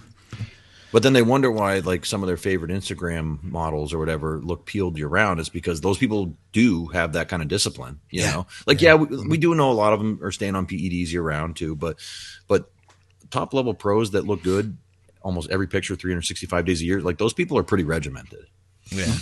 But 0.92 1.02
then 1.02 1.14
they 1.14 1.24
wonder 1.24 1.50
why, 1.50 1.80
like 1.80 2.06
some 2.06 2.22
of 2.22 2.28
their 2.28 2.38
favorite 2.38 2.70
Instagram 2.70 3.42
models 3.42 3.94
or 3.94 3.98
whatever, 3.98 4.40
look 4.44 4.66
peeled 4.66 4.98
year 4.98 5.08
round. 5.08 5.40
Is 5.40 5.50
because 5.50 5.82
those 5.82 5.98
people 5.98 6.36
do 6.52 6.88
have 6.88 7.14
that 7.14 7.30
kind 7.30 7.42
of 7.42 7.48
discipline. 7.48 8.00
You 8.12 8.22
yeah. 8.22 8.32
know, 8.32 8.48
like 8.68 8.80
yeah, 8.80 8.90
yeah 8.90 8.96
we, 8.96 9.28
we, 9.30 9.38
do 9.38 9.56
know 9.56 9.72
a 9.72 9.74
lot 9.74 9.94
of 9.94 10.00
them 10.00 10.20
are 10.22 10.32
staying 10.32 10.56
on 10.56 10.68
PEDs 10.68 11.12
year 11.12 11.24
round 11.24 11.56
too. 11.56 11.76
But 11.76 11.98
but 12.48 12.70
top 13.34 13.54
level 13.54 13.74
pros 13.74 14.12
that 14.12 14.26
look 14.26 14.44
good 14.44 14.78
almost 15.24 15.50
every 15.50 15.68
picture, 15.68 15.96
365 15.96 16.66
days 16.66 16.82
a 16.82 16.86
year, 16.86 17.02
like 17.02 17.18
those 17.18 17.34
people 17.34 17.58
are 17.58 17.64
pretty 17.64 17.84
regimented. 17.84 18.46
Yeah. 18.90 19.14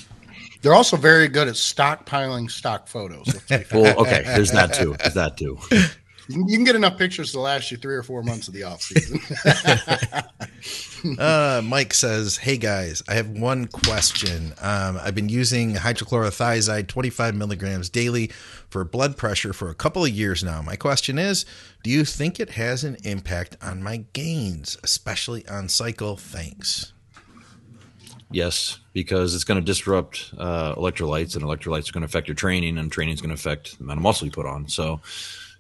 They're 0.62 0.74
also 0.74 0.98
very 0.98 1.28
good 1.28 1.48
at 1.48 1.56
stockpiling 1.56 2.52
stock 2.52 2.88
photos. 2.88 3.28
well, 3.72 4.00
okay, 4.00 4.24
there's 4.26 4.52
that 4.52 4.74
too. 4.74 4.96
There's 5.00 5.14
that 5.16 5.38
too. 5.38 5.58
You 6.36 6.58
can 6.58 6.64
get 6.64 6.76
enough 6.76 6.98
pictures 6.98 7.32
to 7.34 7.40
last 7.40 7.72
you 7.72 7.78
three 7.78 7.96
or 7.96 8.04
four 8.04 8.24
months 8.24 8.48
of 8.48 8.54
the 8.54 8.64
off 8.64 8.82
season. 8.82 9.20
uh, 11.20 11.62
Mike 11.64 11.94
says, 11.94 12.38
"Hey 12.38 12.58
guys, 12.58 13.04
I 13.08 13.16
have 13.16 13.30
one 13.30 13.68
question. 13.68 14.54
Um, 14.62 15.00
I've 15.02 15.16
been 15.16 15.30
using 15.30 15.76
hydrochlorothiazide 15.76 16.88
25 16.88 17.36
milligrams 17.36 17.90
daily 17.90 18.28
for 18.70 18.84
blood 18.84 19.18
pressure 19.18 19.54
for 19.54 19.70
a 19.70 19.76
couple 19.76 20.06
of 20.06 20.12
years 20.12 20.44
now. 20.44 20.62
My 20.62 20.76
question 20.76 21.18
is, 21.18 21.46
do 21.84 21.90
you 21.90 22.06
think 22.06 22.40
it 22.40 22.52
has 22.52 22.84
an 22.84 22.98
impact 23.04 23.58
on 23.62 23.84
my 23.84 24.06
gains, 24.14 24.78
especially 24.84 25.48
on 25.48 25.70
cycle? 25.70 26.18
Thanks." 26.18 26.94
Yes, 28.34 28.80
because 28.94 29.36
it's 29.36 29.44
going 29.44 29.60
to 29.60 29.66
disrupt 29.66 30.34
uh, 30.38 30.74
electrolytes, 30.76 31.36
and 31.36 31.44
electrolytes 31.44 31.90
are 31.90 31.94
going 31.94 32.02
to 32.02 32.06
affect 32.06 32.30
your 32.30 32.36
training, 32.36 32.78
and 32.78 32.90
training 32.90 33.14
is 33.14 33.22
going 33.22 33.30
to 33.30 33.36
affect 33.36 33.78
the 33.78 33.84
amount 33.84 33.98
of 34.00 34.04
muscle 34.04 34.26
you 34.26 34.32
put 34.32 34.46
on. 34.46 34.70
So 34.70 35.02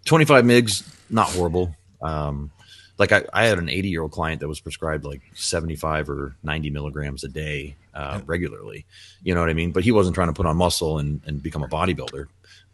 25 0.05 0.45
migs, 0.45 0.83
not 1.09 1.29
horrible. 1.29 1.75
Um, 2.01 2.51
like 2.97 3.11
I, 3.11 3.23
I, 3.33 3.45
had 3.45 3.57
an 3.57 3.69
80 3.69 3.89
year 3.89 4.01
old 4.01 4.11
client 4.11 4.41
that 4.41 4.47
was 4.47 4.59
prescribed 4.59 5.05
like 5.05 5.21
75 5.33 6.09
or 6.09 6.35
90 6.43 6.69
milligrams 6.69 7.23
a 7.23 7.27
day 7.27 7.75
uh, 7.93 8.21
regularly. 8.25 8.85
You 9.23 9.33
know 9.33 9.39
what 9.39 9.49
I 9.49 9.53
mean? 9.53 9.71
But 9.71 9.83
he 9.83 9.91
wasn't 9.91 10.15
trying 10.15 10.27
to 10.27 10.33
put 10.33 10.45
on 10.45 10.57
muscle 10.57 10.99
and, 10.99 11.21
and 11.25 11.41
become 11.41 11.63
a 11.63 11.67
bodybuilder. 11.67 12.25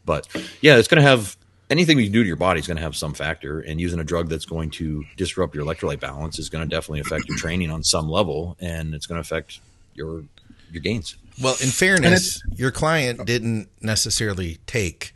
But 0.06 0.28
yeah, 0.62 0.78
it's 0.78 0.88
going 0.88 1.02
to 1.02 1.08
have 1.08 1.38
anything 1.70 2.00
you 2.00 2.10
do 2.10 2.24
to 2.24 2.28
your 2.28 2.38
body 2.38 2.60
is 2.60 2.68
going 2.68 2.78
to 2.78 2.84
have 2.84 2.96
some 2.96 3.14
factor. 3.14 3.60
And 3.62 3.80
using 3.80 4.00
a 4.00 4.04
drug 4.04 4.30
that's 4.30 4.46
going 4.46 4.70
to 4.72 5.04
disrupt 5.18 5.56
your 5.56 5.66
electrolyte 5.66 6.00
balance 6.00 6.40
is 6.40 6.50
going 6.50 6.68
to 6.68 6.70
definitely 6.74 7.02
affect 7.02 7.28
your 7.28 7.38
training 7.38 7.72
on 7.72 7.84
some 7.84 8.10
level, 8.10 8.58
and 8.60 8.94
it's 8.94 9.06
going 9.06 9.18
to 9.18 9.22
affect 9.22 9.60
your 9.94 10.24
your 10.72 10.82
gains. 10.82 11.16
Well, 11.42 11.56
in 11.62 11.70
fairness, 11.70 12.42
your 12.56 12.72
client 12.72 13.26
didn't 13.26 13.70
necessarily 13.82 14.58
take 14.66 15.14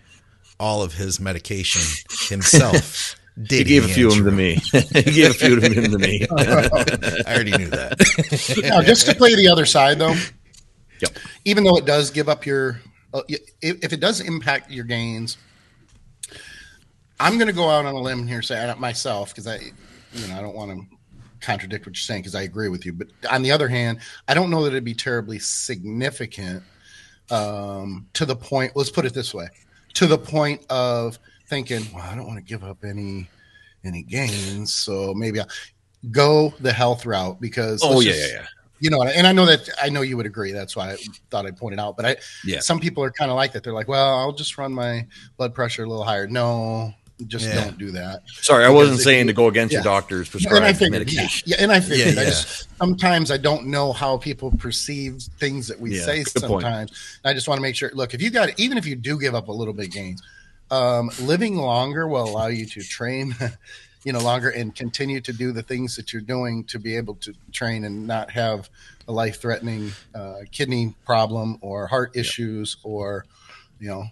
all 0.61 0.83
of 0.83 0.93
his 0.93 1.19
medication 1.19 1.81
himself. 2.29 3.15
Did 3.41 3.59
he 3.59 3.63
gave 3.63 3.85
he, 3.85 3.91
a 3.91 3.93
few 3.93 4.07
of 4.09 4.15
them 4.15 4.25
to 4.25 4.31
me. 4.31 4.55
he 4.71 5.11
gave 5.11 5.31
a 5.31 5.33
few 5.33 5.55
of 5.55 5.61
them 5.61 5.73
to 5.73 5.97
me. 5.97 6.27
I 6.37 7.33
already 7.33 7.51
knew 7.51 7.69
that. 7.69 8.61
now, 8.63 8.81
just 8.81 9.07
to 9.07 9.15
play 9.15 9.35
the 9.35 9.47
other 9.47 9.65
side, 9.65 9.99
though, 9.99 10.13
yep. 10.99 11.17
even 11.45 11.63
though 11.63 11.77
it 11.77 11.85
does 11.85 12.11
give 12.11 12.29
up 12.29 12.45
your, 12.45 12.81
uh, 13.13 13.21
if 13.61 13.93
it 13.93 13.99
does 13.99 14.19
impact 14.19 14.69
your 14.69 14.83
gains, 14.83 15.37
I'm 17.19 17.37
going 17.37 17.47
to 17.47 17.53
go 17.53 17.69
out 17.69 17.85
on 17.85 17.95
a 17.95 17.99
limb 17.99 18.27
here, 18.27 18.41
say 18.41 18.73
myself, 18.77 19.29
because 19.29 19.47
I, 19.47 19.59
you 20.13 20.27
know, 20.27 20.37
I 20.37 20.41
don't 20.41 20.55
want 20.55 20.71
to 20.71 20.97
contradict 21.41 21.85
what 21.85 21.95
you're 21.95 22.01
saying 22.01 22.21
because 22.21 22.35
I 22.35 22.43
agree 22.43 22.69
with 22.69 22.85
you. 22.85 22.93
But 22.93 23.07
on 23.29 23.41
the 23.41 23.51
other 23.51 23.67
hand, 23.67 23.99
I 24.27 24.33
don't 24.33 24.49
know 24.49 24.63
that 24.63 24.69
it'd 24.69 24.83
be 24.83 24.93
terribly 24.93 25.39
significant 25.39 26.63
um, 27.29 28.07
to 28.13 28.25
the 28.25 28.35
point. 28.35 28.73
Let's 28.75 28.91
put 28.91 29.05
it 29.05 29.13
this 29.13 29.33
way: 29.33 29.47
to 30.01 30.07
the 30.07 30.17
point 30.17 30.65
of 30.71 31.19
thinking, 31.45 31.83
well, 31.93 32.03
I 32.03 32.15
don't 32.15 32.25
want 32.25 32.39
to 32.39 32.43
give 32.43 32.63
up 32.63 32.83
any 32.83 33.29
any 33.83 34.01
gains, 34.01 34.73
so 34.73 35.13
maybe 35.13 35.39
I'll 35.39 35.47
go 36.09 36.51
the 36.59 36.73
health 36.73 37.05
route 37.05 37.39
because. 37.39 37.81
Oh 37.83 37.99
yeah, 37.99 38.11
just, 38.11 38.31
yeah, 38.31 38.39
yeah. 38.39 38.45
You 38.79 38.89
know, 38.89 39.03
and 39.03 39.27
I 39.27 39.31
know 39.31 39.45
that 39.45 39.69
I 39.79 39.89
know 39.89 40.01
you 40.01 40.17
would 40.17 40.25
agree. 40.25 40.53
That's 40.53 40.75
why 40.75 40.93
I 40.93 40.97
thought 41.29 41.45
I'd 41.45 41.55
point 41.55 41.73
it 41.73 41.79
out. 41.79 41.97
But 41.97 42.05
I, 42.07 42.15
yeah, 42.43 42.61
some 42.61 42.79
people 42.79 43.03
are 43.03 43.11
kind 43.11 43.29
of 43.29 43.37
like 43.37 43.51
that. 43.53 43.63
They're 43.63 43.75
like, 43.75 43.87
well, 43.87 44.17
I'll 44.17 44.31
just 44.31 44.57
run 44.57 44.73
my 44.73 45.05
blood 45.37 45.53
pressure 45.53 45.83
a 45.83 45.87
little 45.87 46.03
higher. 46.03 46.25
No, 46.25 46.91
just 47.27 47.47
yeah. 47.47 47.63
don't 47.63 47.77
do 47.77 47.91
that. 47.91 48.23
Sorry, 48.27 48.65
I 48.65 48.69
wasn't 48.69 48.99
saying 48.99 49.27
to 49.27 49.33
go 49.33 49.47
against 49.47 49.73
yeah. 49.73 49.79
your 49.79 49.83
doctor's 49.83 50.29
prescribed 50.29 50.77
figured, 50.77 50.91
medication. 50.91 51.49
Yeah, 51.49 51.57
and 51.59 51.71
I 51.71 51.79
figured 51.79 52.15
yeah, 52.15 52.21
I 52.21 52.25
just 52.25 52.67
sometimes 52.77 53.31
I 53.31 53.37
don't 53.37 53.67
know 53.67 53.93
how 53.93 54.17
people 54.17 54.51
perceive 54.51 55.21
things 55.39 55.67
that 55.67 55.79
we 55.79 55.95
say 55.95 56.23
sometimes. 56.23 57.19
I 57.23 57.33
just 57.33 57.47
want 57.47 57.57
to 57.57 57.61
make 57.61 57.75
sure. 57.75 57.91
Look, 57.93 58.13
if 58.13 58.21
you 58.21 58.29
got 58.29 58.59
even 58.59 58.77
if 58.77 58.85
you 58.85 58.95
do 58.95 59.19
give 59.19 59.35
up 59.35 59.47
a 59.47 59.51
little 59.51 59.73
bit 59.73 59.91
gains, 59.91 60.21
um, 60.69 61.09
living 61.21 61.55
longer 61.55 62.07
will 62.07 62.23
allow 62.23 62.47
you 62.47 62.65
to 62.65 62.81
train. 62.81 63.35
you 64.03 64.11
know 64.11 64.19
longer 64.19 64.49
and 64.49 64.75
continue 64.75 65.21
to 65.21 65.33
do 65.33 65.51
the 65.51 65.61
things 65.61 65.95
that 65.95 66.11
you're 66.11 66.21
doing 66.21 66.63
to 66.65 66.79
be 66.79 66.97
able 66.97 67.15
to 67.15 67.33
train 67.51 67.83
and 67.83 68.07
not 68.07 68.31
have 68.31 68.69
a 69.07 69.11
life 69.11 69.39
threatening 69.39 69.91
uh, 70.15 70.39
kidney 70.51 70.95
problem 71.05 71.57
or 71.61 71.87
heart 71.87 72.15
issues 72.15 72.77
or 72.83 73.25
you 73.79 73.87
know 73.87 74.05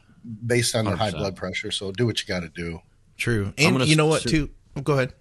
based 0.45 0.75
on 0.75 0.85
the 0.85 0.91
100%. 0.91 0.97
high 0.97 1.11
blood 1.11 1.35
pressure 1.35 1.71
so 1.71 1.91
do 1.91 2.05
what 2.05 2.21
you 2.21 2.27
got 2.27 2.41
to 2.41 2.49
do 2.49 2.79
True. 3.19 3.53
And 3.57 3.85
you 3.85 3.95
know 3.95 4.07
what, 4.07 4.23
too? 4.23 4.49
Oh, 4.75 4.81
go 4.81 4.93
ahead. 4.93 5.13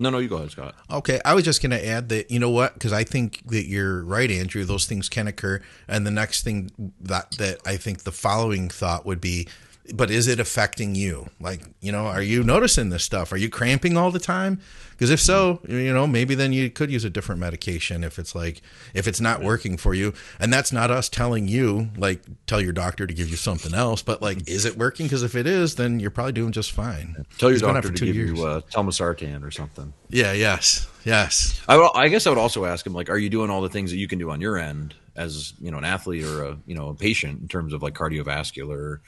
No, 0.00 0.10
no, 0.10 0.18
you 0.18 0.28
go 0.28 0.36
ahead, 0.36 0.50
Scott. 0.50 0.76
Okay, 0.90 1.20
I 1.24 1.34
was 1.34 1.44
just 1.44 1.60
going 1.60 1.70
to 1.70 1.84
add 1.84 2.08
that 2.10 2.30
you 2.30 2.38
know 2.38 2.50
what, 2.50 2.74
because 2.74 2.92
I 2.92 3.02
think 3.02 3.42
that 3.46 3.66
you're 3.66 4.04
right, 4.04 4.30
Andrew. 4.30 4.64
Those 4.64 4.86
things 4.86 5.08
can 5.08 5.26
occur, 5.26 5.60
and 5.88 6.06
the 6.06 6.10
next 6.10 6.44
thing 6.44 6.70
that 7.00 7.32
that 7.38 7.58
I 7.66 7.76
think 7.76 8.04
the 8.04 8.12
following 8.12 8.68
thought 8.68 9.04
would 9.06 9.20
be 9.20 9.48
but 9.94 10.10
is 10.10 10.28
it 10.28 10.40
affecting 10.40 10.94
you? 10.94 11.30
Like, 11.40 11.62
you 11.80 11.92
know, 11.92 12.06
are 12.06 12.22
you 12.22 12.42
noticing 12.42 12.90
this 12.90 13.04
stuff? 13.04 13.32
Are 13.32 13.36
you 13.36 13.48
cramping 13.48 13.96
all 13.96 14.10
the 14.10 14.18
time? 14.18 14.60
Because 14.90 15.10
if 15.10 15.20
so, 15.20 15.60
you 15.68 15.92
know, 15.94 16.08
maybe 16.08 16.34
then 16.34 16.52
you 16.52 16.70
could 16.70 16.90
use 16.90 17.04
a 17.04 17.10
different 17.10 17.40
medication 17.40 18.02
if 18.02 18.18
it's 18.18 18.34
like 18.34 18.62
if 18.94 19.06
it's 19.06 19.20
not 19.20 19.40
working 19.42 19.76
for 19.76 19.94
you. 19.94 20.12
And 20.40 20.52
that's 20.52 20.72
not 20.72 20.90
us 20.90 21.08
telling 21.08 21.46
you 21.46 21.90
like 21.96 22.20
tell 22.46 22.60
your 22.60 22.72
doctor 22.72 23.06
to 23.06 23.14
give 23.14 23.28
you 23.28 23.36
something 23.36 23.74
else, 23.74 24.02
but 24.02 24.20
like 24.20 24.48
is 24.48 24.64
it 24.64 24.76
working? 24.76 25.06
Because 25.06 25.22
if 25.22 25.36
it 25.36 25.46
is, 25.46 25.76
then 25.76 26.00
you're 26.00 26.10
probably 26.10 26.32
doing 26.32 26.50
just 26.50 26.72
fine. 26.72 27.24
Tell 27.38 27.50
your 27.50 27.60
doctor 27.60 27.92
to 27.92 28.04
give 28.06 28.16
years. 28.16 28.38
you 28.38 28.44
uh, 28.44 28.60
telmisartan 28.62 29.44
or 29.44 29.52
something. 29.52 29.92
Yeah. 30.08 30.32
Yes. 30.32 30.88
Yes. 31.04 31.62
I, 31.68 31.76
would, 31.76 31.90
I 31.94 32.08
guess 32.08 32.26
I 32.26 32.30
would 32.30 32.38
also 32.38 32.64
ask 32.64 32.84
him 32.84 32.92
like, 32.92 33.08
are 33.08 33.18
you 33.18 33.30
doing 33.30 33.50
all 33.50 33.62
the 33.62 33.68
things 33.68 33.92
that 33.92 33.98
you 33.98 34.08
can 34.08 34.18
do 34.18 34.30
on 34.30 34.40
your 34.40 34.58
end 34.58 34.94
as 35.18 35.52
you 35.60 35.70
know 35.70 35.78
an 35.78 35.84
athlete 35.84 36.24
or 36.24 36.44
a 36.44 36.58
you 36.66 36.74
know 36.74 36.88
a 36.88 36.94
patient 36.94 37.40
in 37.42 37.48
terms 37.48 37.72
of 37.72 37.82
like 37.82 37.94
cardiovascular 37.94 38.98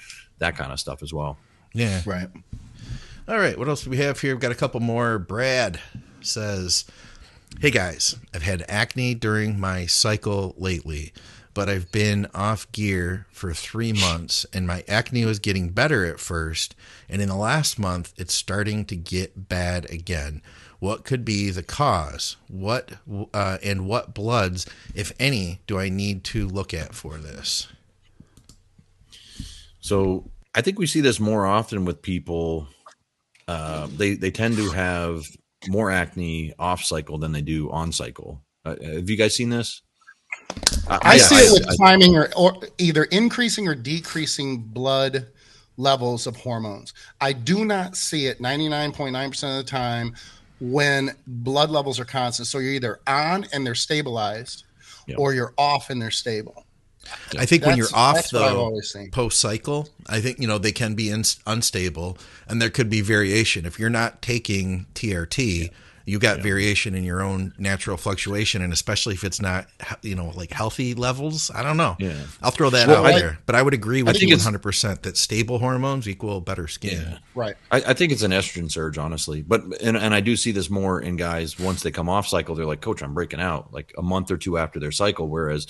that 0.40 0.56
kind 0.56 0.72
of 0.72 0.80
stuff 0.80 1.02
as 1.02 1.14
well. 1.14 1.38
Yeah. 1.72 2.02
Right. 2.04 2.28
All 3.28 3.38
right. 3.38 3.56
What 3.56 3.68
else 3.68 3.84
do 3.84 3.90
we 3.90 3.98
have 3.98 4.20
here? 4.20 4.34
We've 4.34 4.40
got 4.42 4.52
a 4.52 4.56
couple 4.56 4.80
more. 4.80 5.18
Brad 5.18 5.80
says, 6.20 6.84
Hey 7.60 7.70
guys, 7.70 8.16
I've 8.34 8.42
had 8.42 8.64
acne 8.68 9.14
during 9.14 9.60
my 9.60 9.86
cycle 9.86 10.54
lately, 10.56 11.12
but 11.54 11.68
I've 11.68 11.92
been 11.92 12.26
off 12.34 12.70
gear 12.72 13.26
for 13.30 13.52
three 13.52 13.92
months 13.92 14.46
and 14.52 14.66
my 14.66 14.82
acne 14.88 15.24
was 15.24 15.38
getting 15.38 15.70
better 15.70 16.04
at 16.06 16.20
first. 16.20 16.74
And 17.08 17.20
in 17.20 17.28
the 17.28 17.36
last 17.36 17.78
month, 17.78 18.14
it's 18.16 18.34
starting 18.34 18.84
to 18.86 18.96
get 18.96 19.48
bad 19.48 19.90
again. 19.90 20.42
What 20.78 21.04
could 21.04 21.24
be 21.24 21.50
the 21.50 21.62
cause? 21.62 22.36
What 22.48 22.92
uh, 23.34 23.58
and 23.62 23.86
what 23.86 24.14
bloods, 24.14 24.64
if 24.94 25.12
any, 25.20 25.60
do 25.66 25.78
I 25.78 25.90
need 25.90 26.24
to 26.24 26.48
look 26.48 26.72
at 26.72 26.94
for 26.94 27.18
this? 27.18 27.68
So 29.80 30.30
I 30.54 30.60
think 30.60 30.78
we 30.78 30.86
see 30.86 31.00
this 31.00 31.20
more 31.20 31.46
often 31.46 31.84
with 31.84 32.02
people. 32.02 32.68
Uh, 33.48 33.88
they 33.96 34.14
they 34.14 34.30
tend 34.30 34.56
to 34.56 34.70
have 34.70 35.24
more 35.68 35.90
acne 35.90 36.52
off 36.58 36.82
cycle 36.82 37.18
than 37.18 37.32
they 37.32 37.42
do 37.42 37.70
on 37.70 37.92
cycle. 37.92 38.42
Uh, 38.64 38.76
have 38.82 39.10
you 39.10 39.16
guys 39.16 39.34
seen 39.34 39.50
this? 39.50 39.82
I 40.88 41.14
yeah, 41.14 41.22
see 41.22 41.34
it 41.36 41.52
with 41.52 41.70
I, 41.70 41.76
climbing 41.76 42.16
or, 42.16 42.30
or 42.36 42.54
either 42.78 43.04
increasing 43.04 43.68
or 43.68 43.74
decreasing 43.74 44.58
blood 44.58 45.28
levels 45.76 46.26
of 46.26 46.36
hormones. 46.36 46.92
I 47.20 47.32
do 47.32 47.64
not 47.64 47.96
see 47.96 48.26
it 48.26 48.40
99.9% 48.40 49.58
of 49.58 49.64
the 49.64 49.70
time 49.70 50.14
when 50.60 51.12
blood 51.26 51.70
levels 51.70 51.98
are 52.00 52.04
constant. 52.04 52.48
So 52.48 52.58
you're 52.58 52.72
either 52.72 53.00
on 53.06 53.46
and 53.52 53.66
they're 53.66 53.74
stabilized 53.74 54.64
yep. 55.06 55.18
or 55.18 55.32
you're 55.32 55.54
off 55.56 55.90
and 55.90 56.00
they're 56.00 56.10
stable. 56.10 56.64
I 57.38 57.46
think 57.46 57.64
when 57.64 57.76
you're 57.76 57.88
off 57.94 58.30
the 58.30 59.08
post 59.12 59.40
cycle, 59.40 59.88
I 60.06 60.20
think 60.20 60.38
you 60.38 60.46
know 60.46 60.58
they 60.58 60.72
can 60.72 60.94
be 60.94 61.10
in, 61.10 61.24
unstable, 61.46 62.18
and 62.48 62.60
there 62.60 62.70
could 62.70 62.90
be 62.90 63.00
variation. 63.00 63.66
If 63.66 63.78
you're 63.78 63.90
not 63.90 64.22
taking 64.22 64.86
TRT, 64.94 65.62
yeah. 65.62 65.68
you 66.06 66.18
got 66.18 66.38
yeah. 66.38 66.42
variation 66.42 66.94
in 66.94 67.04
your 67.04 67.22
own 67.22 67.54
natural 67.58 67.96
fluctuation, 67.96 68.62
and 68.62 68.72
especially 68.72 69.14
if 69.14 69.24
it's 69.24 69.40
not 69.40 69.66
you 70.02 70.14
know 70.14 70.32
like 70.34 70.50
healthy 70.50 70.94
levels. 70.94 71.50
I 71.54 71.62
don't 71.62 71.76
know. 71.76 71.96
Yeah, 71.98 72.14
I'll 72.42 72.50
throw 72.50 72.70
that 72.70 72.88
well, 72.88 73.06
out 73.06 73.14
I, 73.14 73.18
there, 73.18 73.38
but 73.46 73.54
I 73.54 73.62
would 73.62 73.74
agree 73.74 74.02
with 74.02 74.20
you 74.20 74.28
100 74.28 74.60
percent 74.60 75.02
that 75.04 75.16
stable 75.16 75.58
hormones 75.58 76.08
equal 76.08 76.40
better 76.40 76.66
skin. 76.66 77.02
Yeah. 77.02 77.18
Right. 77.34 77.56
I, 77.70 77.76
I, 77.78 77.94
think 77.94 78.12
it's 78.12 78.22
an 78.22 78.32
estrogen 78.32 78.70
surge, 78.70 78.98
honestly, 78.98 79.42
but 79.42 79.62
and 79.80 79.96
and 79.96 80.14
I 80.14 80.20
do 80.20 80.36
see 80.36 80.52
this 80.52 80.68
more 80.68 81.00
in 81.00 81.16
guys 81.16 81.58
once 81.58 81.82
they 81.82 81.90
come 81.90 82.08
off 82.08 82.26
cycle. 82.26 82.54
They're 82.54 82.66
like, 82.66 82.80
Coach, 82.80 83.02
I'm 83.02 83.14
breaking 83.14 83.40
out 83.40 83.72
like 83.72 83.92
a 83.96 84.02
month 84.02 84.30
or 84.30 84.36
two 84.36 84.58
after 84.58 84.80
their 84.80 84.92
cycle, 84.92 85.28
whereas 85.28 85.66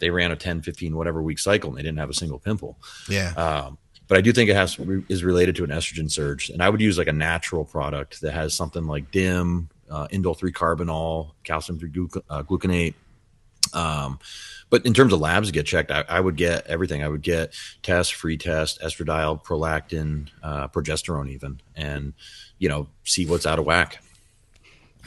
they 0.00 0.10
ran 0.10 0.32
a 0.32 0.36
10, 0.36 0.62
15, 0.62 0.96
whatever 0.96 1.22
week 1.22 1.38
cycle 1.38 1.70
and 1.70 1.78
they 1.78 1.82
didn't 1.82 1.98
have 1.98 2.10
a 2.10 2.14
single 2.14 2.38
pimple. 2.38 2.78
Yeah. 3.08 3.32
Um, 3.36 3.78
but 4.10 4.18
I 4.18 4.22
do 4.22 4.32
think 4.32 4.50
it 4.50 4.56
has 4.56 4.76
is 5.08 5.22
related 5.22 5.54
to 5.56 5.64
an 5.64 5.70
estrogen 5.70 6.10
surge, 6.10 6.50
and 6.50 6.60
I 6.60 6.68
would 6.68 6.80
use 6.80 6.98
like 6.98 7.06
a 7.06 7.12
natural 7.12 7.64
product 7.64 8.22
that 8.22 8.32
has 8.32 8.54
something 8.54 8.84
like 8.88 9.12
DIM, 9.12 9.68
uh, 9.88 10.08
indole 10.08 10.36
three 10.36 10.50
carbinol, 10.50 11.30
calcium 11.44 11.78
three 11.78 11.90
gluc- 11.90 12.20
uh, 12.28 12.42
gluconate. 12.42 12.94
Um, 13.72 14.18
but 14.68 14.84
in 14.84 14.94
terms 14.94 15.12
of 15.12 15.20
labs 15.20 15.46
to 15.46 15.52
get 15.52 15.64
checked, 15.64 15.92
I, 15.92 16.04
I, 16.08 16.18
would 16.18 16.36
get 16.36 16.66
everything. 16.66 17.04
I 17.04 17.08
would 17.08 17.22
get 17.22 17.54
test, 17.84 18.14
free 18.14 18.36
test, 18.36 18.80
estradiol, 18.80 19.44
prolactin, 19.44 20.28
uh, 20.42 20.66
progesterone, 20.66 21.30
even, 21.30 21.60
and 21.76 22.14
you 22.58 22.68
know, 22.68 22.88
see 23.04 23.26
what's 23.26 23.46
out 23.46 23.60
of 23.60 23.64
whack. 23.64 24.02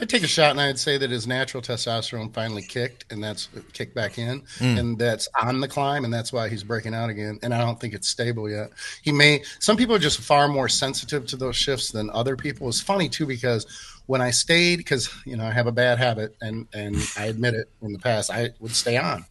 I'd 0.00 0.08
take 0.08 0.24
a 0.24 0.28
shot 0.28 0.50
and 0.50 0.60
I'd 0.60 0.78
say 0.78 0.98
that 0.98 1.10
his 1.10 1.26
natural 1.26 1.62
testosterone 1.62 2.32
finally 2.32 2.62
kicked 2.62 3.04
and 3.12 3.22
that's 3.22 3.48
kicked 3.72 3.94
back 3.94 4.18
in 4.18 4.42
mm. 4.58 4.78
and 4.78 4.98
that's 4.98 5.28
on 5.40 5.60
the 5.60 5.68
climb 5.68 6.04
and 6.04 6.12
that's 6.12 6.32
why 6.32 6.48
he's 6.48 6.64
breaking 6.64 6.94
out 6.94 7.10
again. 7.10 7.38
And 7.42 7.54
I 7.54 7.58
don't 7.58 7.80
think 7.80 7.94
it's 7.94 8.08
stable 8.08 8.50
yet. 8.50 8.70
He 9.02 9.12
may, 9.12 9.42
some 9.60 9.76
people 9.76 9.94
are 9.94 10.00
just 10.00 10.20
far 10.20 10.48
more 10.48 10.68
sensitive 10.68 11.26
to 11.28 11.36
those 11.36 11.56
shifts 11.56 11.92
than 11.92 12.10
other 12.10 12.36
people. 12.36 12.68
It's 12.68 12.80
funny 12.80 13.08
too 13.08 13.26
because 13.26 13.66
when 14.06 14.20
I 14.20 14.32
stayed, 14.32 14.76
because, 14.78 15.10
you 15.24 15.36
know, 15.36 15.44
I 15.44 15.50
have 15.50 15.68
a 15.68 15.72
bad 15.72 15.98
habit 15.98 16.34
and, 16.40 16.66
and 16.74 16.96
I 17.16 17.26
admit 17.26 17.54
it 17.54 17.70
in 17.80 17.92
the 17.92 17.98
past, 17.98 18.30
I 18.30 18.50
would 18.60 18.74
stay 18.74 18.96
on. 18.96 19.24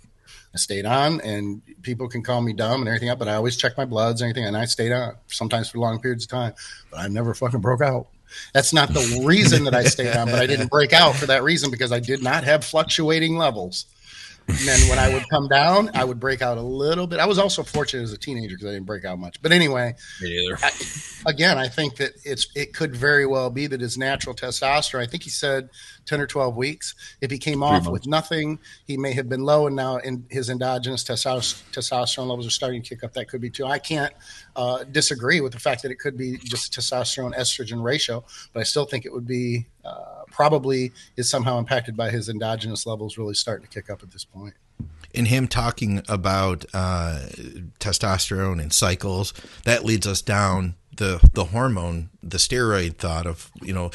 I 0.54 0.60
stayed 0.60 0.86
on, 0.86 1.20
and 1.22 1.64
people 1.82 2.08
can 2.08 2.22
call 2.22 2.40
me 2.40 2.54
dumb 2.54 2.82
and 2.82 2.88
everything 2.88 3.10
up, 3.10 3.18
but 3.18 3.28
I 3.28 3.34
always 3.34 3.58
check 3.58 3.76
my 3.76 3.86
bloods 3.86 4.22
and 4.22 4.30
everything, 4.30 4.48
and 4.48 4.56
I 4.56 4.66
stayed 4.66 4.92
on 4.92 5.16
sometimes 5.26 5.72
for 5.72 5.80
long 5.80 6.00
periods 6.00 6.26
of 6.26 6.30
time. 6.30 6.54
But 6.92 7.00
I 7.00 7.08
never 7.08 7.34
fucking 7.34 7.60
broke 7.60 7.82
out. 7.82 8.08
That's 8.54 8.74
not 8.74 8.90
the 8.90 9.22
reason 9.26 9.64
that 9.66 9.76
I 9.76 9.84
stayed 9.84 10.16
on, 10.16 10.28
but 10.28 10.40
I 10.40 10.48
didn't 10.48 10.68
break 10.72 10.94
out 10.94 11.16
for 11.16 11.26
that 11.28 11.44
reason 11.44 11.72
because 11.72 11.92
I 11.92 12.00
did 12.00 12.22
not 12.22 12.44
have 12.44 12.64
fluctuating 12.64 13.38
levels. 13.38 13.86
And 14.48 14.58
then 14.68 14.90
when 14.90 15.00
I 15.00 15.14
would 15.14 15.28
come 15.30 15.48
down, 15.48 15.90
I 15.94 16.04
would 16.04 16.20
break 16.20 16.42
out 16.42 16.58
a 16.58 16.62
little 16.62 17.08
bit. 17.08 17.20
I 17.20 17.26
was 17.26 17.40
also 17.40 17.64
fortunate 17.64 18.04
as 18.04 18.14
a 18.14 18.18
teenager 18.18 18.56
because 18.56 18.68
I 18.68 18.74
didn't 18.74 18.86
break 18.86 19.06
out 19.06 19.18
much. 19.18 19.42
But 19.42 19.52
anyway, 19.52 19.96
I, 20.62 20.72
again, 21.26 21.58
I 21.58 21.68
think 21.68 21.96
that 21.98 22.14
it's 22.24 22.48
it 22.56 22.74
could 22.74 22.96
very 22.96 23.26
well 23.26 23.50
be 23.50 23.68
that 23.68 23.82
his 23.82 23.98
natural 23.98 24.36
testosterone. 24.36 25.02
I 25.02 25.06
think 25.06 25.24
he 25.24 25.30
said 25.30 25.70
ten 26.06 26.20
or 26.20 26.28
twelve 26.28 26.56
weeks. 26.58 26.94
If 27.22 27.32
he 27.32 27.38
came 27.38 27.64
off 27.64 27.88
with 27.88 28.06
nothing, 28.06 28.60
he 28.86 28.98
may 28.98 29.14
have 29.14 29.30
been 29.30 29.44
low, 29.44 29.68
and 29.68 29.76
now 29.76 29.98
in 29.98 30.26
his 30.30 30.50
endogenous 30.50 31.04
testosterone 31.04 32.28
levels 32.28 32.46
are 32.46 32.52
starting 32.52 32.82
to 32.84 32.90
kick 32.90 33.04
up. 33.04 33.14
That 33.14 33.30
could 33.30 33.42
be 33.42 33.50
too. 33.50 33.66
I 33.66 33.80
can't 33.80 34.14
uh, 34.56 34.84
disagree 34.84 35.42
with 35.42 35.54
the 35.54 35.60
fact 35.60 35.82
that 35.84 35.92
it 35.92 36.00
could 36.00 36.18
be 36.18 36.38
just 36.38 36.74
testosterone 36.74 37.34
estrogen 37.36 37.82
ratio, 37.82 38.24
but 38.52 38.60
I 38.60 38.64
still 38.64 38.86
think 38.86 39.06
it 39.06 39.14
would 39.14 39.28
be. 39.28 39.68
Uh, 39.86 40.24
probably 40.32 40.92
is 41.16 41.30
somehow 41.30 41.60
impacted 41.60 41.96
by 41.96 42.10
his 42.10 42.30
endogenous 42.30 42.86
levels 42.86 43.18
really 43.18 43.34
starting 43.34 43.68
to 43.68 43.74
kick 43.74 43.90
up 43.90 44.02
at 44.02 44.12
this 44.12 44.26
point. 44.26 44.54
In 45.14 45.26
him 45.26 45.48
talking 45.48 46.02
about 46.10 46.66
uh, 46.74 47.20
testosterone 47.80 48.60
and 48.62 48.74
cycles, 48.74 49.34
that 49.64 49.86
leads 49.86 50.08
us 50.08 50.22
down 50.22 50.76
the 50.98 51.28
the 51.34 51.46
hormone, 51.46 52.10
the 52.22 52.38
steroid 52.38 52.98
thought 52.98 53.26
of 53.26 53.52
you 53.62 53.74
know 53.74 53.92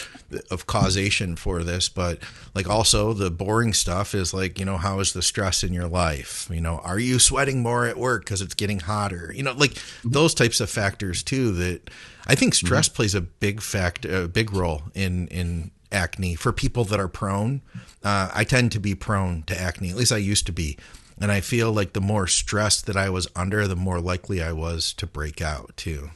of 0.51 0.67
causation 0.67 1.37
for 1.37 1.63
this, 1.63 1.89
but 1.89 2.21
like 2.55 2.69
also 2.69 3.13
the 3.13 3.31
boring 3.31 3.73
stuff 3.73 4.15
is 4.15 4.35
like 4.35 4.59
you 4.59 4.65
know 4.65 4.77
how 4.77 5.01
is 5.01 5.13
the 5.13 5.23
stress 5.23 5.63
in 5.63 5.73
your 5.73 5.89
life? 5.89 6.49
You 6.53 6.61
know, 6.61 6.79
are 6.85 6.99
you 6.99 7.19
sweating 7.19 7.63
more 7.63 7.87
at 7.87 7.97
work 7.97 8.25
because 8.25 8.43
it's 8.43 8.55
getting 8.55 8.81
hotter? 8.81 9.33
You 9.35 9.43
know, 9.43 9.53
like 9.53 9.75
those 10.05 10.35
types 10.35 10.61
of 10.61 10.71
factors 10.71 11.23
too. 11.23 11.53
That 11.53 11.91
I 12.27 12.35
think 12.35 12.55
stress 12.55 12.89
mm-hmm. 12.89 12.97
plays 12.97 13.15
a 13.15 13.21
big 13.21 13.61
fact, 13.61 14.05
a 14.05 14.29
big 14.29 14.53
role 14.53 14.83
in 14.95 15.29
in 15.29 15.71
acne 15.91 16.35
for 16.35 16.53
people 16.53 16.85
that 16.85 17.01
are 17.01 17.09
prone. 17.09 17.63
Uh, 18.03 18.31
I 18.35 18.45
tend 18.45 18.73
to 18.73 18.81
be 18.81 18.95
prone 18.95 19.43
to 19.45 19.59
acne. 19.59 19.91
At 19.91 19.97
least 19.97 20.13
I 20.13 20.19
used 20.19 20.47
to 20.47 20.53
be. 20.53 20.77
And 21.21 21.33
I 21.33 21.41
feel 21.41 21.73
like 21.73 21.95
the 21.95 22.01
more 22.01 22.27
stress 22.27 22.81
that 22.83 22.97
I 22.97 23.11
was 23.11 23.27
under, 23.35 23.67
the 23.67 23.77
more 23.77 24.01
likely 24.01 24.41
I 24.41 24.53
was 24.53 24.93
to 24.95 25.07
break 25.07 25.43
out 25.43 25.77
too. 25.77 26.11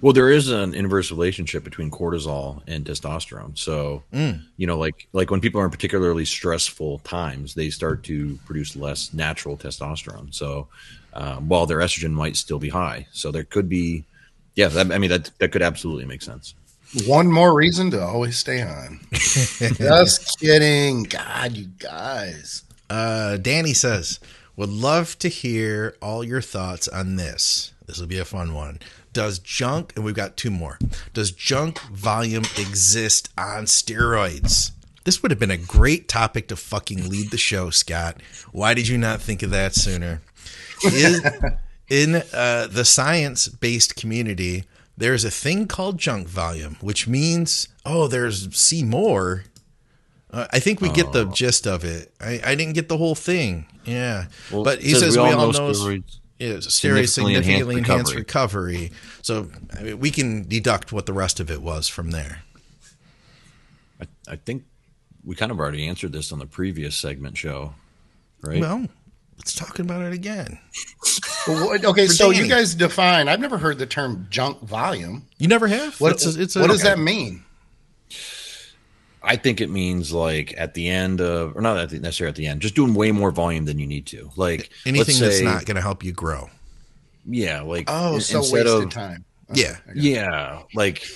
Well, 0.00 0.12
there 0.12 0.30
is 0.30 0.50
an 0.50 0.74
inverse 0.74 1.10
relationship 1.10 1.64
between 1.64 1.90
cortisol 1.90 2.62
and 2.66 2.84
testosterone. 2.84 3.56
So, 3.58 4.02
mm. 4.12 4.42
you 4.56 4.66
know, 4.66 4.78
like 4.78 5.08
like 5.12 5.30
when 5.30 5.40
people 5.40 5.60
are 5.60 5.64
in 5.64 5.70
particularly 5.70 6.24
stressful 6.24 7.00
times, 7.00 7.54
they 7.54 7.70
start 7.70 8.02
to 8.04 8.38
produce 8.46 8.76
less 8.76 9.12
natural 9.12 9.56
testosterone. 9.56 10.34
So, 10.34 10.68
um, 11.12 11.48
while 11.48 11.66
their 11.66 11.78
estrogen 11.78 12.12
might 12.12 12.36
still 12.36 12.58
be 12.58 12.70
high, 12.70 13.06
so 13.12 13.30
there 13.30 13.44
could 13.44 13.68
be, 13.68 14.04
yeah, 14.54 14.68
that, 14.68 14.90
I 14.90 14.98
mean 14.98 15.10
that 15.10 15.30
that 15.38 15.52
could 15.52 15.62
absolutely 15.62 16.06
make 16.06 16.22
sense. 16.22 16.54
One 17.06 17.26
more 17.30 17.54
reason 17.54 17.90
to 17.90 18.02
always 18.02 18.38
stay 18.38 18.62
on. 18.62 19.00
Just 19.12 20.38
kidding, 20.38 21.04
God, 21.04 21.52
you 21.52 21.66
guys. 21.78 22.62
Uh, 22.88 23.36
Danny 23.36 23.74
says, 23.74 24.20
"Would 24.56 24.70
love 24.70 25.18
to 25.18 25.28
hear 25.28 25.96
all 26.00 26.22
your 26.22 26.40
thoughts 26.40 26.86
on 26.86 27.16
this." 27.16 27.72
This 27.86 27.98
will 27.98 28.06
be 28.06 28.18
a 28.18 28.24
fun 28.24 28.54
one. 28.54 28.78
Does 29.12 29.38
junk, 29.38 29.92
and 29.96 30.04
we've 30.04 30.14
got 30.14 30.36
two 30.36 30.50
more, 30.50 30.78
does 31.12 31.30
junk 31.30 31.80
volume 31.82 32.44
exist 32.56 33.28
on 33.36 33.64
steroids? 33.64 34.70
This 35.04 35.22
would 35.22 35.30
have 35.30 35.38
been 35.38 35.50
a 35.50 35.56
great 35.56 36.08
topic 36.08 36.48
to 36.48 36.56
fucking 36.56 37.08
lead 37.08 37.30
the 37.30 37.36
show, 37.36 37.70
Scott. 37.70 38.16
Why 38.52 38.72
did 38.72 38.88
you 38.88 38.98
not 38.98 39.20
think 39.20 39.42
of 39.42 39.50
that 39.50 39.74
sooner? 39.74 40.22
In, 40.84 41.20
in 41.88 42.22
uh, 42.32 42.68
the 42.68 42.84
science 42.84 43.48
based 43.48 43.96
community, 43.96 44.64
there's 44.96 45.24
a 45.24 45.30
thing 45.30 45.66
called 45.66 45.98
junk 45.98 46.28
volume, 46.28 46.76
which 46.80 47.08
means, 47.08 47.68
oh, 47.84 48.06
there's 48.06 48.54
see 48.54 48.84
more. 48.84 49.44
Uh, 50.30 50.46
I 50.52 50.58
think 50.58 50.80
we 50.80 50.88
get 50.88 51.12
the 51.12 51.26
oh. 51.26 51.30
gist 51.30 51.66
of 51.66 51.84
it. 51.84 52.12
I, 52.20 52.40
I 52.44 52.54
didn't 52.54 52.74
get 52.74 52.88
the 52.88 52.96
whole 52.96 53.14
thing. 53.14 53.66
Yeah. 53.84 54.26
Well, 54.50 54.64
but 54.64 54.80
he 54.80 54.94
says 54.94 55.16
we 55.16 55.22
all, 55.22 55.38
all 55.38 55.52
know, 55.52 55.70
steroids 55.70 56.18
is 56.40 56.66
steroids 56.66 57.08
significantly, 57.10 57.34
significantly 57.34 57.76
enhanced, 57.78 58.14
recovery. 58.14 58.72
recovery. 58.74 58.92
So 59.22 59.48
I 59.78 59.82
mean, 59.82 60.00
we 60.00 60.10
can 60.10 60.48
deduct 60.48 60.92
what 60.92 61.06
the 61.06 61.12
rest 61.12 61.40
of 61.40 61.50
it 61.50 61.62
was 61.62 61.88
from 61.88 62.10
there. 62.10 62.42
I, 64.00 64.06
I 64.28 64.36
think 64.36 64.64
we 65.24 65.34
kind 65.36 65.52
of 65.52 65.58
already 65.58 65.86
answered 65.86 66.12
this 66.12 66.32
on 66.32 66.38
the 66.38 66.46
previous 66.46 66.96
segment 66.96 67.36
show, 67.36 67.74
right? 68.42 68.60
Well, 68.60 68.86
let's 69.38 69.54
talk 69.54 69.78
about 69.78 70.02
it 70.02 70.12
again. 70.12 70.58
well, 71.46 71.86
okay, 71.86 72.06
so 72.06 72.30
Danny. 72.30 72.44
you 72.44 72.50
guys 72.50 72.74
define. 72.74 73.28
I've 73.28 73.40
never 73.40 73.58
heard 73.58 73.78
the 73.78 73.86
term 73.86 74.26
junk 74.30 74.60
volume. 74.60 75.26
You 75.38 75.48
never 75.48 75.66
have? 75.66 76.00
What, 76.00 76.12
it's 76.12 76.36
a, 76.36 76.40
it's 76.40 76.56
a, 76.56 76.60
what 76.60 76.70
does 76.70 76.82
that 76.82 76.98
mean? 76.98 77.44
I 79.22 79.36
think 79.36 79.60
it 79.60 79.70
means 79.70 80.12
like 80.12 80.54
at 80.56 80.74
the 80.74 80.88
end 80.88 81.20
of, 81.20 81.56
or 81.56 81.62
not 81.62 81.90
necessarily 81.92 82.30
at 82.30 82.36
the 82.36 82.46
end, 82.46 82.60
just 82.60 82.74
doing 82.74 82.94
way 82.94 83.10
more 83.10 83.30
volume 83.30 83.64
than 83.64 83.78
you 83.78 83.86
need 83.86 84.06
to. 84.06 84.30
Like 84.36 84.70
anything 84.84 85.14
say, 85.14 85.28
that's 85.28 85.40
not 85.40 85.64
going 85.64 85.76
to 85.76 85.82
help 85.82 86.04
you 86.04 86.12
grow. 86.12 86.50
Yeah, 87.26 87.62
like 87.62 87.86
oh, 87.88 88.18
so 88.18 88.40
wasted 88.40 88.66
of, 88.66 88.90
time. 88.90 89.24
Okay, 89.50 89.62
yeah, 89.62 89.76
yeah, 89.94 90.62
like 90.74 91.06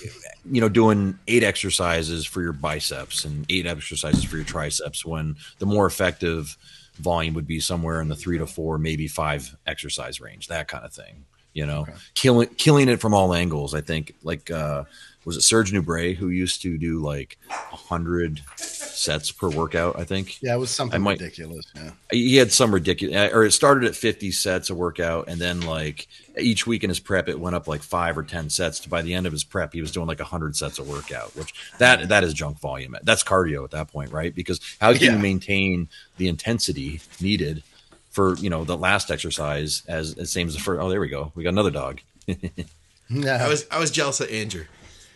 you 0.51 0.61
know, 0.61 0.69
doing 0.69 1.19
eight 1.29 1.45
exercises 1.45 2.25
for 2.25 2.41
your 2.41 2.53
biceps 2.53 3.25
and 3.25 3.45
eight 3.51 3.67
exercises 3.67 4.25
for 4.25 4.37
your 4.37 4.45
triceps. 4.45 5.05
When 5.05 5.37
the 5.59 5.67
more 5.67 5.87
effective 5.87 6.57
volume 6.99 7.35
would 7.35 7.47
be 7.47 7.61
somewhere 7.61 8.01
in 8.01 8.09
the 8.09 8.17
three 8.17 8.39
to 8.39 8.47
four, 8.47 8.79
maybe 8.79 9.09
five 9.09 9.57
exercise 9.67 10.21
range, 10.21 10.49
that 10.49 10.69
kind 10.69 10.85
of 10.85 10.93
thing. 10.93 11.25
You 11.55 11.67
know, 11.67 11.81
okay. 11.81 11.95
killing 12.15 12.49
killing 12.51 12.89
it 12.89 13.01
from 13.01 13.15
all 13.15 13.35
angles. 13.35 13.75
I 13.75 13.81
think 13.81 14.15
like. 14.23 14.51
uh 14.51 14.85
was 15.29 15.37
it 15.37 15.43
Serge 15.43 15.73
Nubret 15.73 16.17
who 16.17 16.31
used 16.31 16.63
to 16.63 16.79
do 16.79 17.01
like 17.01 17.37
a 17.51 17.77
hundred 17.77 18.41
sets 18.57 19.31
per 19.31 19.51
workout? 19.51 19.99
I 19.99 20.05
think. 20.05 20.43
Yeah, 20.43 20.55
it 20.55 20.59
was 20.59 20.71
something 20.71 21.03
might, 21.03 21.21
ridiculous. 21.21 21.67
Yeah, 21.77 21.91
he 22.11 22.37
had 22.37 22.51
some 22.51 22.73
ridiculous, 22.73 23.15
uh, 23.15 23.37
or 23.37 23.45
it 23.45 23.53
started 23.53 23.85
at 23.85 23.95
fifty 23.95 24.31
sets 24.31 24.71
a 24.71 24.75
workout, 24.75 25.29
and 25.29 25.39
then 25.39 25.61
like 25.61 26.09
each 26.39 26.67
week 26.67 26.83
in 26.83 26.89
his 26.89 26.99
prep, 26.99 27.29
it 27.29 27.39
went 27.39 27.55
up 27.55 27.69
like 27.69 27.83
five 27.83 28.17
or 28.17 28.23
ten 28.23 28.49
sets. 28.49 28.81
To 28.81 28.89
by 28.89 29.03
the 29.03 29.13
end 29.13 29.27
of 29.27 29.33
his 29.35 29.45
prep, 29.45 29.75
he 29.75 29.83
was 29.83 29.93
doing 29.93 30.07
like 30.07 30.19
hundred 30.19 30.57
sets 30.57 30.79
a 30.79 30.83
workout, 30.83 31.37
which 31.37 31.53
that 31.77 32.09
that 32.09 32.25
is 32.25 32.33
junk 32.33 32.59
volume. 32.59 32.97
That's 33.03 33.23
cardio 33.23 33.65
at 33.65 33.73
that 33.73 33.93
point, 33.93 34.11
right? 34.11 34.35
Because 34.35 34.63
how 34.81 34.95
can 34.95 35.03
yeah. 35.03 35.13
you 35.13 35.19
maintain 35.19 35.89
the 36.17 36.27
intensity 36.27 37.03
needed? 37.21 37.63
For 38.11 38.35
you 38.37 38.49
know 38.49 38.65
the 38.65 38.77
last 38.77 39.11
exercise 39.11 39.83
as, 39.87 40.17
as 40.19 40.33
same 40.33 40.49
as 40.49 40.55
the 40.55 40.61
first. 40.61 40.81
Oh, 40.81 40.89
there 40.89 41.01
we 41.01 41.09
go. 41.09 41.31
We 41.35 41.45
got 41.45 41.51
another 41.51 41.71
dog. 41.71 42.01
no, 43.11 43.31
I 43.31 43.47
was 43.47 43.67
I 43.71 43.79
was 43.79 43.91
jealous 43.91 44.21
of 44.21 44.31
Andrew. 44.31 44.65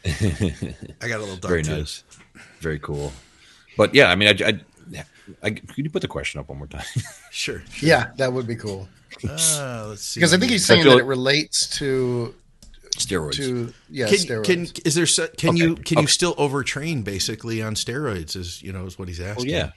I 0.05 1.09
got 1.09 1.19
a 1.19 1.19
little 1.19 1.37
dark 1.37 1.51
Very 1.51 1.63
too. 1.63 1.77
nice. 1.79 2.05
Very 2.61 2.79
cool. 2.79 3.13
But 3.77 3.95
yeah, 3.95 4.11
I 4.11 4.17
mean, 4.17 4.29
I, 4.29 4.49
I, 4.49 5.05
I, 5.43 5.51
could 5.51 5.85
you 5.85 5.91
put 5.91 6.03
the 6.03 6.09
question 6.09 6.41
up 6.41 6.49
one 6.49 6.59
more 6.59 6.67
time? 6.67 6.85
sure, 7.31 7.63
sure. 7.71 7.89
Yeah, 7.89 8.11
that 8.17 8.33
would 8.33 8.47
be 8.47 8.57
cool. 8.57 8.89
Uh, 9.25 9.87
let's 9.89 10.03
see. 10.03 10.21
Because 10.21 10.35
I 10.35 10.39
think 10.39 10.51
he's 10.51 10.65
saying 10.65 10.85
that 10.85 10.99
it 10.99 11.05
relates 11.05 11.67
to 11.79 12.35
steroids. 12.97 13.37
To 13.37 13.73
yeah, 13.89 14.07
can, 14.07 14.17
steroids. 14.17 14.45
Can 14.75 14.83
is 14.85 14.95
there 14.95 15.29
can 15.29 15.51
okay. 15.51 15.59
you 15.59 15.75
can 15.77 15.99
okay. 15.99 16.03
you 16.03 16.07
still 16.07 16.35
overtrain 16.37 17.05
basically 17.05 17.63
on 17.63 17.75
steroids? 17.75 18.37
Is 18.37 18.63
you 18.63 18.73
know 18.73 18.87
is 18.87 18.99
what 18.99 19.09
he's 19.09 19.21
asking. 19.21 19.51
Well, 19.51 19.55
yeah. 19.55 19.71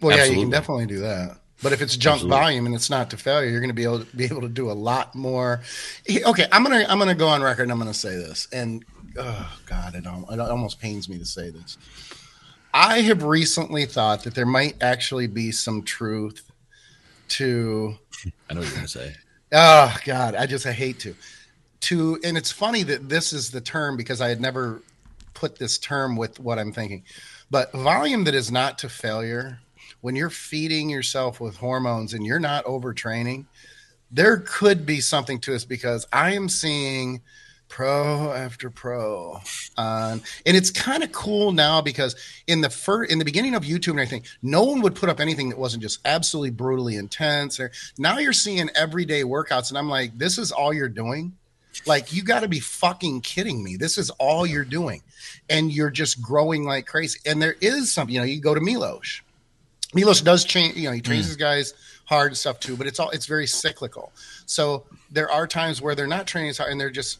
Well, 0.00 0.12
Absolutely. 0.12 0.34
yeah, 0.34 0.38
you 0.38 0.44
can 0.44 0.50
definitely 0.50 0.86
do 0.86 0.98
that. 1.00 1.38
But 1.62 1.72
if 1.72 1.80
it's 1.80 1.96
junk 1.96 2.16
Absolutely. 2.16 2.38
volume 2.38 2.66
and 2.66 2.74
it's 2.74 2.90
not 2.90 3.10
to 3.10 3.16
failure, 3.16 3.48
you're 3.48 3.60
going 3.60 3.70
to 3.70 3.74
be 3.74 3.84
able 3.84 4.04
to 4.04 4.16
be 4.16 4.24
able 4.24 4.42
to 4.42 4.48
do 4.48 4.70
a 4.70 4.74
lot 4.74 5.14
more. 5.14 5.62
Okay, 6.08 6.46
I'm 6.52 6.62
gonna 6.62 6.84
I'm 6.88 6.98
gonna 6.98 7.14
go 7.14 7.28
on 7.28 7.42
record 7.42 7.62
and 7.62 7.72
I'm 7.72 7.78
gonna 7.78 7.94
say 7.94 8.14
this, 8.14 8.46
and 8.52 8.84
oh 9.18 9.58
God, 9.66 9.94
it, 9.94 10.04
it 10.06 10.40
almost 10.40 10.80
pains 10.80 11.08
me 11.08 11.18
to 11.18 11.24
say 11.24 11.50
this. 11.50 11.78
I 12.72 13.00
have 13.02 13.22
recently 13.22 13.86
thought 13.86 14.22
that 14.24 14.34
there 14.34 14.46
might 14.46 14.82
actually 14.82 15.26
be 15.26 15.50
some 15.50 15.82
truth 15.82 16.50
to. 17.28 17.96
I 18.50 18.54
know 18.54 18.60
what 18.60 18.66
you're 18.66 18.74
going 18.76 18.86
to 18.86 18.88
say. 18.88 19.14
Oh 19.52 19.96
God, 20.04 20.34
I 20.34 20.46
just 20.46 20.66
I 20.66 20.72
hate 20.72 20.98
to. 21.00 21.14
To 21.80 22.18
and 22.24 22.36
it's 22.36 22.50
funny 22.50 22.82
that 22.84 23.08
this 23.08 23.32
is 23.32 23.50
the 23.50 23.60
term 23.60 23.96
because 23.96 24.20
I 24.20 24.28
had 24.28 24.40
never 24.40 24.82
put 25.34 25.58
this 25.58 25.78
term 25.78 26.16
with 26.16 26.40
what 26.40 26.58
I'm 26.58 26.72
thinking, 26.72 27.04
but 27.50 27.72
volume 27.72 28.24
that 28.24 28.34
is 28.34 28.50
not 28.50 28.78
to 28.78 28.88
failure. 28.88 29.58
When 30.00 30.16
you're 30.16 30.30
feeding 30.30 30.90
yourself 30.90 31.40
with 31.40 31.56
hormones 31.56 32.12
and 32.14 32.26
you're 32.26 32.38
not 32.38 32.64
overtraining, 32.64 33.46
there 34.10 34.38
could 34.38 34.84
be 34.84 35.00
something 35.00 35.40
to 35.40 35.52
this 35.52 35.64
because 35.64 36.06
I 36.12 36.34
am 36.34 36.48
seeing 36.48 37.22
pro 37.76 38.32
after 38.32 38.70
pro. 38.70 39.38
Um, 39.76 40.22
and 40.46 40.56
it's 40.56 40.70
kind 40.70 41.04
of 41.04 41.12
cool 41.12 41.52
now 41.52 41.82
because 41.82 42.16
in 42.46 42.62
the 42.62 42.70
first 42.70 43.12
in 43.12 43.18
the 43.18 43.24
beginning 43.24 43.54
of 43.54 43.64
youtube 43.64 43.90
and 43.90 44.00
everything 44.00 44.22
no 44.40 44.64
one 44.64 44.80
would 44.80 44.94
put 44.94 45.10
up 45.10 45.20
anything 45.20 45.50
that 45.50 45.58
wasn't 45.58 45.82
just 45.82 46.00
absolutely 46.06 46.48
brutally 46.48 46.96
intense 46.96 47.60
or 47.60 47.70
now 47.98 48.16
you're 48.16 48.32
seeing 48.32 48.70
everyday 48.74 49.24
workouts 49.24 49.68
and 49.68 49.76
i'm 49.76 49.90
like 49.90 50.16
this 50.16 50.38
is 50.38 50.52
all 50.52 50.72
you're 50.72 50.88
doing? 50.88 51.34
Like 51.84 52.14
you 52.14 52.22
got 52.22 52.40
to 52.40 52.48
be 52.48 52.60
fucking 52.60 53.20
kidding 53.20 53.62
me. 53.62 53.76
This 53.76 53.98
is 53.98 54.08
all 54.08 54.46
you're 54.46 54.64
doing. 54.64 55.02
And 55.50 55.70
you're 55.70 55.90
just 55.90 56.22
growing 56.22 56.64
like 56.64 56.86
crazy. 56.86 57.18
And 57.26 57.42
there 57.42 57.56
is 57.60 57.92
something 57.92 58.14
you 58.14 58.20
know 58.22 58.26
you 58.26 58.40
go 58.40 58.54
to 58.54 58.60
milos 58.60 59.20
milos 59.92 60.22
does 60.22 60.46
change 60.46 60.76
you 60.76 60.88
know 60.88 60.92
he 60.92 61.02
trains 61.02 61.26
mm. 61.26 61.28
his 61.28 61.36
guys 61.36 61.74
hard 62.06 62.28
and 62.28 62.36
stuff 62.36 62.58
too 62.58 62.76
but 62.76 62.86
it's 62.86 62.98
all 62.98 63.10
it's 63.10 63.26
very 63.26 63.46
cyclical. 63.46 64.12
So 64.46 64.84
there 65.10 65.30
are 65.30 65.46
times 65.46 65.82
where 65.82 65.94
they're 65.94 66.06
not 66.06 66.26
training 66.26 66.50
as 66.50 66.56
hard 66.56 66.72
and 66.72 66.80
they're 66.80 66.88
just 66.88 67.18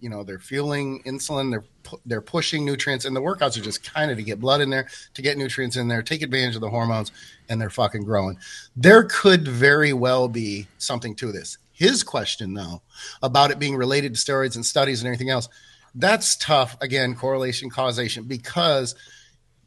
you 0.00 0.08
know 0.08 0.22
they're 0.22 0.38
fueling 0.38 1.02
insulin 1.04 1.50
they're 1.50 1.64
they're 2.06 2.20
pushing 2.20 2.64
nutrients 2.64 3.04
and 3.04 3.14
the 3.14 3.20
workouts 3.20 3.56
are 3.56 3.62
just 3.62 3.82
kind 3.82 4.10
of 4.10 4.16
to 4.16 4.22
get 4.22 4.40
blood 4.40 4.60
in 4.60 4.70
there 4.70 4.88
to 5.14 5.22
get 5.22 5.38
nutrients 5.38 5.76
in 5.76 5.88
there 5.88 6.02
take 6.02 6.22
advantage 6.22 6.54
of 6.54 6.60
the 6.60 6.70
hormones 6.70 7.12
and 7.48 7.60
they're 7.60 7.70
fucking 7.70 8.04
growing. 8.04 8.38
There 8.76 9.04
could 9.04 9.48
very 9.48 9.92
well 9.92 10.28
be 10.28 10.66
something 10.78 11.14
to 11.16 11.32
this. 11.32 11.58
His 11.72 12.02
question 12.02 12.54
though 12.54 12.82
about 13.22 13.50
it 13.50 13.58
being 13.58 13.76
related 13.76 14.14
to 14.14 14.20
steroids 14.20 14.56
and 14.56 14.66
studies 14.66 15.00
and 15.00 15.06
everything 15.06 15.30
else 15.30 15.48
that's 15.94 16.36
tough. 16.36 16.76
Again 16.80 17.14
correlation 17.14 17.70
causation 17.70 18.24
because 18.24 18.94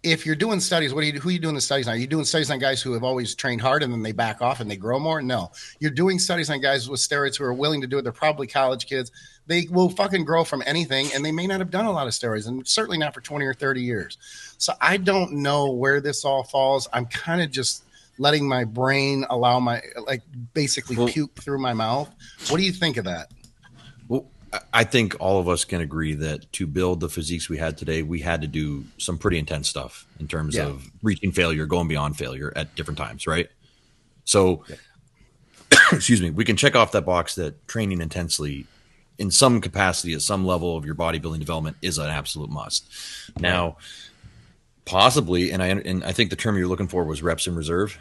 if 0.04 0.26
you're 0.26 0.36
doing 0.36 0.60
studies, 0.60 0.94
what 0.94 1.04
are 1.04 1.08
you 1.08 1.20
who 1.20 1.30
are 1.30 1.32
you 1.32 1.40
doing 1.40 1.54
the 1.54 1.62
studies 1.62 1.88
on? 1.88 1.94
Are 1.94 1.98
you 1.98 2.08
doing 2.08 2.26
studies 2.26 2.50
on 2.50 2.58
guys 2.58 2.82
who 2.82 2.94
have 2.94 3.04
always 3.04 3.36
trained 3.36 3.62
hard 3.62 3.84
and 3.84 3.94
then 3.94 4.02
they 4.02 4.12
back 4.12 4.42
off 4.42 4.60
and 4.60 4.70
they 4.70 4.76
grow 4.76 5.00
more? 5.00 5.22
No. 5.22 5.52
You're 5.80 5.92
doing 5.92 6.18
studies 6.18 6.50
on 6.50 6.60
guys 6.60 6.90
with 6.90 7.00
steroids 7.00 7.38
who 7.38 7.44
are 7.44 7.54
willing 7.54 7.82
to 7.82 7.88
do 7.88 8.00
it. 8.00 8.02
They're 8.02 8.12
probably 8.12 8.48
college 8.48 8.88
kids. 8.88 9.12
They 9.46 9.68
will 9.70 9.90
fucking 9.90 10.26
grow 10.26 10.44
from 10.44 10.64
anything 10.66 11.10
and 11.14 11.24
they 11.24 11.32
may 11.32 11.46
not 11.46 11.60
have 11.60 11.70
done 11.70 11.86
a 11.86 11.92
lot 11.92 12.08
of 12.08 12.14
steroids 12.14 12.48
and 12.48 12.68
certainly 12.68 12.98
not 12.98 13.14
for 13.14 13.22
20 13.22 13.46
or 13.46 13.54
30 13.54 13.82
years. 13.82 14.18
So 14.58 14.74
I 14.82 14.98
don't 14.98 15.34
know 15.34 15.72
where 15.72 16.02
this 16.02 16.26
all 16.26 16.44
falls. 16.44 16.88
I'm 16.94 17.06
kind 17.06 17.42
of 17.42 17.52
just 17.52 17.84
letting 18.18 18.48
my 18.48 18.64
brain 18.64 19.26
allow 19.30 19.60
my 19.60 19.82
like 20.08 20.24
basically 20.54 20.96
well, 20.96 21.08
puke 21.08 21.36
through 21.36 21.60
my 21.60 21.74
mouth. 21.74 22.10
What 22.50 22.58
do 22.58 22.64
you 22.64 22.72
think 22.72 22.98
of 22.98 23.06
that? 23.06 23.32
I 24.74 24.84
think 24.84 25.16
all 25.20 25.40
of 25.40 25.48
us 25.48 25.64
can 25.64 25.82
agree 25.82 26.14
that 26.16 26.52
to 26.54 26.68
build 26.68 27.00
the 27.00 27.10
physiques 27.10 27.48
we 27.48 27.58
had 27.58 27.78
today, 27.78 28.04
we 28.04 28.20
had 28.20 28.42
to 28.42 28.48
do 28.48 28.84
some 28.98 29.18
pretty 29.18 29.38
intense 29.38 29.70
stuff 29.70 30.06
in 30.20 30.28
terms 30.28 30.56
yeah. 30.56 30.66
of 30.66 30.90
reaching 31.02 31.32
failure, 31.32 31.66
going 31.66 31.88
beyond 31.88 32.18
failure 32.18 32.52
at 32.56 32.76
different 32.76 32.98
times, 32.98 33.26
right? 33.28 33.50
So, 34.26 34.66
yeah. 34.68 34.76
excuse 35.92 36.22
me, 36.22 36.32
we 36.32 36.44
can 36.44 36.58
check 36.58 36.76
off 36.76 36.92
that 36.92 37.06
box 37.06 37.36
that 37.36 37.66
training 37.68 38.02
intensely 38.02 38.66
in 39.18 39.32
some 39.32 39.62
capacity 39.62 40.14
at 40.14 40.22
some 40.22 40.46
level 40.46 40.76
of 40.76 40.86
your 40.86 40.96
bodybuilding 40.96 41.40
development 41.40 41.78
is 41.82 41.98
an 41.98 42.10
absolute 42.10 42.50
must. 42.50 42.92
Now, 43.40 43.78
possibly, 44.86 45.52
and 45.52 45.62
I 45.62 45.68
and 45.68 46.04
I 46.04 46.12
think 46.12 46.30
the 46.30 46.36
term 46.36 46.58
you're 46.58 46.68
looking 46.68 46.88
for 46.88 47.04
was 47.04 47.22
reps 47.22 47.48
in 47.48 47.56
reserve. 47.56 47.98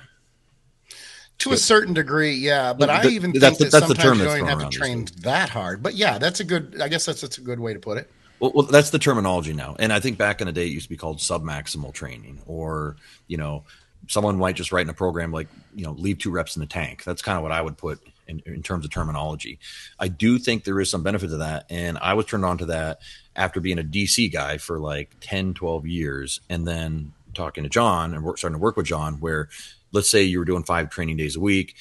To 1.40 1.52
a 1.52 1.56
certain 1.56 1.94
degree, 1.94 2.34
yeah, 2.34 2.72
but 2.72 2.86
the, 2.86 2.92
I 2.92 3.06
even 3.06 3.32
think 3.32 3.58
that 3.58 3.70
sometimes 3.70 4.18
you 4.18 4.24
don't 4.24 4.36
even 4.36 4.46
have 4.46 4.70
to 4.70 4.76
train 4.76 5.06
that 5.22 5.48
hard. 5.48 5.82
But 5.82 5.94
yeah, 5.94 6.18
that's 6.18 6.40
a 6.40 6.44
good. 6.44 6.80
I 6.80 6.88
guess 6.88 7.06
that's 7.06 7.22
that's 7.22 7.38
a 7.38 7.40
good 7.40 7.60
way 7.60 7.72
to 7.72 7.80
put 7.80 7.98
it. 7.98 8.10
Well, 8.40 8.52
well, 8.54 8.66
that's 8.66 8.90
the 8.90 8.98
terminology 8.98 9.52
now, 9.52 9.76
and 9.78 9.92
I 9.92 10.00
think 10.00 10.18
back 10.18 10.40
in 10.40 10.46
the 10.46 10.52
day 10.52 10.66
it 10.66 10.72
used 10.72 10.84
to 10.84 10.90
be 10.90 10.96
called 10.96 11.18
submaximal 11.18 11.92
training, 11.92 12.40
or 12.46 12.96
you 13.26 13.36
know, 13.36 13.64
someone 14.06 14.38
might 14.38 14.56
just 14.56 14.72
write 14.72 14.82
in 14.82 14.90
a 14.90 14.94
program 14.94 15.32
like 15.32 15.48
you 15.74 15.84
know, 15.84 15.92
leave 15.92 16.18
two 16.18 16.30
reps 16.30 16.56
in 16.56 16.60
the 16.60 16.66
tank. 16.66 17.04
That's 17.04 17.22
kind 17.22 17.36
of 17.36 17.42
what 17.42 17.52
I 17.52 17.62
would 17.62 17.76
put 17.76 18.00
in, 18.26 18.42
in 18.46 18.62
terms 18.62 18.84
of 18.84 18.90
terminology. 18.90 19.58
I 19.98 20.08
do 20.08 20.38
think 20.38 20.64
there 20.64 20.80
is 20.80 20.90
some 20.90 21.02
benefit 21.02 21.28
to 21.30 21.38
that, 21.38 21.66
and 21.70 21.98
I 21.98 22.14
was 22.14 22.26
turned 22.26 22.44
on 22.44 22.58
to 22.58 22.66
that 22.66 23.00
after 23.36 23.60
being 23.60 23.78
a 23.78 23.84
DC 23.84 24.32
guy 24.32 24.58
for 24.58 24.78
like 24.78 25.16
10, 25.20 25.54
12 25.54 25.86
years, 25.86 26.40
and 26.48 26.66
then 26.66 27.12
talking 27.34 27.64
to 27.64 27.70
John 27.70 28.14
and 28.14 28.24
work, 28.24 28.38
starting 28.38 28.58
to 28.58 28.62
work 28.62 28.76
with 28.76 28.86
John, 28.86 29.14
where 29.14 29.48
let's 29.92 30.08
say 30.08 30.22
you 30.22 30.38
were 30.38 30.44
doing 30.44 30.62
five 30.62 30.90
training 30.90 31.16
days 31.16 31.36
a 31.36 31.40
week 31.40 31.76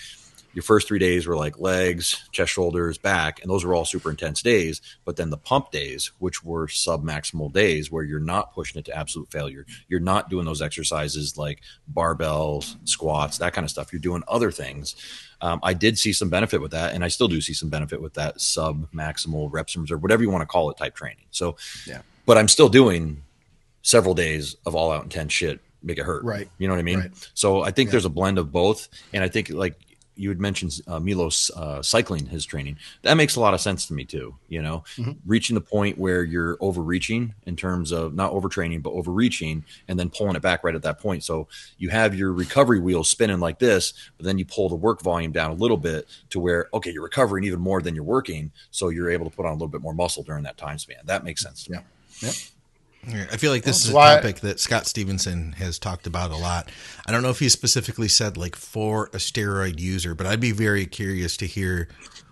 your 0.54 0.64
first 0.64 0.88
three 0.88 1.00
days 1.00 1.28
were 1.28 1.36
like 1.36 1.60
legs, 1.60 2.28
chest, 2.32 2.52
shoulders, 2.52 2.98
back, 2.98 3.42
and 3.42 3.50
those 3.50 3.64
were 3.64 3.76
all 3.76 3.86
super 3.86 4.10
intense 4.10 4.42
days. 4.42 4.82
But 5.06 5.16
then 5.16 5.30
the 5.30 5.38
pump 5.38 5.72
days, 5.72 6.12
which 6.20 6.44
were 6.44 6.68
sub 6.68 7.04
maximal 7.04 7.52
days, 7.52 7.92
where 7.92 8.04
you're 8.04 8.20
not 8.20 8.54
pushing 8.54 8.80
it 8.80 8.86
to 8.86 8.98
absolute 8.98 9.32
failure, 9.32 9.66
you're 9.88 10.00
not 10.00 10.30
doing 10.30 10.46
those 10.46 10.62
exercises 10.62 11.38
like 11.38 11.62
barbells, 11.94 12.76
squats, 12.88 13.38
that 13.38 13.54
kind 13.54 13.64
of 13.64 13.72
stuff. 13.72 13.94
You're 13.94 14.02
doing 14.02 14.24
other 14.28 14.52
things. 14.52 14.96
Um, 15.42 15.60
I 15.62 15.74
did 15.74 15.98
see 15.98 16.14
some 16.14 16.30
benefit 16.30 16.62
with 16.62 16.72
that, 16.72 16.94
and 16.94 17.04
I 17.04 17.10
still 17.10 17.28
do 17.28 17.42
see 17.42 17.54
some 17.54 17.70
benefit 17.70 18.02
with 18.02 18.16
that 18.16 18.42
sub 18.42 18.92
maximal 18.92 19.50
reps 19.52 19.78
reserve, 19.78 20.02
whatever 20.02 20.24
you 20.24 20.30
want 20.30 20.42
to 20.42 20.48
call 20.48 20.70
it, 20.72 20.78
type 20.78 20.96
training. 20.96 21.26
So, 21.32 21.58
yeah. 21.86 22.02
But 22.26 22.38
I'm 22.38 22.48
still 22.48 22.70
doing 22.70 23.24
several 23.82 24.14
days 24.14 24.56
of 24.66 24.76
all 24.76 24.92
out 24.92 25.04
intense 25.04 25.32
shit 25.32 25.62
make 25.84 25.98
it 25.98 26.06
hurt. 26.06 26.24
Right. 26.24 26.50
You 26.58 26.68
know 26.68 26.74
what 26.74 26.80
I 26.80 26.84
mean? 26.84 27.00
Right. 27.00 27.30
So 27.34 27.62
I 27.62 27.72
think 27.72 27.88
yeah. 27.88 27.92
there's 27.92 28.06
a 28.06 28.10
blend 28.10 28.38
of 28.38 28.52
both. 28.52 28.88
And 29.14 29.24
I 29.24 29.28
think 29.28 29.50
like 29.50 29.76
you 30.20 30.30
had 30.30 30.40
mentioned 30.40 30.82
uh, 30.86 31.00
Milos 31.00 31.50
uh, 31.56 31.82
cycling 31.82 32.26
his 32.26 32.46
training. 32.46 32.78
That 33.04 33.14
makes 33.14 33.38
a 33.38 33.40
lot 33.40 33.54
of 33.54 33.62
sense 33.62 33.86
to 33.88 33.94
me 33.94 34.04
too. 34.04 34.36
You 34.50 34.62
know, 34.62 34.84
mm-hmm. 34.98 35.14
reaching 35.26 35.54
the 35.54 35.62
point 35.62 35.98
where 35.98 36.24
you're 36.24 36.58
overreaching 36.60 37.34
in 37.46 37.56
terms 37.56 37.92
of 37.92 38.14
not 38.14 38.34
overtraining 38.34 38.84
but 38.84 38.92
overreaching, 38.92 39.64
and 39.88 39.98
then 39.98 40.10
pulling 40.10 40.36
it 40.36 40.42
back 40.42 40.64
right 40.64 40.76
at 40.76 40.84
that 40.84 41.00
point. 41.00 41.24
So 41.24 41.48
you 41.78 41.90
have 41.90 42.14
your 42.14 42.34
recovery 42.34 42.80
wheel 42.80 43.06
spinning 43.06 43.40
like 43.40 43.60
this, 43.60 43.94
but 44.18 44.26
then 44.26 44.38
you 44.38 44.46
pull 44.46 44.68
the 44.68 44.76
work 44.76 45.02
volume 45.02 45.32
down 45.32 45.52
a 45.52 45.56
little 45.56 45.78
bit 45.78 46.06
to 46.32 46.40
where 46.40 46.68
okay, 46.74 46.92
you're 46.92 47.04
recovering 47.04 47.46
even 47.46 47.62
more 47.62 47.82
than 47.82 47.96
you're 47.96 48.04
working, 48.04 48.52
so 48.72 48.90
you're 48.90 49.10
able 49.10 49.30
to 49.30 49.36
put 49.36 49.46
on 49.46 49.52
a 49.52 49.56
little 49.56 49.70
bit 49.70 49.82
more 49.82 49.94
muscle 49.94 50.24
during 50.24 50.44
that 50.44 50.58
time 50.58 50.78
span. 50.78 50.98
That 51.06 51.24
makes 51.24 51.42
sense 51.42 51.64
to 51.64 51.72
yeah. 51.72 51.80
me. 51.80 51.84
Yeah. 52.22 52.32
I 53.08 53.38
feel 53.38 53.52
like 53.52 53.64
this 53.64 53.86
is 53.86 53.92
a 53.92 53.94
topic 53.94 54.42
that 54.42 54.60
Scott 54.60 54.86
Stevenson 54.86 55.54
has 55.54 55.80
talked 55.80 56.06
about 56.06 56.32
a 56.32 56.38
lot. 56.38 56.70
I 57.06 57.12
don't 57.12 57.24
know 57.24 57.30
if 57.30 57.40
he 57.40 57.50
specifically 57.50 58.08
said 58.08 58.38
like 58.38 58.56
for 58.56 59.06
a 59.08 59.18
steroid 59.18 59.80
user, 59.80 60.14
but 60.14 60.28
I'd 60.28 60.42
be 60.42 60.52
very 60.52 60.86
curious 60.86 61.38
to 61.38 61.46
hear 61.46 61.88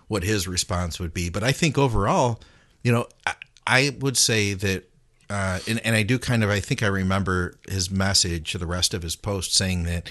what 0.08 0.24
his 0.24 0.46
response 0.46 1.00
would 1.00 1.14
be. 1.14 1.30
But 1.30 1.42
I 1.42 1.52
think 1.52 1.78
overall, 1.78 2.40
you 2.82 2.92
know, 2.92 3.06
I, 3.26 3.34
I 3.66 3.96
would 4.00 4.16
say 4.16 4.54
that, 4.54 4.84
uh, 5.30 5.60
and, 5.66 5.80
and 5.84 5.96
I 5.96 6.02
do 6.02 6.18
kind 6.18 6.44
of, 6.44 6.50
I 6.50 6.60
think 6.60 6.82
I 6.82 6.86
remember 6.86 7.58
his 7.68 7.90
message 7.90 8.52
to 8.52 8.58
the 8.58 8.66
rest 8.66 8.94
of 8.94 9.02
his 9.02 9.16
post 9.16 9.54
saying 9.54 9.84
that 9.84 10.08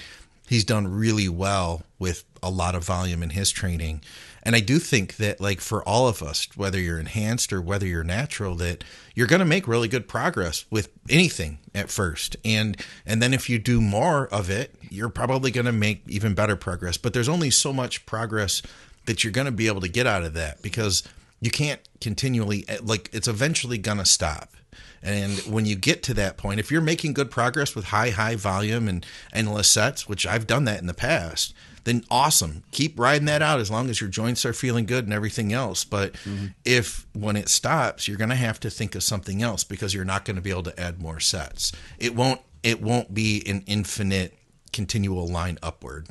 he's 0.48 0.64
done 0.64 0.88
really 0.88 1.28
well 1.28 1.82
with 1.98 2.24
a 2.42 2.50
lot 2.50 2.74
of 2.74 2.84
volume 2.84 3.22
in 3.22 3.30
his 3.30 3.50
training. 3.50 4.02
And 4.42 4.56
I 4.56 4.60
do 4.60 4.78
think 4.78 5.16
that, 5.16 5.40
like, 5.40 5.60
for 5.60 5.82
all 5.82 6.08
of 6.08 6.22
us, 6.22 6.48
whether 6.56 6.80
you're 6.80 7.00
enhanced 7.00 7.52
or 7.52 7.60
whether 7.60 7.86
you're 7.86 8.04
natural, 8.04 8.54
that 8.56 8.82
you're 9.14 9.26
going 9.26 9.40
to 9.40 9.44
make 9.44 9.68
really 9.68 9.88
good 9.88 10.08
progress 10.08 10.64
with 10.70 10.88
anything 11.10 11.58
at 11.74 11.90
first. 11.90 12.36
And, 12.44 12.76
and 13.04 13.20
then 13.20 13.34
if 13.34 13.50
you 13.50 13.58
do 13.58 13.80
more 13.80 14.26
of 14.28 14.48
it, 14.48 14.74
you're 14.88 15.10
probably 15.10 15.50
going 15.50 15.66
to 15.66 15.72
make 15.72 16.02
even 16.06 16.34
better 16.34 16.56
progress. 16.56 16.96
But 16.96 17.12
there's 17.12 17.28
only 17.28 17.50
so 17.50 17.72
much 17.72 18.06
progress 18.06 18.62
that 19.06 19.22
you're 19.22 19.32
going 19.32 19.46
to 19.46 19.52
be 19.52 19.66
able 19.66 19.80
to 19.82 19.88
get 19.88 20.06
out 20.06 20.22
of 20.22 20.34
that 20.34 20.62
because 20.62 21.02
you 21.40 21.50
can't 21.50 21.80
continually, 22.00 22.64
like, 22.82 23.10
it's 23.12 23.28
eventually 23.28 23.76
going 23.76 23.98
to 23.98 24.06
stop. 24.06 24.50
And 25.02 25.38
when 25.40 25.66
you 25.66 25.76
get 25.76 26.02
to 26.04 26.14
that 26.14 26.36
point, 26.36 26.60
if 26.60 26.70
you're 26.70 26.80
making 26.80 27.12
good 27.12 27.30
progress 27.30 27.74
with 27.74 27.86
high, 27.86 28.10
high 28.10 28.36
volume 28.36 28.88
and 28.88 29.06
endless 29.32 29.70
sets, 29.70 30.08
which 30.08 30.26
I've 30.26 30.46
done 30.46 30.64
that 30.64 30.80
in 30.80 30.86
the 30.86 30.94
past, 30.94 31.54
then 31.84 32.04
awesome. 32.10 32.64
Keep 32.70 32.98
riding 32.98 33.26
that 33.26 33.40
out 33.40 33.60
as 33.60 33.70
long 33.70 33.88
as 33.88 34.00
your 34.00 34.10
joints 34.10 34.44
are 34.44 34.52
feeling 34.52 34.84
good 34.84 35.04
and 35.04 35.12
everything 35.12 35.52
else. 35.52 35.84
But 35.84 36.12
mm-hmm. 36.14 36.48
if 36.64 37.06
when 37.14 37.36
it 37.36 37.48
stops, 37.48 38.06
you're 38.06 38.18
going 38.18 38.30
to 38.30 38.36
have 38.36 38.60
to 38.60 38.70
think 38.70 38.94
of 38.94 39.02
something 39.02 39.42
else 39.42 39.64
because 39.64 39.94
you're 39.94 40.04
not 40.04 40.24
going 40.24 40.36
to 40.36 40.42
be 40.42 40.50
able 40.50 40.64
to 40.64 40.80
add 40.80 41.00
more 41.00 41.20
sets. 41.20 41.72
It 41.98 42.14
won't 42.14 42.40
it 42.62 42.82
won't 42.82 43.14
be 43.14 43.42
an 43.46 43.62
infinite 43.66 44.36
continual 44.72 45.28
line 45.28 45.58
upward. 45.62 46.08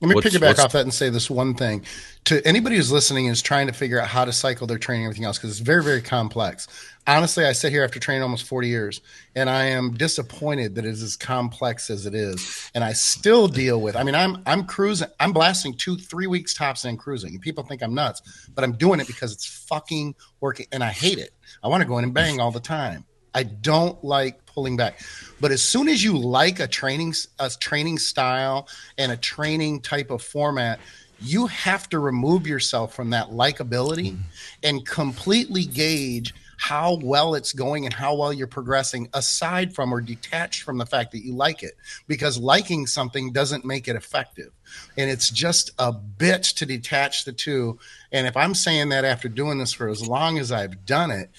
Let 0.00 0.08
me 0.08 0.14
what's, 0.16 0.26
piggyback 0.26 0.58
off 0.58 0.72
that 0.72 0.82
and 0.82 0.92
say 0.92 1.10
this 1.10 1.30
one 1.30 1.54
thing 1.54 1.84
to 2.24 2.44
anybody 2.46 2.74
who's 2.74 2.90
listening 2.90 3.26
is 3.26 3.40
trying 3.40 3.68
to 3.68 3.72
figure 3.72 4.00
out 4.00 4.08
how 4.08 4.24
to 4.24 4.32
cycle 4.32 4.66
their 4.66 4.78
training 4.78 5.04
and 5.04 5.10
everything 5.10 5.26
else 5.26 5.38
because 5.38 5.50
it's 5.50 5.60
very 5.60 5.84
very 5.84 6.02
complex 6.02 6.66
honestly, 7.06 7.44
I 7.44 7.52
sit 7.52 7.72
here 7.72 7.84
after 7.84 7.98
training 7.98 8.22
almost 8.22 8.46
40 8.46 8.68
years 8.68 9.00
and 9.34 9.50
I 9.50 9.64
am 9.64 9.94
disappointed 9.94 10.74
that 10.74 10.84
it 10.84 10.90
is 10.90 11.02
as 11.02 11.16
complex 11.16 11.90
as 11.90 12.06
it 12.06 12.14
is. 12.14 12.70
And 12.74 12.84
I 12.84 12.92
still 12.92 13.48
deal 13.48 13.80
with, 13.80 13.96
I 13.96 14.02
mean, 14.02 14.14
I'm, 14.14 14.42
I'm 14.46 14.64
cruising, 14.64 15.08
I'm 15.18 15.32
blasting 15.32 15.74
two, 15.74 15.96
three 15.96 16.26
weeks 16.26 16.54
tops 16.54 16.84
and 16.84 16.98
cruising. 16.98 17.34
And 17.34 17.40
people 17.40 17.64
think 17.64 17.82
I'm 17.82 17.94
nuts, 17.94 18.48
but 18.54 18.64
I'm 18.64 18.72
doing 18.72 19.00
it 19.00 19.06
because 19.06 19.32
it's 19.32 19.46
fucking 19.46 20.14
working 20.40 20.66
and 20.72 20.84
I 20.84 20.90
hate 20.90 21.18
it. 21.18 21.30
I 21.62 21.68
want 21.68 21.82
to 21.82 21.88
go 21.88 21.98
in 21.98 22.04
and 22.04 22.14
bang 22.14 22.40
all 22.40 22.50
the 22.50 22.60
time. 22.60 23.04
I 23.34 23.44
don't 23.44 24.02
like 24.04 24.44
pulling 24.46 24.76
back. 24.76 25.00
But 25.40 25.52
as 25.52 25.62
soon 25.62 25.88
as 25.88 26.04
you 26.04 26.16
like 26.18 26.60
a 26.60 26.68
training, 26.68 27.14
a 27.38 27.48
training 27.48 27.98
style 27.98 28.68
and 28.98 29.10
a 29.10 29.16
training 29.16 29.80
type 29.80 30.10
of 30.10 30.22
format, 30.22 30.78
you 31.20 31.46
have 31.46 31.88
to 31.88 31.98
remove 31.98 32.46
yourself 32.46 32.94
from 32.94 33.10
that 33.10 33.28
likability 33.28 34.12
mm. 34.12 34.18
and 34.62 34.84
completely 34.84 35.64
gauge 35.64 36.34
how 36.62 36.96
well 37.02 37.34
it's 37.34 37.52
going 37.52 37.86
and 37.86 37.92
how 37.92 38.14
well 38.14 38.32
you're 38.32 38.46
progressing 38.46 39.08
aside 39.14 39.74
from 39.74 39.92
or 39.92 40.00
detached 40.00 40.62
from 40.62 40.78
the 40.78 40.86
fact 40.86 41.10
that 41.10 41.24
you 41.24 41.34
like 41.34 41.64
it 41.64 41.72
because 42.06 42.38
liking 42.38 42.86
something 42.86 43.32
doesn't 43.32 43.64
make 43.64 43.88
it 43.88 43.96
effective 43.96 44.52
and 44.96 45.10
it's 45.10 45.28
just 45.28 45.72
a 45.80 45.92
bitch 45.92 46.54
to 46.54 46.64
detach 46.64 47.24
the 47.24 47.32
two 47.32 47.76
and 48.12 48.28
if 48.28 48.36
i'm 48.36 48.54
saying 48.54 48.90
that 48.90 49.04
after 49.04 49.28
doing 49.28 49.58
this 49.58 49.72
for 49.72 49.88
as 49.88 50.06
long 50.06 50.38
as 50.38 50.52
i've 50.52 50.86
done 50.86 51.10
it 51.10 51.30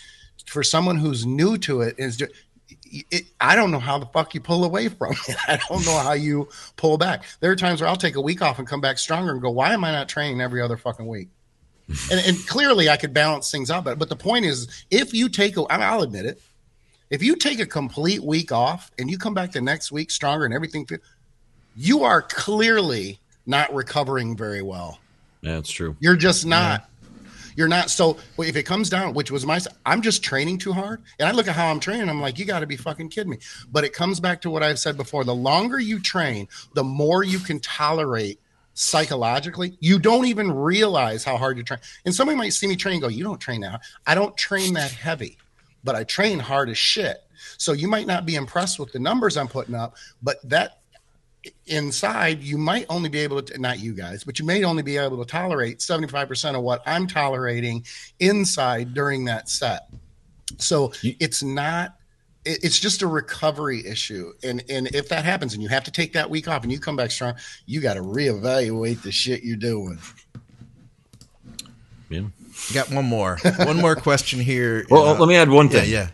for 0.46 0.62
someone 0.62 0.98
who's 0.98 1.26
new 1.26 1.58
to 1.58 1.80
it 1.80 1.96
is 1.98 2.18
just 2.18 2.34
it, 3.10 3.24
I 3.40 3.56
don't 3.56 3.72
know 3.72 3.80
how 3.80 3.98
the 3.98 4.06
fuck 4.08 4.36
you 4.36 4.42
pull 4.42 4.66
away 4.66 4.88
from 4.88 5.14
it. 5.28 5.36
I 5.48 5.60
don't 5.68 5.84
know 5.84 5.98
how 5.98 6.14
you 6.14 6.48
pull 6.76 7.00
back. 7.00 7.24
There 7.40 7.50
are 7.50 7.56
times 7.56 7.82
where 7.82 7.90
I'll 7.90 7.96
take 7.96 8.18
a 8.18 8.22
week 8.22 8.44
off 8.44 8.60
and 8.60 8.68
come 8.68 8.82
back 8.82 9.00
stronger 9.00 9.32
and 9.32 9.42
go, 9.42 9.50
why 9.50 9.74
am 9.74 9.84
I 9.84 9.92
not 9.92 10.10
training 10.10 10.42
every 10.42 10.62
other 10.62 10.78
fucking 10.78 11.08
week? 11.08 11.30
And, 11.88 12.20
and 12.26 12.48
clearly 12.48 12.90
I 12.90 12.98
could 12.98 13.14
balance 13.14 13.52
things 13.52 13.70
out 13.70 13.84
better. 13.84 13.96
But 13.96 14.10
the 14.10 14.16
point 14.16 14.46
is, 14.46 14.86
if 14.90 15.14
you 15.14 15.30
take, 15.30 15.58
a, 15.58 15.62
I'll 15.64 16.02
admit 16.02 16.26
it, 16.26 16.42
if 17.10 17.22
you 17.22 17.36
take 17.36 17.60
a 17.60 17.66
complete 17.66 18.24
week 18.24 18.52
off 18.52 18.92
and 18.98 19.10
you 19.10 19.18
come 19.18 19.34
back 19.34 19.52
the 19.52 19.62
next 19.62 19.92
week 19.92 20.10
stronger 20.10 20.46
and 20.46 20.54
everything, 20.54 20.88
you 21.76 22.04
are 22.04 22.22
clearly 22.22 23.20
not 23.46 23.74
recovering 23.74 24.36
very 24.36 24.62
well. 24.62 25.00
Yeah, 25.42 25.56
that's 25.56 25.72
true. 25.72 25.96
You're 26.00 26.16
just 26.16 26.46
not. 26.46 26.82
Yeah. 26.82 26.88
You're 27.56 27.68
not. 27.68 27.92
So 27.92 28.18
if 28.40 28.56
it 28.56 28.64
comes 28.64 28.90
down, 28.90 29.14
which 29.14 29.30
was 29.30 29.46
my, 29.46 29.60
I'm 29.86 30.02
just 30.02 30.24
training 30.24 30.58
too 30.58 30.74
hard. 30.74 31.04
And 31.20 31.28
I 31.28 31.32
look 31.34 31.48
at 31.48 31.56
how 31.56 31.68
I'm 31.68 31.80
training. 31.80 32.10
I'm 32.10 32.22
like, 32.22 32.40
you 32.40 32.46
got 32.46 32.62
to 32.62 32.66
be 32.66 32.78
fucking 32.78 33.10
kidding 33.10 33.30
me. 33.30 33.38
But 33.72 33.84
it 33.84 33.94
comes 33.94 34.20
back 34.20 34.42
to 34.42 34.50
what 34.50 34.64
I've 34.64 34.80
said 34.80 34.98
before. 34.98 35.24
The 35.24 35.36
longer 35.36 35.80
you 35.80 36.00
train, 36.00 36.48
the 36.74 36.84
more 36.84 37.24
you 37.24 37.38
can 37.38 37.60
tolerate 37.60 38.40
psychologically, 38.74 39.78
you 39.80 40.00
don't 40.00 40.26
even 40.26 40.52
realize 40.52 41.24
how 41.24 41.38
hard 41.38 41.58
you 41.58 41.64
train. 41.64 41.80
And 42.06 42.14
somebody 42.14 42.38
might 42.38 42.54
see 42.54 42.68
me 42.68 42.76
train 42.76 43.00
go, 43.00 43.08
You 43.08 43.24
don't 43.24 43.40
train 43.40 43.62
that. 43.62 43.82
I 44.06 44.16
don't 44.16 44.36
train 44.36 44.74
that 44.74 44.92
heavy, 44.92 45.38
but 45.84 45.96
I 45.96 46.04
train 46.04 46.40
hard 46.40 46.70
as 46.70 46.78
shit. 46.78 47.18
So 47.58 47.74
you 47.74 47.88
might 47.88 48.08
not 48.08 48.26
be 48.26 48.36
impressed 48.36 48.80
with 48.80 48.92
the 48.92 49.00
numbers 49.00 49.38
I'm 49.38 49.48
putting 49.48 49.76
up, 49.76 49.96
but 50.22 50.38
that 50.50 50.80
inside 51.66 52.42
you 52.42 52.58
might 52.58 52.86
only 52.90 53.10
be 53.10 53.20
able 53.20 53.42
to 53.42 53.58
not 53.60 53.80
you 53.80 53.94
guys 53.94 54.24
but 54.24 54.40
you 54.40 54.46
may 54.46 54.64
only 54.64 54.82
be 54.82 54.96
able 54.96 55.18
to 55.18 55.30
tolerate 55.30 55.80
75% 55.80 56.56
of 56.56 56.62
what 56.62 56.82
i'm 56.86 57.06
tolerating 57.06 57.84
inside 58.20 58.94
during 58.94 59.26
that 59.26 59.50
set 59.50 59.90
so 60.58 60.94
it's 61.04 61.44
not 61.44 61.98
it's 62.46 62.80
just 62.80 63.02
a 63.02 63.08
recovery 63.08 63.86
issue 63.86 64.34
and 64.44 64.64
and 64.70 64.88
if 64.96 65.10
that 65.10 65.24
happens 65.26 65.54
and 65.54 65.64
you 65.64 65.70
have 65.70 65.84
to 65.84 65.92
take 65.92 66.14
that 66.14 66.30
week 66.30 66.48
off 66.48 66.64
and 66.64 66.72
you 66.72 66.80
come 66.80 66.96
back 66.96 67.12
strong 67.12 67.34
you 67.66 67.80
got 67.80 67.94
to 67.94 68.02
reevaluate 68.02 69.02
the 69.02 69.12
shit 69.12 69.44
you're 69.44 69.56
doing 69.56 69.98
Yeah. 72.10 72.24
Got 72.74 72.92
one 72.92 73.06
more. 73.06 73.40
One 73.60 73.78
more 73.78 73.96
question 73.96 74.40
here. 74.40 74.86
Well, 74.90 75.08
uh, 75.08 75.20
let 75.20 75.28
me 75.28 75.36
add 75.36 75.50
one 75.50 75.70
thing. 75.70 75.90
Yeah, 75.90 76.02
yeah. 76.04 76.08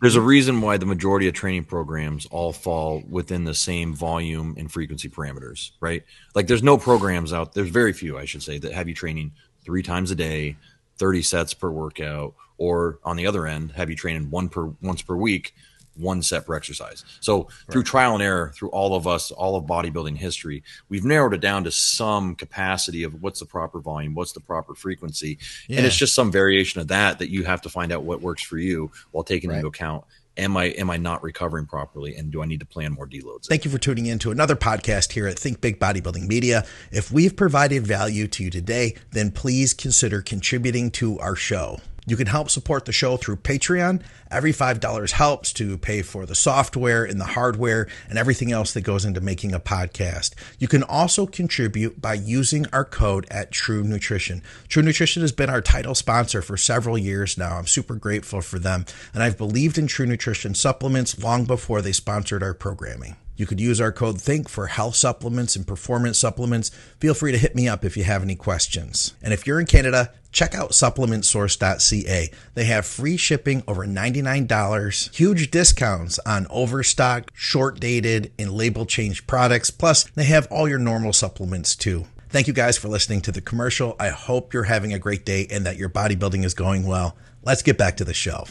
There's 0.00 0.16
a 0.16 0.20
reason 0.20 0.60
why 0.62 0.78
the 0.78 0.86
majority 0.86 1.28
of 1.28 1.34
training 1.34 1.64
programs 1.64 2.26
all 2.26 2.52
fall 2.52 3.04
within 3.08 3.44
the 3.44 3.54
same 3.54 3.94
volume 3.94 4.54
and 4.58 4.72
frequency 4.72 5.08
parameters, 5.08 5.72
right? 5.80 6.02
Like 6.34 6.48
there's 6.48 6.62
no 6.62 6.76
programs 6.76 7.32
out 7.32 7.52
there's 7.52 7.68
very 7.68 7.92
few, 7.92 8.18
I 8.18 8.24
should 8.24 8.42
say, 8.42 8.58
that 8.58 8.72
have 8.72 8.88
you 8.88 8.94
training 8.94 9.32
3 9.64 9.82
times 9.82 10.10
a 10.10 10.16
day, 10.16 10.56
30 10.96 11.22
sets 11.22 11.54
per 11.54 11.70
workout, 11.70 12.34
or 12.58 12.98
on 13.04 13.16
the 13.16 13.26
other 13.26 13.46
end, 13.46 13.72
have 13.72 13.90
you 13.90 13.96
training 13.96 14.30
one 14.30 14.48
per 14.48 14.72
once 14.80 15.02
per 15.02 15.14
week 15.14 15.54
one 15.96 16.22
set 16.22 16.46
per 16.46 16.54
exercise. 16.54 17.04
So 17.20 17.42
right. 17.42 17.48
through 17.70 17.82
trial 17.84 18.14
and 18.14 18.22
error, 18.22 18.52
through 18.54 18.70
all 18.70 18.94
of 18.94 19.06
us, 19.06 19.30
all 19.30 19.56
of 19.56 19.64
bodybuilding 19.64 20.16
history, 20.16 20.62
we've 20.88 21.04
narrowed 21.04 21.34
it 21.34 21.40
down 21.40 21.64
to 21.64 21.70
some 21.70 22.34
capacity 22.34 23.02
of 23.02 23.22
what's 23.22 23.40
the 23.40 23.46
proper 23.46 23.80
volume, 23.80 24.14
what's 24.14 24.32
the 24.32 24.40
proper 24.40 24.74
frequency, 24.74 25.38
yeah. 25.68 25.78
and 25.78 25.86
it's 25.86 25.96
just 25.96 26.14
some 26.14 26.32
variation 26.32 26.80
of 26.80 26.88
that 26.88 27.18
that 27.18 27.30
you 27.30 27.44
have 27.44 27.62
to 27.62 27.68
find 27.68 27.92
out 27.92 28.04
what 28.04 28.20
works 28.20 28.42
for 28.42 28.58
you 28.58 28.90
while 29.10 29.24
taking 29.24 29.50
right. 29.50 29.56
into 29.56 29.68
account. 29.68 30.04
Am 30.38 30.56
I 30.56 30.66
am 30.66 30.88
I 30.88 30.96
not 30.96 31.22
recovering 31.22 31.66
properly, 31.66 32.16
and 32.16 32.30
do 32.32 32.42
I 32.42 32.46
need 32.46 32.60
to 32.60 32.66
plan 32.66 32.92
more 32.92 33.06
deloads? 33.06 33.46
Thank 33.46 33.66
you 33.66 33.70
for 33.70 33.76
tuning 33.76 34.06
in 34.06 34.18
to 34.20 34.30
another 34.30 34.56
podcast 34.56 35.12
here 35.12 35.26
at 35.26 35.38
Think 35.38 35.60
Big 35.60 35.78
Bodybuilding 35.78 36.26
Media. 36.26 36.64
If 36.90 37.12
we've 37.12 37.36
provided 37.36 37.86
value 37.86 38.26
to 38.28 38.44
you 38.44 38.48
today, 38.48 38.96
then 39.10 39.30
please 39.30 39.74
consider 39.74 40.22
contributing 40.22 40.90
to 40.92 41.18
our 41.18 41.36
show. 41.36 41.80
You 42.04 42.16
can 42.16 42.26
help 42.26 42.50
support 42.50 42.84
the 42.84 42.92
show 42.92 43.16
through 43.16 43.36
Patreon. 43.36 44.02
Every 44.28 44.52
$5 44.52 45.12
helps 45.12 45.52
to 45.54 45.78
pay 45.78 46.02
for 46.02 46.26
the 46.26 46.34
software 46.34 47.04
and 47.04 47.20
the 47.20 47.26
hardware 47.26 47.86
and 48.08 48.18
everything 48.18 48.50
else 48.50 48.72
that 48.74 48.80
goes 48.80 49.04
into 49.04 49.20
making 49.20 49.54
a 49.54 49.60
podcast. 49.60 50.34
You 50.58 50.66
can 50.66 50.82
also 50.82 51.26
contribute 51.26 52.00
by 52.00 52.14
using 52.14 52.66
our 52.72 52.84
code 52.84 53.26
at 53.30 53.52
True 53.52 53.84
Nutrition. 53.84 54.42
True 54.68 54.82
Nutrition 54.82 55.22
has 55.22 55.32
been 55.32 55.50
our 55.50 55.60
title 55.60 55.94
sponsor 55.94 56.42
for 56.42 56.56
several 56.56 56.98
years 56.98 57.38
now. 57.38 57.56
I'm 57.56 57.66
super 57.68 57.94
grateful 57.94 58.40
for 58.40 58.58
them, 58.58 58.84
and 59.14 59.22
I've 59.22 59.38
believed 59.38 59.78
in 59.78 59.86
True 59.86 60.06
Nutrition 60.06 60.54
supplements 60.54 61.22
long 61.22 61.44
before 61.44 61.82
they 61.82 61.92
sponsored 61.92 62.42
our 62.42 62.54
programming. 62.54 63.16
You 63.36 63.46
could 63.46 63.60
use 63.60 63.80
our 63.80 63.92
code 63.92 64.20
THINK 64.20 64.48
for 64.48 64.66
health 64.66 64.94
supplements 64.94 65.56
and 65.56 65.66
performance 65.66 66.18
supplements. 66.18 66.70
Feel 67.00 67.14
free 67.14 67.32
to 67.32 67.38
hit 67.38 67.54
me 67.54 67.68
up 67.68 67.84
if 67.84 67.96
you 67.96 68.04
have 68.04 68.22
any 68.22 68.34
questions. 68.34 69.14
And 69.22 69.32
if 69.32 69.46
you're 69.46 69.58
in 69.58 69.66
Canada, 69.66 70.12
check 70.32 70.54
out 70.54 70.70
supplementsource.ca. 70.72 72.30
They 72.54 72.64
have 72.64 72.86
free 72.86 73.16
shipping 73.16 73.62
over 73.66 73.86
$99, 73.86 75.14
huge 75.14 75.50
discounts 75.50 76.18
on 76.26 76.46
overstock, 76.50 77.30
short 77.34 77.80
dated, 77.80 78.32
and 78.38 78.52
label 78.52 78.86
change 78.86 79.26
products. 79.26 79.70
Plus, 79.70 80.04
they 80.04 80.24
have 80.24 80.46
all 80.50 80.68
your 80.68 80.78
normal 80.78 81.12
supplements 81.12 81.74
too. 81.74 82.06
Thank 82.28 82.46
you 82.46 82.54
guys 82.54 82.78
for 82.78 82.88
listening 82.88 83.20
to 83.22 83.32
the 83.32 83.42
commercial. 83.42 83.94
I 84.00 84.08
hope 84.08 84.54
you're 84.54 84.62
having 84.64 84.92
a 84.94 84.98
great 84.98 85.26
day 85.26 85.46
and 85.50 85.66
that 85.66 85.76
your 85.76 85.90
bodybuilding 85.90 86.44
is 86.44 86.54
going 86.54 86.86
well. 86.86 87.16
Let's 87.42 87.62
get 87.62 87.76
back 87.76 87.98
to 87.98 88.04
the 88.04 88.14
show. 88.14 88.46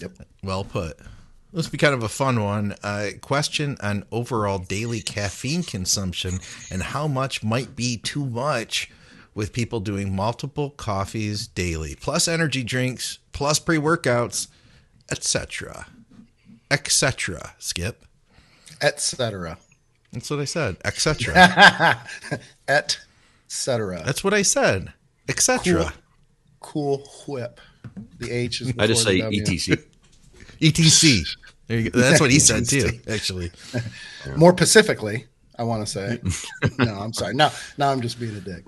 Yep. 0.00 0.18
Well 0.42 0.64
put. 0.64 0.98
This 1.54 1.66
will 1.66 1.72
be 1.72 1.78
kind 1.78 1.94
of 1.94 2.02
a 2.02 2.08
fun 2.08 2.42
one. 2.42 2.74
Uh, 2.82 3.10
question 3.20 3.76
on 3.80 4.04
overall 4.10 4.58
daily 4.58 5.00
caffeine 5.00 5.62
consumption 5.62 6.40
and 6.68 6.82
how 6.82 7.06
much 7.06 7.44
might 7.44 7.76
be 7.76 7.96
too 7.96 8.26
much 8.26 8.90
with 9.36 9.52
people 9.52 9.78
doing 9.78 10.14
multiple 10.14 10.70
coffees 10.70 11.46
daily, 11.46 11.94
plus 11.94 12.26
energy 12.26 12.64
drinks, 12.64 13.20
plus 13.30 13.60
pre 13.60 13.76
workouts, 13.76 14.48
etc. 15.12 15.86
etc. 16.72 17.54
Skip. 17.60 18.04
Etc. 18.82 19.56
That's 20.12 20.30
what 20.30 20.40
I 20.40 20.46
said. 20.46 20.76
Etc. 20.84 22.00
etc. 22.68 24.02
That's 24.04 24.24
what 24.24 24.34
I 24.34 24.42
said. 24.42 24.92
Etc. 25.28 25.92
Cool. 26.58 26.98
cool 26.98 27.08
whip. 27.28 27.60
The 28.18 28.32
H 28.32 28.60
is. 28.60 28.72
I 28.76 28.88
just 28.88 29.04
say 29.04 29.20
etc. 29.20 29.78
etc. 30.60 31.34
That's 31.68 32.20
what 32.20 32.30
he 32.30 32.38
said 32.38 32.68
too. 32.68 32.90
Actually, 33.08 33.50
more 34.36 34.52
specifically, 34.52 35.26
I 35.58 35.64
want 35.64 35.86
to 35.86 35.90
say. 35.90 36.20
no, 36.78 36.94
I'm 36.94 37.12
sorry. 37.12 37.34
No, 37.34 37.50
now 37.78 37.90
I'm 37.90 38.00
just 38.00 38.20
being 38.20 38.36
a 38.36 38.40
dick 38.40 38.64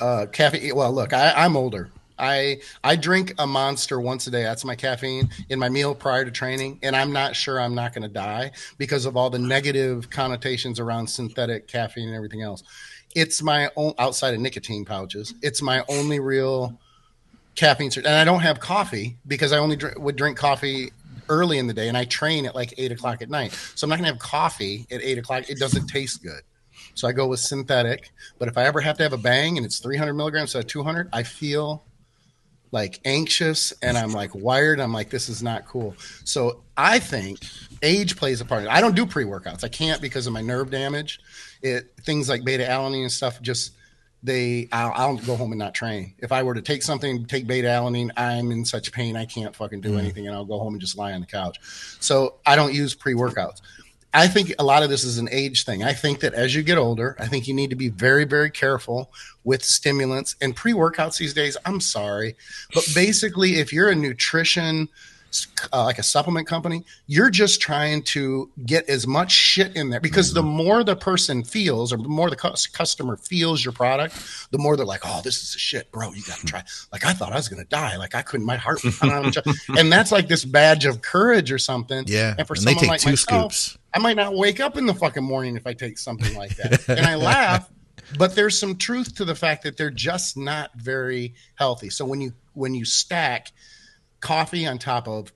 uh, 0.00 0.26
caffeine. 0.32 0.74
Well, 0.74 0.92
look, 0.92 1.12
I, 1.12 1.32
I'm 1.32 1.56
older. 1.56 1.90
I 2.18 2.60
I 2.82 2.96
drink 2.96 3.34
a 3.38 3.46
monster 3.46 4.00
once 4.00 4.26
a 4.26 4.30
day. 4.30 4.42
That's 4.42 4.64
my 4.64 4.74
caffeine 4.74 5.28
in 5.50 5.58
my 5.58 5.68
meal 5.68 5.94
prior 5.94 6.24
to 6.24 6.30
training, 6.30 6.78
and 6.82 6.96
I'm 6.96 7.12
not 7.12 7.36
sure 7.36 7.60
I'm 7.60 7.74
not 7.74 7.92
going 7.92 8.02
to 8.02 8.08
die 8.08 8.52
because 8.78 9.04
of 9.04 9.16
all 9.16 9.28
the 9.28 9.38
negative 9.38 10.08
connotations 10.08 10.80
around 10.80 11.08
synthetic 11.08 11.68
caffeine 11.68 12.08
and 12.08 12.16
everything 12.16 12.42
else. 12.42 12.62
It's 13.14 13.42
my 13.42 13.70
own 13.76 13.92
outside 13.98 14.34
of 14.34 14.40
nicotine 14.40 14.84
pouches. 14.84 15.34
It's 15.42 15.60
my 15.60 15.84
only 15.88 16.18
real 16.18 16.78
caffeine, 17.54 17.90
and 17.96 18.06
I 18.06 18.24
don't 18.24 18.40
have 18.40 18.60
coffee 18.60 19.18
because 19.26 19.52
I 19.52 19.58
only 19.58 19.76
drink, 19.76 19.98
would 19.98 20.16
drink 20.16 20.38
coffee 20.38 20.92
early 21.28 21.58
in 21.58 21.66
the 21.66 21.74
day, 21.74 21.88
and 21.88 21.96
I 21.96 22.04
train 22.04 22.46
at 22.46 22.54
like 22.54 22.74
eight 22.78 22.92
o'clock 22.92 23.22
at 23.22 23.30
night. 23.30 23.52
So 23.74 23.84
I'm 23.84 23.90
not 23.90 23.96
going 23.96 24.06
to 24.06 24.12
have 24.12 24.18
coffee 24.18 24.86
at 24.90 25.02
eight 25.02 25.18
o'clock. 25.18 25.48
It 25.48 25.58
doesn't 25.58 25.86
taste 25.86 26.22
good. 26.22 26.42
So 26.94 27.06
I 27.06 27.12
go 27.12 27.26
with 27.26 27.40
synthetic. 27.40 28.10
But 28.38 28.48
if 28.48 28.58
I 28.58 28.64
ever 28.64 28.80
have 28.80 28.96
to 28.98 29.02
have 29.02 29.12
a 29.12 29.18
bang 29.18 29.56
and 29.56 29.66
it's 29.66 29.78
300 29.78 30.14
milligrams 30.14 30.54
instead 30.54 30.64
of 30.64 30.66
200, 30.68 31.08
I 31.12 31.22
feel 31.22 31.84
like 32.72 33.00
anxious 33.04 33.72
and 33.82 33.96
I'm 33.96 34.12
like 34.12 34.34
wired. 34.34 34.80
I'm 34.80 34.92
like, 34.92 35.10
this 35.10 35.28
is 35.28 35.42
not 35.42 35.66
cool. 35.66 35.94
So 36.24 36.62
I 36.76 36.98
think 36.98 37.38
age 37.82 38.16
plays 38.16 38.40
a 38.40 38.44
part. 38.44 38.66
I 38.66 38.80
don't 38.80 38.96
do 38.96 39.06
pre 39.06 39.24
workouts. 39.24 39.64
I 39.64 39.68
can't 39.68 40.00
because 40.00 40.26
of 40.26 40.32
my 40.32 40.42
nerve 40.42 40.70
damage. 40.70 41.20
It 41.62 41.92
things 42.02 42.28
like 42.28 42.44
beta 42.44 42.64
alanine 42.64 43.02
and 43.02 43.12
stuff 43.12 43.40
just 43.40 43.72
they 44.26 44.68
I'll, 44.72 44.92
I'll, 44.94 45.16
go 45.16 45.36
home 45.36 45.52
and 45.52 45.58
not 45.58 45.72
train. 45.72 46.14
If 46.18 46.32
I 46.32 46.42
were 46.42 46.54
to 46.54 46.60
take 46.60 46.82
something, 46.82 47.24
take 47.26 47.46
beta 47.46 47.68
alanine, 47.68 48.10
I'm 48.16 48.50
in 48.50 48.64
such 48.64 48.92
pain 48.92 49.16
I 49.16 49.24
can't 49.24 49.54
fucking 49.54 49.80
do 49.80 49.92
mm. 49.92 49.98
anything, 49.98 50.26
and 50.26 50.34
I'll 50.34 50.44
go 50.44 50.58
home 50.58 50.74
and 50.74 50.80
just 50.80 50.98
lie 50.98 51.12
on 51.12 51.20
the 51.20 51.26
couch. 51.26 51.58
So 52.00 52.34
I 52.44 52.56
don't 52.56 52.74
use 52.74 52.94
pre 52.94 53.14
workouts. 53.14 53.62
I 54.12 54.28
think 54.28 54.54
a 54.58 54.64
lot 54.64 54.82
of 54.82 54.88
this 54.88 55.04
is 55.04 55.18
an 55.18 55.28
age 55.30 55.64
thing. 55.64 55.84
I 55.84 55.92
think 55.92 56.20
that 56.20 56.34
as 56.34 56.54
you 56.54 56.62
get 56.62 56.78
older, 56.78 57.16
I 57.18 57.26
think 57.26 57.46
you 57.46 57.54
need 57.54 57.70
to 57.70 57.76
be 57.76 57.90
very, 57.90 58.24
very 58.24 58.50
careful 58.50 59.12
with 59.44 59.62
stimulants 59.62 60.36
and 60.40 60.56
pre 60.56 60.72
workouts 60.72 61.18
these 61.18 61.34
days. 61.34 61.56
I'm 61.64 61.80
sorry. 61.80 62.36
But 62.74 62.86
basically, 62.94 63.56
if 63.56 63.72
you're 63.72 63.90
a 63.90 63.94
nutrition, 63.94 64.88
uh, 65.72 65.84
like 65.84 65.98
a 65.98 66.02
supplement 66.02 66.46
company, 66.46 66.84
you're 67.06 67.30
just 67.30 67.60
trying 67.60 68.02
to 68.02 68.50
get 68.64 68.88
as 68.88 69.06
much 69.06 69.32
shit 69.32 69.76
in 69.76 69.90
there 69.90 70.00
because 70.00 70.32
the 70.32 70.42
more 70.42 70.84
the 70.84 70.96
person 70.96 71.42
feels 71.44 71.92
or 71.92 71.96
the 71.96 72.08
more 72.08 72.30
the 72.30 72.36
cu- 72.36 72.54
customer 72.72 73.16
feels 73.16 73.64
your 73.64 73.72
product, 73.72 74.16
the 74.50 74.58
more 74.58 74.76
they're 74.76 74.86
like, 74.86 75.02
oh, 75.04 75.20
this 75.22 75.42
is 75.42 75.54
a 75.54 75.58
shit, 75.58 75.90
bro. 75.92 76.12
You 76.12 76.22
got 76.22 76.38
to 76.38 76.46
try. 76.46 76.62
Like, 76.92 77.04
I 77.04 77.12
thought 77.12 77.32
I 77.32 77.36
was 77.36 77.48
going 77.48 77.62
to 77.62 77.68
die. 77.68 77.96
Like, 77.96 78.14
I 78.14 78.22
couldn't, 78.22 78.46
my 78.46 78.56
heart 78.56 78.80
And 79.02 79.92
that's 79.92 80.12
like 80.12 80.28
this 80.28 80.44
badge 80.44 80.84
of 80.84 81.02
courage 81.02 81.52
or 81.52 81.58
something. 81.58 82.04
Yeah. 82.06 82.34
And 82.38 82.46
for 82.46 82.54
and 82.54 82.62
someone 82.62 82.86
like 82.86 83.00
two 83.00 83.10
myself, 83.10 83.52
scoops. 83.52 83.78
I 83.92 83.98
might 83.98 84.16
not 84.16 84.34
wake 84.34 84.60
up 84.60 84.76
in 84.76 84.86
the 84.86 84.94
fucking 84.94 85.24
morning 85.24 85.56
if 85.56 85.66
I 85.66 85.72
take 85.72 85.98
something 85.98 86.34
like 86.36 86.56
that. 86.56 86.88
and 86.88 87.04
I 87.04 87.14
laugh, 87.16 87.70
but 88.18 88.34
there's 88.34 88.58
some 88.58 88.76
truth 88.76 89.16
to 89.16 89.24
the 89.24 89.34
fact 89.34 89.62
that 89.64 89.76
they're 89.76 89.90
just 89.90 90.36
not 90.36 90.70
very 90.76 91.34
healthy. 91.54 91.90
So 91.90 92.04
when 92.04 92.20
you 92.20 92.32
when 92.54 92.74
you 92.74 92.84
stack 92.84 93.52
coffee 94.20 94.66
on 94.66 94.78
top 94.78 95.08
of 95.08 95.32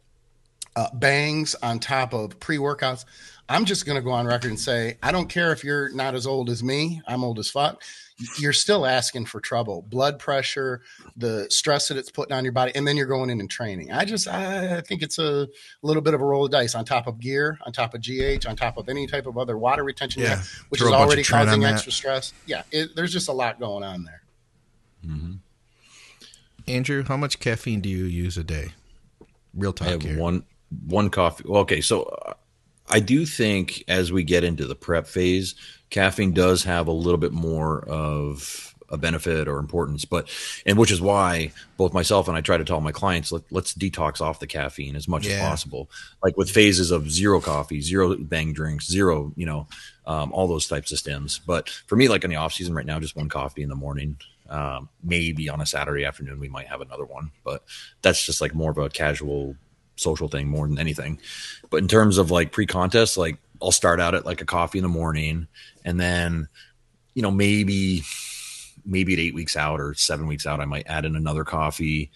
uh, 0.76 0.88
bangs 0.94 1.54
on 1.62 1.78
top 1.78 2.12
of 2.12 2.38
pre 2.40 2.58
workouts, 2.58 3.04
I'm 3.48 3.64
just 3.64 3.86
going 3.86 3.96
to 3.96 4.02
go 4.02 4.10
on 4.10 4.26
record 4.26 4.50
and 4.50 4.60
say 4.60 4.98
I 5.02 5.12
don't 5.12 5.28
care 5.28 5.52
if 5.52 5.64
you're 5.64 5.90
not 5.90 6.14
as 6.14 6.26
old 6.26 6.50
as 6.50 6.62
me. 6.62 7.02
I'm 7.06 7.24
old 7.24 7.38
as 7.38 7.50
fuck 7.50 7.82
you're 8.38 8.52
still 8.52 8.86
asking 8.86 9.26
for 9.26 9.40
trouble 9.40 9.82
blood 9.82 10.18
pressure 10.18 10.82
the 11.16 11.46
stress 11.50 11.88
that 11.88 11.96
it's 11.96 12.10
putting 12.10 12.34
on 12.34 12.44
your 12.44 12.52
body 12.52 12.72
and 12.74 12.86
then 12.86 12.96
you're 12.96 13.06
going 13.06 13.30
in 13.30 13.40
and 13.40 13.50
training 13.50 13.92
i 13.92 14.04
just 14.04 14.28
i 14.28 14.80
think 14.82 15.02
it's 15.02 15.18
a 15.18 15.48
little 15.82 16.02
bit 16.02 16.14
of 16.14 16.20
a 16.20 16.24
roll 16.24 16.44
of 16.44 16.50
dice 16.50 16.74
on 16.74 16.84
top 16.84 17.06
of 17.06 17.18
gear 17.18 17.58
on 17.64 17.72
top 17.72 17.94
of 17.94 18.00
gh 18.00 18.48
on 18.48 18.56
top 18.56 18.76
of 18.76 18.88
any 18.88 19.06
type 19.06 19.26
of 19.26 19.38
other 19.38 19.56
water 19.56 19.84
retention 19.84 20.22
yeah. 20.22 20.42
which 20.68 20.80
Throw 20.80 20.88
is 20.88 20.94
already 20.94 21.22
causing 21.22 21.64
extra 21.64 21.92
stress 21.92 22.32
yeah 22.46 22.62
it, 22.70 22.94
there's 22.94 23.12
just 23.12 23.28
a 23.28 23.32
lot 23.32 23.58
going 23.58 23.82
on 23.82 24.04
there 24.04 24.22
mm-hmm. 25.06 25.32
Andrew 26.74 27.04
how 27.04 27.16
much 27.16 27.38
caffeine 27.40 27.80
do 27.80 27.88
you 27.88 28.04
use 28.04 28.36
a 28.36 28.44
day 28.44 28.72
real 29.54 29.72
talk 29.72 29.88
I 29.88 29.90
have 29.92 30.02
here. 30.02 30.18
one 30.18 30.44
one 30.86 31.10
coffee 31.10 31.44
okay 31.48 31.80
so 31.80 32.02
uh, 32.02 32.34
i 32.88 33.00
do 33.00 33.26
think 33.26 33.84
as 33.88 34.12
we 34.12 34.22
get 34.22 34.44
into 34.44 34.66
the 34.66 34.74
prep 34.74 35.06
phase 35.06 35.54
caffeine 35.90 36.32
does 36.32 36.64
have 36.64 36.86
a 36.86 36.92
little 36.92 37.18
bit 37.18 37.32
more 37.32 37.84
of 37.88 38.74
a 38.90 38.98
benefit 38.98 39.46
or 39.46 39.58
importance 39.58 40.04
but 40.04 40.28
and 40.66 40.76
which 40.76 40.90
is 40.90 41.00
why 41.00 41.52
both 41.76 41.94
myself 41.94 42.28
and 42.28 42.36
i 42.36 42.40
try 42.40 42.56
to 42.56 42.64
tell 42.64 42.80
my 42.80 42.92
clients 42.92 43.30
let, 43.30 43.42
us 43.54 43.72
detox 43.74 44.20
off 44.20 44.40
the 44.40 44.46
caffeine 44.46 44.96
as 44.96 45.06
much 45.06 45.26
yeah. 45.26 45.34
as 45.34 45.40
possible 45.40 45.88
like 46.24 46.36
with 46.36 46.50
phases 46.50 46.90
of 46.90 47.10
zero 47.10 47.40
coffee 47.40 47.80
zero 47.80 48.16
bang 48.16 48.52
drinks 48.52 48.88
zero 48.88 49.32
you 49.36 49.46
know 49.46 49.66
um, 50.06 50.32
all 50.32 50.48
those 50.48 50.66
types 50.66 50.90
of 50.90 50.98
stems. 50.98 51.38
but 51.38 51.68
for 51.68 51.94
me 51.94 52.08
like 52.08 52.24
in 52.24 52.30
the 52.30 52.36
off 52.36 52.52
season 52.52 52.74
right 52.74 52.86
now 52.86 52.98
just 52.98 53.16
one 53.16 53.28
coffee 53.28 53.62
in 53.62 53.68
the 53.68 53.76
morning 53.76 54.16
um, 54.50 54.88
maybe 55.02 55.48
on 55.48 55.60
a 55.60 55.66
saturday 55.66 56.04
afternoon 56.04 56.38
we 56.38 56.48
might 56.48 56.66
have 56.66 56.80
another 56.80 57.04
one 57.04 57.30
but 57.44 57.64
that's 58.02 58.24
just 58.24 58.40
like 58.40 58.54
more 58.54 58.70
of 58.70 58.78
a 58.78 58.88
casual 58.90 59.56
social 59.96 60.28
thing 60.28 60.48
more 60.48 60.66
than 60.66 60.78
anything 60.78 61.18
but 61.70 61.78
in 61.78 61.88
terms 61.88 62.18
of 62.18 62.30
like 62.30 62.52
pre-contest 62.52 63.16
like 63.16 63.36
I'll 63.62 63.72
start 63.72 64.00
out 64.00 64.14
at 64.14 64.24
like 64.24 64.40
a 64.40 64.46
coffee 64.46 64.78
in 64.78 64.82
the 64.82 64.88
morning 64.88 65.46
and 65.84 66.00
then, 66.00 66.48
you 67.14 67.22
know, 67.22 67.30
maybe 67.30 68.02
maybe 68.84 69.12
at 69.12 69.18
eight 69.18 69.34
weeks 69.34 69.56
out 69.56 69.80
or 69.80 69.94
seven 69.94 70.26
weeks 70.26 70.46
out, 70.46 70.60
I 70.60 70.64
might 70.64 70.86
add 70.86 71.04
in 71.04 71.16
another 71.16 71.44
coffee, 71.44 72.10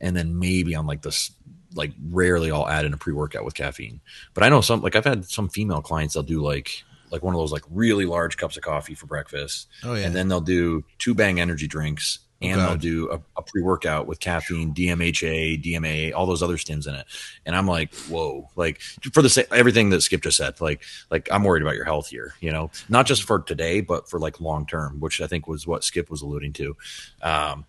and 0.00 0.16
then 0.16 0.38
maybe 0.38 0.74
on 0.74 0.86
like 0.86 1.02
this, 1.02 1.30
like 1.74 1.92
rarely 2.10 2.50
I'll 2.50 2.68
add 2.68 2.84
in 2.84 2.92
a 2.92 2.96
pre 2.96 3.12
workout 3.12 3.44
with 3.44 3.54
caffeine. 3.54 4.00
But 4.34 4.42
I 4.42 4.48
know 4.48 4.60
some 4.60 4.82
like 4.82 4.96
I've 4.96 5.04
had 5.04 5.24
some 5.26 5.48
female 5.48 5.82
clients 5.82 6.14
they'll 6.14 6.22
do 6.22 6.42
like 6.42 6.84
like 7.10 7.22
one 7.22 7.34
of 7.34 7.40
those 7.40 7.52
like 7.52 7.64
really 7.70 8.04
large 8.06 8.36
cups 8.36 8.56
of 8.56 8.62
coffee 8.62 8.94
for 8.94 9.06
breakfast, 9.06 9.68
Oh, 9.84 9.94
yeah. 9.94 10.06
and 10.06 10.14
then 10.14 10.28
they'll 10.28 10.40
do 10.40 10.84
two 10.98 11.14
Bang 11.14 11.40
energy 11.40 11.66
drinks. 11.66 12.20
And 12.42 12.54
God. 12.56 12.68
they'll 12.70 12.76
do 12.78 13.10
a, 13.10 13.20
a 13.36 13.42
pre-workout 13.42 14.06
with 14.06 14.18
caffeine, 14.18 14.72
DMHA, 14.72 15.62
DMA, 15.62 16.14
all 16.14 16.24
those 16.24 16.42
other 16.42 16.56
stims 16.56 16.88
in 16.88 16.94
it. 16.94 17.04
And 17.44 17.54
I'm 17.54 17.66
like, 17.66 17.92
whoa! 18.08 18.48
Like 18.56 18.80
for 19.12 19.20
the 19.20 19.28
sa- 19.28 19.42
everything 19.52 19.90
that 19.90 20.00
Skip 20.00 20.22
just 20.22 20.38
said, 20.38 20.58
like 20.58 20.82
like 21.10 21.28
I'm 21.30 21.44
worried 21.44 21.62
about 21.62 21.74
your 21.74 21.84
health 21.84 22.08
here. 22.08 22.32
You 22.40 22.50
know, 22.50 22.70
not 22.88 23.04
just 23.04 23.24
for 23.24 23.40
today, 23.40 23.82
but 23.82 24.08
for 24.08 24.18
like 24.18 24.40
long 24.40 24.64
term, 24.66 25.00
which 25.00 25.20
I 25.20 25.26
think 25.26 25.48
was 25.48 25.66
what 25.66 25.84
Skip 25.84 26.08
was 26.08 26.22
alluding 26.22 26.54
to. 26.54 26.76
Um, 27.20 27.66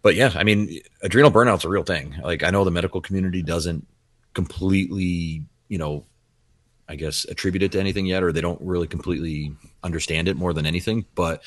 but 0.00 0.14
yeah, 0.14 0.32
I 0.34 0.44
mean, 0.44 0.80
adrenal 1.02 1.30
burnout's 1.30 1.66
a 1.66 1.68
real 1.68 1.82
thing. 1.82 2.14
Like 2.24 2.42
I 2.42 2.48
know 2.48 2.64
the 2.64 2.70
medical 2.70 3.02
community 3.02 3.42
doesn't 3.42 3.86
completely, 4.32 5.44
you 5.68 5.76
know, 5.76 6.06
I 6.88 6.96
guess 6.96 7.24
attribute 7.24 7.62
it 7.62 7.72
to 7.72 7.80
anything 7.80 8.06
yet, 8.06 8.22
or 8.22 8.32
they 8.32 8.40
don't 8.40 8.60
really 8.60 8.86
completely 8.86 9.52
understand 9.82 10.28
it 10.28 10.36
more 10.36 10.52
than 10.52 10.66
anything. 10.66 11.04
But 11.14 11.42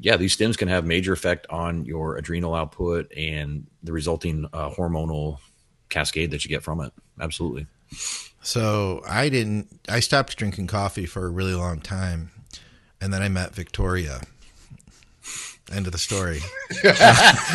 yeah, 0.00 0.16
these 0.16 0.36
stims 0.36 0.58
can 0.58 0.68
have 0.68 0.84
major 0.84 1.12
effect 1.12 1.46
on 1.50 1.84
your 1.84 2.16
adrenal 2.16 2.54
output 2.54 3.12
and 3.16 3.66
the 3.82 3.92
resulting 3.92 4.46
uh, 4.52 4.70
hormonal 4.70 5.38
cascade 5.88 6.32
that 6.32 6.44
you 6.44 6.48
get 6.48 6.62
from 6.62 6.80
it. 6.80 6.92
Absolutely. 7.20 7.66
So 8.42 9.02
I 9.08 9.28
didn't. 9.28 9.68
I 9.88 10.00
stopped 10.00 10.36
drinking 10.36 10.66
coffee 10.66 11.06
for 11.06 11.24
a 11.24 11.30
really 11.30 11.54
long 11.54 11.80
time, 11.80 12.30
and 13.00 13.12
then 13.12 13.22
I 13.22 13.28
met 13.28 13.54
Victoria. 13.54 14.20
End 15.72 15.86
of 15.86 15.92
the 15.92 15.98
story. 15.98 16.40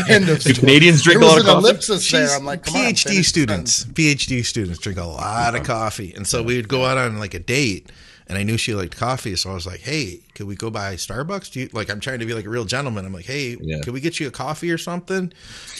End 0.09 0.27
of 0.29 0.37
Do 0.37 0.53
story. 0.53 0.55
Canadians 0.55 1.03
drink 1.03 1.19
There 1.19 1.29
a 1.29 1.31
lot 1.31 1.39
of 1.39 1.45
an 1.47 1.53
coffee? 1.53 1.67
ellipsis 1.67 2.11
there. 2.11 2.35
I'm 2.35 2.43
like, 2.45 2.63
come 2.63 2.75
on, 2.75 2.81
PhD 2.93 3.03
finish- 3.09 3.27
students, 3.27 3.85
PhD 3.85 4.43
students 4.45 4.79
drink 4.79 4.97
a 4.99 5.03
lot 5.05 5.55
of 5.55 5.63
coffee, 5.63 6.13
and 6.15 6.25
so 6.27 6.41
we 6.41 6.55
would 6.55 6.67
go 6.67 6.85
out 6.85 6.97
on 6.97 7.19
like 7.19 7.33
a 7.35 7.39
date, 7.39 7.91
and 8.27 8.37
I 8.37 8.43
knew 8.43 8.57
she 8.57 8.73
liked 8.73 8.97
coffee, 8.97 9.35
so 9.35 9.51
I 9.51 9.53
was 9.53 9.65
like, 9.67 9.81
"Hey, 9.81 10.21
could 10.33 10.47
we 10.47 10.55
go 10.55 10.69
by 10.71 10.95
Starbucks? 10.95 11.51
Do 11.51 11.59
you 11.61 11.69
like?" 11.71 11.89
I'm 11.91 11.99
trying 11.99 12.19
to 12.19 12.25
be 12.25 12.33
like 12.33 12.45
a 12.45 12.49
real 12.49 12.65
gentleman. 12.65 13.05
I'm 13.05 13.13
like, 13.13 13.25
"Hey, 13.25 13.57
Yeah. 13.61 13.79
could 13.83 13.93
we 13.93 14.01
get 14.01 14.19
you 14.19 14.27
a 14.27 14.31
coffee 14.31 14.71
or 14.71 14.77
something?" 14.79 15.31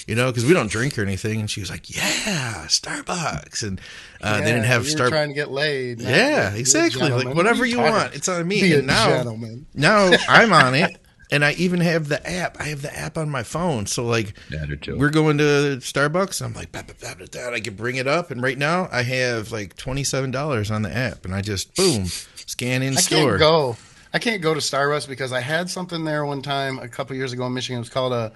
You 0.07 0.13
know, 0.15 0.27
because 0.27 0.45
we 0.45 0.53
don't 0.53 0.69
drink 0.69 0.97
or 0.99 1.03
anything. 1.03 1.39
And 1.39 1.49
she 1.49 1.59
was 1.61 1.69
like, 1.71 1.89
"Yeah, 1.95 2.65
Starbucks," 2.67 3.63
and 3.63 3.82
uh, 4.21 4.39
they 4.39 4.45
didn't 4.45 4.63
have 4.65 4.84
Starbucks. 4.84 5.09
trying 5.09 5.30
to 5.30 5.36
get 5.36 5.49
laid. 5.51 5.99
Yeah, 5.99 6.51
be 6.51 6.59
exactly. 6.59 7.09
Like 7.09 7.34
whatever 7.36 7.61
What 7.61 7.69
you 7.69 7.80
want, 7.80 8.13
it's 8.13 8.27
on 8.30 8.47
me. 8.47 8.61
Be 8.61 8.73
a 8.73 8.77
And 8.80 8.88
now, 8.88 9.07
gentleman. 9.09 9.65
now 9.73 10.11
I'm 10.27 10.53
on 10.53 10.73
it, 10.75 10.97
and 11.32 11.45
I 11.45 11.53
even 11.53 11.80
have 11.82 12.07
the 12.09 12.27
app. 12.30 12.59
I 12.59 12.63
have 12.65 12.82
the 12.82 12.95
app 12.97 13.17
on 13.17 13.30
my 13.30 13.43
phone. 13.43 13.86
So 13.86 14.03
like, 14.05 14.34
Yeah, 14.49 14.63
I 14.63 14.65
do 14.65 14.75
too. 14.75 14.97
we're 14.97 15.09
going 15.09 15.38
to 15.39 15.77
Starbucks. 15.80 16.43
I'm 16.43 16.53
like, 16.53 16.71
"Bap, 16.71 16.88
bap, 16.88 16.99
bap, 16.99 17.19
bap, 17.19 17.32
bap." 17.32 17.53
I 17.53 17.59
can 17.59 17.75
bring 17.75 17.97
it 17.97 18.07
up, 18.07 18.32
and 18.32 18.41
right 18.41 18.57
now 18.57 18.88
I 18.91 19.03
have 19.03 19.51
like 19.51 19.75
twenty 19.75 20.03
seven 20.03 20.32
dollars 20.32 20.71
on 20.71 20.82
the 20.82 20.95
app, 20.95 21.25
and 21.25 21.34
I 21.36 21.41
just 21.41 21.75
boom 21.75 22.05
scan 22.05 22.82
in 22.82 22.97
I 22.97 23.01
store. 23.01 23.38
can't 23.38 23.39
go. 23.39 23.77
I 24.13 24.17
can't 24.19 24.41
go 24.41 24.55
to 24.55 24.59
Starbucks 24.59 25.07
because 25.07 25.32
I 25.32 25.39
had 25.39 25.69
something 25.69 26.03
there 26.03 26.25
one 26.25 26.41
time 26.41 26.80
a 26.80 26.88
couple 26.88 27.15
years 27.15 27.32
ago 27.32 27.45
in 27.45 27.53
Michigan. 27.53 27.77
It 27.77 27.82
was 27.82 27.89
called 27.89 28.11
a 28.13 28.32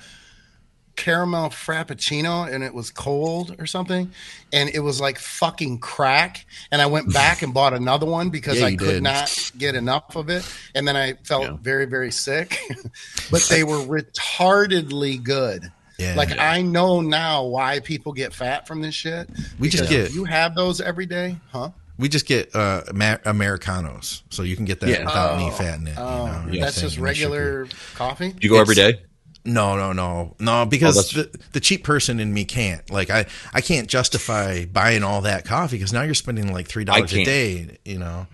caramel 0.95 1.49
frappuccino, 1.49 2.51
and 2.51 2.63
it 2.63 2.73
was 2.73 2.91
cold 2.91 3.55
or 3.59 3.65
something, 3.65 4.11
and 4.51 4.69
it 4.69 4.79
was 4.79 5.01
like 5.01 5.17
fucking 5.19 5.79
crack. 5.79 6.45
And 6.71 6.81
I 6.81 6.85
went 6.85 7.11
back 7.13 7.41
and 7.41 7.53
bought 7.53 7.73
another 7.73 8.05
one 8.05 8.29
because 8.29 8.59
Yeah, 8.59 8.67
I 8.67 8.75
could 8.75 8.87
did. 8.87 9.03
not 9.03 9.51
get 9.57 9.75
enough 9.75 10.15
of 10.15 10.29
it, 10.29 10.43
and 10.75 10.87
then 10.87 10.95
I 10.95 11.13
felt 11.23 11.43
Yeah. 11.43 11.57
very 11.61 11.85
very 11.85 12.11
sick. 12.11 12.59
but 13.31 13.41
they 13.49 13.63
were 13.63 13.77
retardedly 13.79 15.21
good. 15.21 15.71
Yeah. 15.97 16.15
Like 16.15 16.37
I 16.39 16.61
know 16.61 17.01
now 17.01 17.43
why 17.45 17.79
people 17.79 18.13
get 18.13 18.33
fat 18.33 18.67
from 18.67 18.81
this 18.81 18.95
shit. 18.95 19.29
We 19.59 19.69
just 19.69 19.89
get- 19.89 20.11
you 20.11 20.25
have 20.25 20.55
those 20.55 20.81
every 20.81 21.05
day, 21.05 21.37
huh? 21.51 21.69
We 21.99 22.09
just 22.09 22.25
get 22.25 22.53
uh, 22.55 22.81
Americanos, 23.25 24.23
so 24.31 24.41
you 24.41 24.55
can 24.55 24.65
get 24.65 24.79
that 24.79 24.89
Yeah. 24.89 25.05
without 25.05 25.35
any 25.35 25.49
Oh, 25.49 25.51
fat 25.51 25.79
in 25.79 25.87
it. 25.87 25.93
Oh, 25.95 26.25
you 26.47 26.53
know, 26.53 26.57
or 26.57 26.65
that's 26.65 26.81
just 26.81 26.97
regular 26.97 27.67
coffee. 27.93 28.29
Do 28.31 28.39
you 28.41 28.49
go 28.49 28.59
every 28.59 28.73
It's- 28.73 28.93
day? 28.93 29.01
No, 29.45 29.75
no, 29.75 29.91
no, 29.91 30.35
no. 30.39 30.65
Because 30.65 31.15
Oh, 31.17 31.23
the, 31.23 31.39
the 31.51 31.59
cheap 31.59 31.83
person 31.83 32.19
in 32.19 32.33
me 32.33 32.45
can't. 32.45 32.89
Like 32.89 33.09
I, 33.09 33.25
I 33.53 33.61
can't 33.61 33.89
justify 33.89 34.65
buying 34.65 35.03
all 35.03 35.21
that 35.21 35.45
coffee 35.45 35.77
because 35.77 35.91
now 35.91 36.03
you're 36.03 36.13
spending 36.13 36.53
like 36.53 36.67
three 36.67 36.85
dollars 36.85 37.13
a 37.13 37.25
day. 37.25 37.77
You 37.83 37.99
know, 37.99 38.27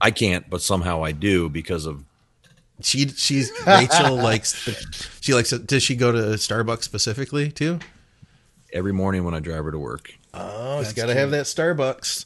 I 0.00 0.10
can't, 0.10 0.48
but 0.50 0.60
somehow 0.60 1.02
I 1.02 1.12
do 1.12 1.48
because 1.48 1.86
of 1.86 2.04
she, 2.82 3.08
she's 3.08 3.50
Rachel 3.66 4.16
likes. 4.22 4.64
The, 4.64 4.72
she 5.20 5.34
likes. 5.34 5.52
it. 5.52 5.66
Does 5.66 5.82
she 5.82 5.96
go 5.96 6.12
to 6.12 6.18
Starbucks 6.18 6.82
specifically 6.82 7.50
too? 7.50 7.78
every 8.72 8.92
morning 8.92 9.24
when 9.24 9.34
I 9.34 9.40
drive 9.40 9.64
her 9.64 9.72
to 9.72 9.78
work. 9.78 10.14
Oh, 10.32 10.82
she's 10.82 10.92
got 10.92 11.06
to 11.06 11.14
have 11.14 11.32
that 11.32 11.46
Starbucks. 11.46 12.24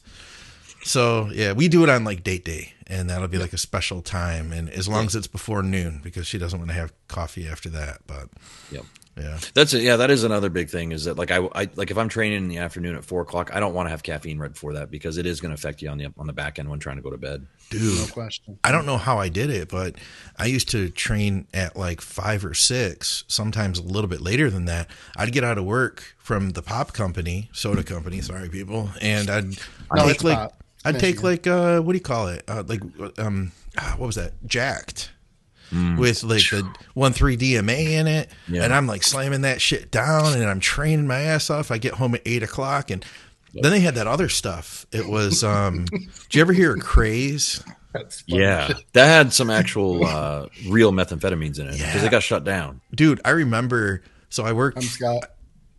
So 0.83 1.29
yeah, 1.33 1.53
we 1.53 1.67
do 1.67 1.83
it 1.83 1.89
on 1.89 2.03
like 2.03 2.23
date 2.23 2.45
day, 2.45 2.73
and 2.87 3.09
that'll 3.09 3.27
be 3.27 3.37
like 3.37 3.53
a 3.53 3.57
special 3.57 4.01
time, 4.01 4.51
and 4.51 4.69
as 4.69 4.87
long 4.87 5.05
as 5.05 5.15
it's 5.15 5.27
before 5.27 5.63
noon, 5.63 6.01
because 6.03 6.27
she 6.27 6.37
doesn't 6.37 6.59
want 6.59 6.69
to 6.69 6.75
have 6.75 6.93
coffee 7.07 7.47
after 7.47 7.69
that. 7.69 7.99
But 8.07 8.29
Yep. 8.71 8.85
yeah, 9.17 9.39
That's 9.53 9.73
it. 9.73 9.81
Yeah, 9.83 9.95
that 9.97 10.11
is 10.11 10.23
another 10.23 10.49
big 10.49 10.69
thing. 10.69 10.91
Is 10.91 11.05
that 11.05 11.17
like 11.17 11.31
I, 11.31 11.37
I 11.55 11.69
like 11.75 11.89
if 11.89 11.97
I'm 11.97 12.09
training 12.09 12.37
in 12.43 12.47
the 12.49 12.57
afternoon 12.57 12.95
at 12.95 13.05
four 13.05 13.21
o'clock, 13.21 13.49
I 13.53 13.59
don't 13.59 13.73
want 13.73 13.87
to 13.87 13.91
have 13.91 14.03
caffeine 14.03 14.37
right 14.39 14.51
before 14.51 14.73
that 14.73 14.91
because 14.91 15.17
it 15.17 15.25
is 15.25 15.39
going 15.41 15.49
to 15.51 15.55
affect 15.55 15.81
you 15.81 15.89
on 15.89 15.97
the 15.97 16.07
on 16.17 16.27
the 16.27 16.33
back 16.33 16.59
end 16.59 16.69
when 16.69 16.79
trying 16.79 16.97
to 16.97 17.01
go 17.01 17.09
to 17.11 17.17
bed. 17.17 17.47
dude, 17.69 17.97
No 17.97 18.07
question. 18.07 18.59
I 18.63 18.71
don't 18.71 18.85
know 18.85 18.97
how 18.97 19.17
I 19.17 19.29
did 19.29 19.49
it, 19.49 19.69
but 19.69 19.95
I 20.37 20.45
used 20.45 20.69
to 20.69 20.89
train 20.89 21.47
at 21.53 21.75
like 21.77 22.01
five 22.01 22.43
or 22.45 22.53
six, 22.53 23.23
sometimes 23.27 23.79
a 23.79 23.83
little 23.83 24.09
bit 24.09 24.21
later 24.21 24.49
than 24.49 24.65
that. 24.65 24.89
I'd 25.15 25.31
get 25.31 25.43
out 25.43 25.57
of 25.57 25.63
work 25.65 26.15
from 26.17 26.49
the 26.51 26.61
pop 26.61 26.91
company, 26.93 27.49
soda 27.53 27.83
company, 27.83 28.19
sorry 28.21 28.49
people, 28.49 28.89
and 29.01 29.29
I'd 29.29 29.45
No, 29.45 30.03
take 30.03 30.15
it's 30.15 30.23
like 30.23 30.37
pop. 30.37 30.61
I'd 30.85 30.99
take 30.99 31.21
Michigan. 31.23 31.23
like 31.31 31.47
uh 31.47 31.79
what 31.81 31.93
do 31.93 31.97
you 31.97 32.03
call 32.03 32.27
it? 32.29 32.43
Uh, 32.47 32.63
like 32.65 32.81
um 33.19 33.51
ah, 33.77 33.95
what 33.97 34.07
was 34.07 34.15
that? 34.15 34.33
Jacked. 34.45 35.11
With 35.97 36.23
like 36.23 36.41
the 36.51 36.65
one 36.93 37.11
three 37.11 37.35
DMA 37.35 37.87
in 37.99 38.07
it, 38.07 38.29
Yeah. 38.47 38.63
and 38.63 38.73
I'm 38.73 38.87
like 38.87 39.03
slamming 39.03 39.41
that 39.41 39.59
shit 39.59 39.91
down, 39.91 40.33
and 40.33 40.45
I'm 40.45 40.61
training 40.61 41.05
my 41.05 41.19
ass 41.19 41.49
off. 41.49 41.69
I 41.69 41.79
get 41.79 41.95
home 41.95 42.15
at 42.15 42.21
eight 42.25 42.43
o'clock, 42.43 42.89
and 42.91 43.03
then 43.53 43.71
they 43.71 43.81
had 43.81 43.95
that 43.95 44.07
other 44.07 44.29
stuff. 44.29 44.85
It 44.93 45.05
was, 45.09 45.43
um, 45.43 45.83
did 45.85 46.35
you 46.35 46.39
ever 46.39 46.53
hear 46.53 46.75
of 46.75 46.79
craze? 46.81 47.61
That's. 47.91 48.23
Yeah, 48.25 48.71
that 48.93 49.05
had 49.07 49.33
some 49.33 49.49
actual 49.49 50.05
uh, 50.05 50.47
real 50.69 50.93
methamphetamines 50.93 51.59
in 51.59 51.67
it 51.67 51.73
because 51.77 51.95
Yeah. 51.95 52.05
it 52.05 52.11
got 52.11 52.23
shut 52.23 52.45
down. 52.45 52.79
dude 52.93 53.19
i 53.25 53.31
remember 53.31 54.01
so 54.29 54.45
i 54.45 54.53
worked 54.53 54.77
I'm 54.77 54.83
Scott. 54.83 55.31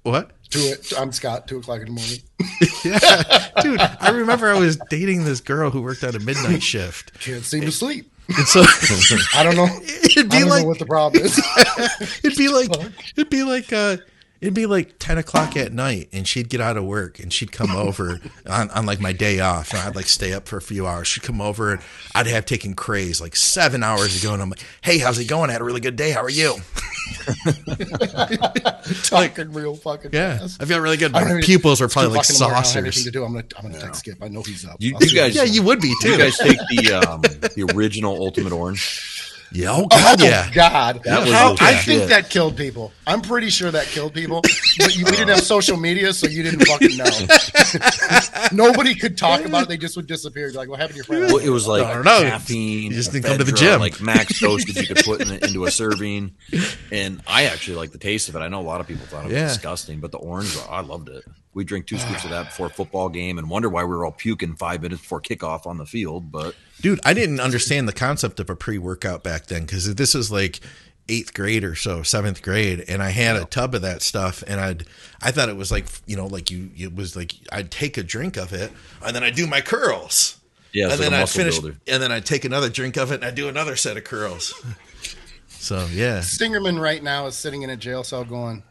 what 0.02 0.32
Two, 0.51 0.59
it. 0.61 0.92
I'm 0.99 1.12
Scott. 1.12 1.49
Two 1.49 1.59
o'clock 1.59 1.80
in 1.80 1.86
the 1.86 1.92
morning. 1.92 2.18
yeah 2.84 3.62
dude 3.62 3.80
i 3.80 4.11
remember 4.11 4.49
i 4.49 4.59
was 4.59 4.76
dating 4.90 5.24
this 5.24 5.40
girl 5.40 5.70
who 5.70 5.82
worked 5.82 6.05
at 6.05 6.14
a 6.14 6.20
midnight 6.20 6.62
shift 6.62 7.18
Can't 7.18 7.42
seem 7.42 7.62
to 7.62 7.72
sleep. 7.72 8.11
and 8.28 8.47
so 8.47 8.62
I 9.34 9.42
don't 9.42 9.57
know. 9.57 9.66
it'd 10.05 10.18
I 10.18 10.22
be 10.22 10.40
don't 10.40 10.49
like 10.51 10.62
know 10.62 10.68
what 10.68 10.78
the 10.78 10.86
problem 10.86 11.24
is. 11.24 11.38
it'd 12.24 12.36
be 12.38 12.49
like 12.49 12.70
it'd 13.16 13.30
be 13.30 13.42
like 13.42 13.72
uh 13.72 13.97
it'd 14.41 14.55
be 14.55 14.66
like 14.66 14.99
10 14.99 15.18
o'clock 15.18 15.57
at 15.57 15.72
night 15.72 16.09
and 16.12 16.26
she'd 16.28 16.49
get 16.49 16.61
out 16.61 16.76
of 16.76 16.84
work 16.84 17.18
and 17.18 17.32
she'd 17.32 17.53
come 17.53 17.70
over 17.76 18.20
on, 18.49 18.70
on 18.70 18.84
like 18.87 19.01
my 19.01 19.12
day 19.12 19.41
off 19.41 19.70
and 19.72 19.80
i'd 19.80 19.97
like 19.97 20.07
stay 20.09 20.32
up 20.32 20.47
for 20.47 20.57
a 20.57 20.62
few 20.62 20.87
hours 20.87 21.07
she'd 21.09 21.22
come 21.22 21.41
over 21.41 21.72
and 21.72 21.82
i'd 22.14 22.26
have 22.26 22.45
taken 22.47 22.74
craze 22.74 23.20
like 23.20 23.34
seven 23.37 23.82
hours 23.82 24.22
ago 24.22 24.32
and 24.34 24.43
i'm 24.43 24.51
like 24.51 24.61
hey 24.82 24.99
how's 24.99 25.18
it 25.18 25.26
going 25.26 25.49
I 25.51 25.55
had 25.55 25.62
a 25.62 25.64
really 25.64 25.80
good 25.80 25.97
day 25.97 26.11
how 26.11 26.22
are 26.22 26.30
you 26.30 26.55
Talking 29.05 29.53
real 29.53 29.76
fucking 29.76 30.11
yeah 30.12 30.39
fast. 30.39 30.62
i 30.62 30.64
feel 30.64 30.80
really 30.80 30.97
good 30.97 31.14
I 31.14 31.20
don't 31.24 31.34
my 31.37 31.41
pupils 31.43 31.80
are 31.80 31.89
probably 31.89 32.16
like 32.16 32.28
o'clock 32.28 32.30
in 32.30 32.37
the 32.37 32.45
morning, 32.45 32.57
I 32.57 32.66
have 32.66 32.76
anything 32.76 32.93
saucers 32.93 33.05
to 33.05 33.11
do. 33.11 33.24
I'm 33.24 33.32
gonna, 33.32 33.45
I'm 33.57 33.62
gonna 33.70 33.80
text 33.80 34.01
Skip. 34.01 34.22
I 34.22 34.28
know 34.28 34.43
he's 34.43 34.64
up. 34.66 34.76
You- 34.80 34.97
you 35.01 35.14
guys- 35.14 35.34
yeah 35.34 35.43
you 35.45 35.62
would 35.62 35.80
be 35.80 35.95
too 36.03 36.11
you 36.11 36.18
guys 36.18 36.37
take 36.39 36.59
the 36.70 36.93
um, 36.95 37.20
the 37.22 37.70
original 37.74 38.14
Ultimate 38.16 38.53
Orange? 38.53 39.15
Yeah 39.57 39.70
oh, 39.72 39.82
oh 39.84 39.86
god 39.88 40.20
oh, 40.20 40.24
yeah 40.24 40.50
God, 40.52 41.02
That 41.04 41.26
How- 41.28 41.54
the 41.54 41.64
I 41.64 41.74
shit. 41.76 41.84
think 41.98 42.09
that 42.11 42.30
killed 42.30 42.57
people. 42.57 42.92
I'm 43.07 43.20
pretty 43.22 43.50
sure 43.50 43.70
that 43.70 43.86
killed 43.86 44.14
people. 44.14 44.42
But 44.78 44.96
you, 44.96 45.04
we 45.04 45.12
didn't 45.12 45.28
have 45.28 45.40
social 45.40 45.76
media, 45.76 46.12
so 46.12 46.26
you 46.26 46.42
didn't 46.42 46.66
fucking 46.66 46.96
know. 46.96 47.07
Nobody 48.52 48.94
could 48.94 49.16
talk 49.16 49.44
about 49.44 49.62
it. 49.64 49.68
They 49.68 49.76
just 49.76 49.96
would 49.96 50.07
disappear. 50.07 50.46
You're 50.48 50.54
like, 50.57 50.68
what 50.68 50.78
happened 50.80 50.94
to 50.94 50.96
your 50.98 51.04
friend? 51.04 51.32
Well, 51.32 51.38
it 51.38 51.48
was 51.50 51.66
like 51.66 51.84
I 51.84 51.94
don't 51.94 52.04
know. 52.04 52.22
caffeine. 52.22 52.90
You 52.90 52.96
just 52.96 53.12
didn't 53.12 53.26
come 53.26 53.38
to 53.38 53.44
the 53.44 53.52
gym. 53.52 53.80
Like 53.80 54.00
max 54.00 54.40
dosage 54.40 54.76
you 54.76 54.86
could 54.86 55.04
put 55.04 55.20
in, 55.20 55.30
into 55.32 55.64
a 55.64 55.70
serving. 55.70 56.34
And 56.92 57.22
I 57.26 57.44
actually 57.46 57.76
like 57.76 57.92
the 57.92 57.98
taste 57.98 58.28
of 58.28 58.36
it. 58.36 58.40
I 58.40 58.48
know 58.48 58.61
a 58.61 58.62
lot 58.62 58.80
of 58.80 58.86
people 58.86 59.07
thought 59.07 59.22
it 59.24 59.28
was 59.28 59.34
Yeah. 59.34 59.48
disgusting, 59.48 60.00
but 60.00 60.11
the 60.12 60.18
orange, 60.18 60.57
I 60.68 60.80
loved 60.80 61.09
it. 61.09 61.24
We 61.57 61.64
drink 61.64 61.86
two 61.86 61.96
scoops 61.96 62.22
of 62.22 62.30
that 62.30 62.48
before 62.48 62.66
a 62.66 62.70
football 62.70 63.09
game 63.09 63.38
and 63.38 63.48
wonder 63.48 63.70
why 63.70 63.82
we 63.82 63.96
were 63.96 64.04
all 64.04 64.12
puking 64.12 64.57
five 64.57 64.82
minutes 64.82 65.00
before 65.00 65.22
kickoff 65.22 65.66
on 65.66 65.78
the 65.78 65.86
field. 65.86 66.30
But 66.30 66.54
Dude, 66.82 67.00
I 67.02 67.14
didn't 67.14 67.40
understand 67.40 67.88
the 67.88 67.94
concept 67.94 68.38
of 68.40 68.50
a 68.50 68.54
pre 68.54 68.76
workout 68.76 69.22
back 69.22 69.46
then 69.46 69.62
because 69.62 69.94
this 69.94 70.14
is 70.14 70.30
like 70.30 70.61
eighth 71.09 71.32
grade 71.32 71.64
or 71.64 71.74
so, 71.74 72.02
seventh 72.02 72.42
grade, 72.42 72.84
and 72.88 73.02
I 73.02 73.09
had 73.09 73.36
a 73.36 73.46
tub 73.46 73.74
of 73.74 73.80
that 73.80 74.02
stuff, 74.02 74.44
and 74.46 74.61
I'd 74.61 74.84
I 75.22 75.30
thought 75.30 75.48
it 75.48 75.57
was 75.57 75.72
like 75.72 75.86
you 76.04 76.14
know 76.14 76.26
like 76.26 76.50
you 76.50 76.70
it 76.76 76.94
was 76.94 77.16
like 77.16 77.32
I'd 77.50 77.70
take 77.70 77.96
a 77.96 78.02
drink 78.02 78.36
of 78.36 78.52
it, 78.52 78.70
and 79.02 79.16
then 79.16 79.22
I 79.22 79.28
would 79.28 79.34
do 79.36 79.46
my 79.46 79.62
curls, 79.62 80.38
yeah, 80.74 80.90
and 80.90 80.92
like 80.92 81.00
then 81.00 81.14
i'd 81.14 81.28
finish, 81.30 81.59
builder. 81.59 81.78
and 81.88 82.02
then 82.02 82.12
I'd 82.12 82.26
take 82.26 82.44
another 82.44 82.68
drink 82.68 82.98
of 82.98 83.12
it, 83.12 83.16
and 83.16 83.24
I 83.24 83.28
would 83.28 83.34
do 83.34 83.48
another 83.48 83.76
set 83.76 83.96
of 83.96 84.04
curls. 84.04 84.52
So 85.48 85.86
yeah, 85.90 86.20
Stingerman 86.20 86.78
right 86.78 87.02
now 87.02 87.26
is 87.26 87.34
sitting 87.34 87.62
in 87.62 87.70
a 87.70 87.76
jail 87.76 88.04
cell 88.04 88.22
going, 88.24 88.62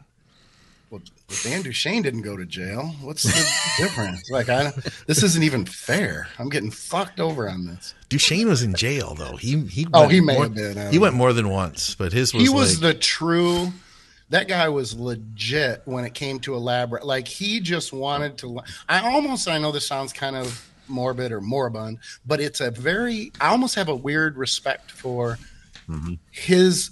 "Well, 1.29 1.37
Dan 1.43 1.63
Duchaine 1.63 2.03
didn't 2.03 2.21
go 2.21 2.35
to 2.37 2.45
jail. 2.45 2.93
What's 3.01 3.23
the 3.23 3.83
difference? 3.83 4.29
Like, 4.29 4.49
I 4.49 4.71
this 5.07 5.23
isn't 5.23 5.43
even 5.43 5.65
fair. 5.65 6.27
I'm 6.39 6.49
getting 6.49 6.71
fucked 6.71 7.19
over 7.19 7.49
on 7.49 7.65
this." 7.65 7.93
Duchaine 8.09 8.47
was 8.47 8.63
in 8.63 8.73
jail 8.75 9.15
though. 9.15 9.35
He 9.37 9.61
he 9.61 9.87
Oh, 9.93 10.01
went 10.01 10.11
he 10.11 10.21
may 10.21 10.33
more- 10.33 10.43
have 10.43 10.53
been, 10.55 10.91
He 10.91 10.97
know. 10.97 11.01
went 11.01 11.15
more 11.15 11.33
than 11.33 11.49
once, 11.49 11.95
but 11.95 12.13
his 12.13 12.33
was 12.33 12.43
he 12.43 12.49
was 12.49 12.79
the 12.79 12.93
true. 12.93 13.71
That 14.29 14.47
guy 14.47 14.69
was 14.69 14.95
legit 14.95 15.83
when 15.85 16.03
it 16.03 16.15
came 16.15 16.39
to 16.41 16.55
elaborate. 16.55 17.05
Like 17.05 17.27
he 17.27 17.59
just 17.59 17.93
wanted 17.93 18.37
to. 18.39 18.59
I 18.89 19.01
almost. 19.11 19.47
I 19.47 19.57
know 19.59 19.71
this 19.71 19.85
sounds 19.87 20.13
kind 20.13 20.35
of 20.35 20.67
morbid 20.87 21.31
or 21.31 21.41
moribund, 21.41 21.99
but 22.25 22.39
it's 22.39 22.59
a 22.59 22.71
very. 22.71 23.31
I 23.39 23.49
almost 23.49 23.75
have 23.75 23.87
a 23.89 23.95
weird 23.95 24.35
respect 24.37 24.91
for 24.91 25.37
mm-hmm. 25.87 26.15
his 26.31 26.89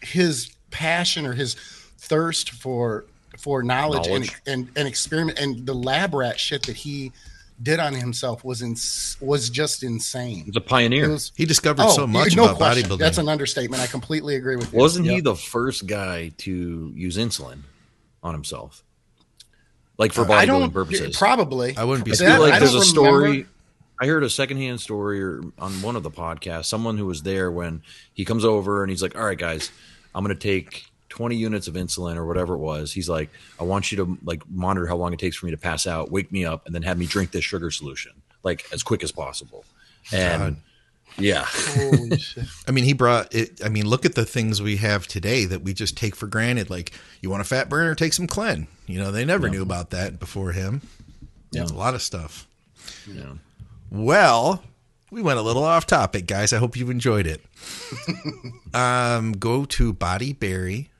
his 0.00 0.52
passion 0.70 1.26
or 1.26 1.32
his 1.32 1.54
thirst 1.98 2.50
for 2.50 3.06
for 3.38 3.62
knowledge, 3.62 4.06
Knowledge. 4.08 4.32
And, 4.46 4.66
and 4.66 4.76
and 4.76 4.88
experiment 4.88 5.38
and 5.38 5.64
the 5.66 5.74
lab 5.74 6.14
rat 6.14 6.38
shit 6.38 6.64
that 6.66 6.76
he 6.76 7.12
did 7.62 7.80
on 7.80 7.92
himself 7.92 8.44
was 8.44 8.62
in, 8.62 8.76
was 9.26 9.50
just 9.50 9.82
insane. 9.82 10.44
He's 10.44 10.56
a 10.56 10.60
pioneer. 10.60 11.08
Was 11.08 11.32
he 11.36 11.44
discovered 11.44 11.82
oh, 11.82 11.90
so 11.90 12.06
much 12.06 12.36
no 12.36 12.44
about 12.44 12.56
question. 12.56 12.84
bodybuilding. 12.84 12.98
That's 12.98 13.18
an 13.18 13.28
understatement. 13.28 13.82
I 13.82 13.86
completely 13.86 14.36
agree 14.36 14.56
with 14.56 14.72
you. 14.72 14.78
Wasn't 14.78 15.06
he 15.06 15.20
the 15.20 15.34
first 15.34 15.86
guy 15.86 16.32
to 16.38 16.92
use 16.94 17.16
insulin 17.16 17.60
on 18.22 18.34
himself? 18.34 18.84
Like 19.96 20.12
for 20.12 20.22
I 20.30 20.44
bodybuilding 20.44 20.46
don't 20.46 20.72
purposes. 20.72 21.16
Probably. 21.16 21.76
I 21.76 21.84
wouldn't 21.84 22.04
be 22.04 22.12
I 22.12 22.16
That- 22.16 22.40
like 22.40 22.52
I 22.54 22.58
there's 22.60 22.74
a 22.74 22.82
story. 22.84 23.22
remember. 23.30 23.48
I 24.00 24.06
heard 24.06 24.22
a 24.22 24.30
secondhand 24.30 24.80
story 24.80 25.20
or 25.20 25.42
on 25.58 25.72
one 25.82 25.96
of 25.96 26.04
the 26.04 26.10
podcasts. 26.12 26.66
Someone 26.66 26.96
who 26.96 27.06
was 27.06 27.22
there 27.24 27.50
when 27.50 27.82
he 28.14 28.24
comes 28.24 28.44
over 28.44 28.84
and 28.84 28.90
he's 28.90 29.02
like, 29.02 29.16
"All 29.18 29.24
right, 29.24 29.36
guys, 29.36 29.72
I'm 30.14 30.24
going 30.24 30.36
to 30.36 30.40
take 30.40 30.84
20 31.18 31.34
units 31.34 31.66
of 31.66 31.74
insulin 31.74 32.14
or 32.16 32.24
whatever 32.24 32.54
it 32.54 32.58
was." 32.58 32.92
He's 32.92 33.08
like, 33.08 33.28
"I 33.58 33.64
want 33.64 33.90
you 33.90 33.96
to 33.96 34.18
like 34.24 34.48
monitor 34.48 34.86
how 34.86 34.96
long 34.96 35.12
it 35.12 35.18
takes 35.18 35.36
for 35.36 35.46
me 35.46 35.50
to 35.52 35.58
pass 35.58 35.84
out, 35.84 36.12
wake 36.12 36.30
me 36.30 36.44
up, 36.44 36.64
and 36.64 36.72
then 36.72 36.82
have 36.82 36.96
me 36.96 37.06
drink 37.06 37.32
this 37.32 37.44
sugar 37.44 37.72
solution 37.72 38.12
like 38.44 38.66
as 38.72 38.84
quick 38.84 39.02
as 39.02 39.10
possible." 39.10 39.64
And 40.12 40.58
yeah, 41.18 41.44
Holy 41.48 42.18
shit. 42.30 42.44
I 42.66 42.70
mean, 42.70 42.84
he 42.84 42.92
brought 42.92 43.34
it. 43.34 43.60
I 43.64 43.68
mean, 43.68 43.86
look 43.86 44.04
at 44.04 44.14
the 44.14 44.24
things 44.24 44.62
we 44.62 44.76
have 44.76 45.08
today 45.08 45.44
that 45.46 45.62
we 45.62 45.74
just 45.74 45.96
take 45.96 46.14
for 46.14 46.28
granted. 46.28 46.70
Like, 46.70 46.92
you 47.20 47.30
want 47.30 47.40
a 47.40 47.44
fat 47.44 47.68
burner, 47.68 47.94
take 47.94 48.12
some 48.12 48.28
Clen. 48.28 48.68
You 48.86 49.00
know, 49.00 49.10
they 49.10 49.24
never 49.24 49.48
knew 49.48 49.62
about 49.62 49.90
that 49.90 50.20
before 50.20 50.52
him. 50.52 50.82
Yeah, 51.50 51.64
a 51.64 51.66
lot 51.66 51.94
of 51.94 52.02
stuff. 52.02 52.46
yeah. 53.12 53.34
Well, 53.90 54.62
we 55.10 55.22
went 55.22 55.38
a 55.38 55.42
little 55.42 55.64
off 55.64 55.86
topic, 55.86 56.26
guys. 56.26 56.52
I 56.52 56.58
hope 56.58 56.76
you've 56.76 56.90
enjoyed 56.90 57.26
it. 57.26 57.42
um, 58.74 59.32
go 59.32 59.64
to 59.64 59.92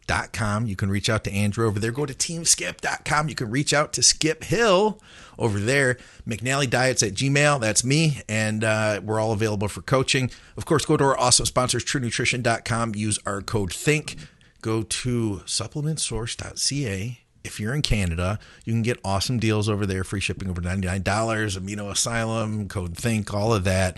bodyberry.com. 0.09 0.67
You 0.67 0.77
can 0.77 0.91
reach 0.91 1.09
out 1.09 1.25
to 1.25 1.33
Andrew 1.33 1.67
over 1.67 1.79
there. 1.79 1.93
Go 1.93 2.07
to 2.07 2.15
teamskip.com. 2.15 3.29
You 3.29 3.35
can 3.35 3.51
reach 3.51 3.73
out 3.73 3.93
to 3.95 4.03
Skip 4.03 4.45
Hill 4.45 5.01
over 5.39 5.59
there. 5.59 5.99
McNally 6.27 6.69
Diets 6.69 7.03
at 7.03 7.15
Gmail. 7.15 7.61
That's 7.61 7.85
me. 7.85 8.23
And 8.29 8.65
uh, 8.65 9.01
we're 9.05 9.21
all 9.21 9.33
available 9.33 9.69
for 9.69 9.83
coaching. 9.83 10.31
Of 10.57 10.65
course, 10.65 10.85
go 10.85 10.97
to 10.97 11.05
our 11.05 11.19
awesome 11.19 11.47
sponsors, 11.47 11.85
truenutrition.com. 11.85 12.95
Use 12.95 13.19
our 13.27 13.41
code 13.43 13.73
THINK. 13.73 14.17
Go 14.61 14.83
to 14.83 15.43
supplementsource.ca 15.47 17.21
if 17.45 17.59
you're 17.59 17.75
in 17.75 17.83
Canada, 17.83 18.39
you 18.65 18.73
can 18.73 18.83
get 18.83 18.99
awesome 19.05 19.39
deals 19.39 19.69
over 19.69 19.87
there, 19.87 20.05
free 20.05 20.21
shipping 20.21 20.51
over 20.51 20.61
$99, 20.61 21.03
Amino 21.03 21.91
Asylum, 21.91 22.69
code 22.69 22.95
THINK, 22.97 23.33
all 23.33 23.55
of 23.55 23.65
that. 23.65 23.97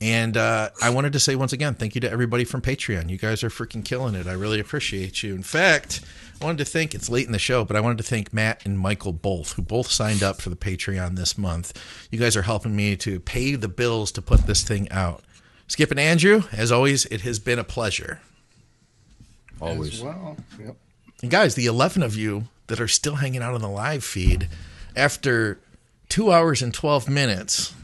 And 0.00 0.36
uh, 0.36 0.70
I 0.82 0.90
wanted 0.90 1.14
to 1.14 1.20
say 1.20 1.36
once 1.36 1.52
again, 1.54 1.74
thank 1.74 1.94
you 1.94 2.00
to 2.02 2.10
everybody 2.10 2.44
from 2.44 2.60
Patreon. 2.60 3.08
You 3.08 3.16
guys 3.16 3.42
are 3.42 3.48
freaking 3.48 3.84
killing 3.84 4.14
it. 4.14 4.26
I 4.26 4.32
really 4.32 4.60
appreciate 4.60 5.22
you. 5.22 5.34
In 5.34 5.42
fact, 5.42 6.02
I 6.40 6.44
wanted 6.44 6.58
to 6.58 6.64
thank, 6.66 6.94
it's 6.94 7.08
late 7.08 7.26
in 7.26 7.32
the 7.32 7.38
show, 7.38 7.64
but 7.64 7.76
I 7.76 7.80
wanted 7.80 7.98
to 7.98 8.04
thank 8.04 8.32
Matt 8.32 8.66
and 8.66 8.78
Michael 8.78 9.12
both, 9.12 9.52
who 9.52 9.62
both 9.62 9.90
signed 9.90 10.22
up 10.22 10.42
for 10.42 10.50
the 10.50 10.56
Patreon 10.56 11.16
this 11.16 11.38
month. 11.38 11.72
You 12.10 12.18
guys 12.18 12.36
are 12.36 12.42
helping 12.42 12.76
me 12.76 12.94
to 12.96 13.20
pay 13.20 13.54
the 13.54 13.68
bills 13.68 14.12
to 14.12 14.22
put 14.22 14.42
this 14.42 14.62
thing 14.62 14.90
out. 14.90 15.22
Skip 15.66 15.90
and 15.90 15.98
Andrew, 15.98 16.42
as 16.52 16.70
always, 16.70 17.06
it 17.06 17.22
has 17.22 17.38
been 17.38 17.58
a 17.58 17.64
pleasure. 17.64 18.20
Always. 19.60 19.94
As 19.94 20.02
well. 20.02 20.36
Yep. 20.60 20.76
And 21.22 21.30
guys, 21.30 21.54
the 21.54 21.66
11 21.66 22.02
of 22.02 22.14
you 22.14 22.44
that 22.66 22.80
are 22.80 22.88
still 22.88 23.16
hanging 23.16 23.42
out 23.42 23.54
on 23.54 23.62
the 23.62 23.68
live 23.68 24.04
feed 24.04 24.48
after 24.94 25.58
two 26.08 26.30
hours 26.30 26.60
and 26.60 26.74
12 26.74 27.08
minutes, 27.08 27.74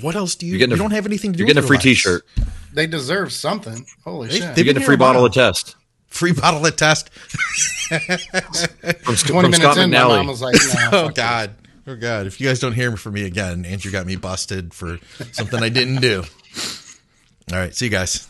what 0.00 0.16
else 0.16 0.34
do 0.34 0.46
you? 0.46 0.52
You're 0.52 0.58
getting 0.58 0.72
you 0.76 0.76
a- 0.76 0.84
don't 0.84 0.90
have 0.92 1.06
anything 1.06 1.32
to 1.32 1.36
do 1.38 1.42
You're 1.42 1.46
getting 1.48 1.64
a 1.64 1.66
free 1.66 1.76
lives. 1.76 1.84
T-shirt. 1.84 2.26
They 2.72 2.86
deserve 2.86 3.32
something. 3.32 3.86
Holy 4.04 4.28
They- 4.28 4.40
shit. 4.40 4.54
they- 4.54 4.62
You're 4.62 4.72
getting 4.72 4.82
a 4.82 4.86
free 4.86 4.96
bottle 4.96 5.24
of 5.24 5.32
test 5.32 5.76
Free 6.08 6.32
bottle 6.32 6.64
of 6.64 6.76
test. 6.76 7.10
from, 7.12 9.16
Sc- 9.16 9.26
20 9.26 9.26
from 9.26 9.42
minutes 9.42 9.56
Scott 9.58 9.78
in, 9.78 9.90
my 9.90 9.98
mom 10.02 10.26
McNally. 10.26 10.28
was 10.28 10.42
like, 10.42 10.54
nah, 10.54 10.88
oh, 10.92 11.04
fuck 11.06 11.14
God. 11.14 11.50
Oh, 11.86 11.96
God. 11.96 12.26
If 12.26 12.40
you 12.40 12.48
guys 12.48 12.60
don't 12.60 12.72
hear 12.72 12.90
me 12.90 12.96
from 12.96 13.14
me 13.14 13.24
again, 13.24 13.64
Andrew 13.66 13.92
got 13.92 14.06
me 14.06 14.16
busted 14.16 14.72
for 14.72 14.98
something 15.32 15.62
I 15.62 15.68
didn't 15.68 16.00
do. 16.00 16.24
All 17.52 17.58
right. 17.58 17.74
See 17.74 17.86
you 17.86 17.90
guys. 17.90 18.26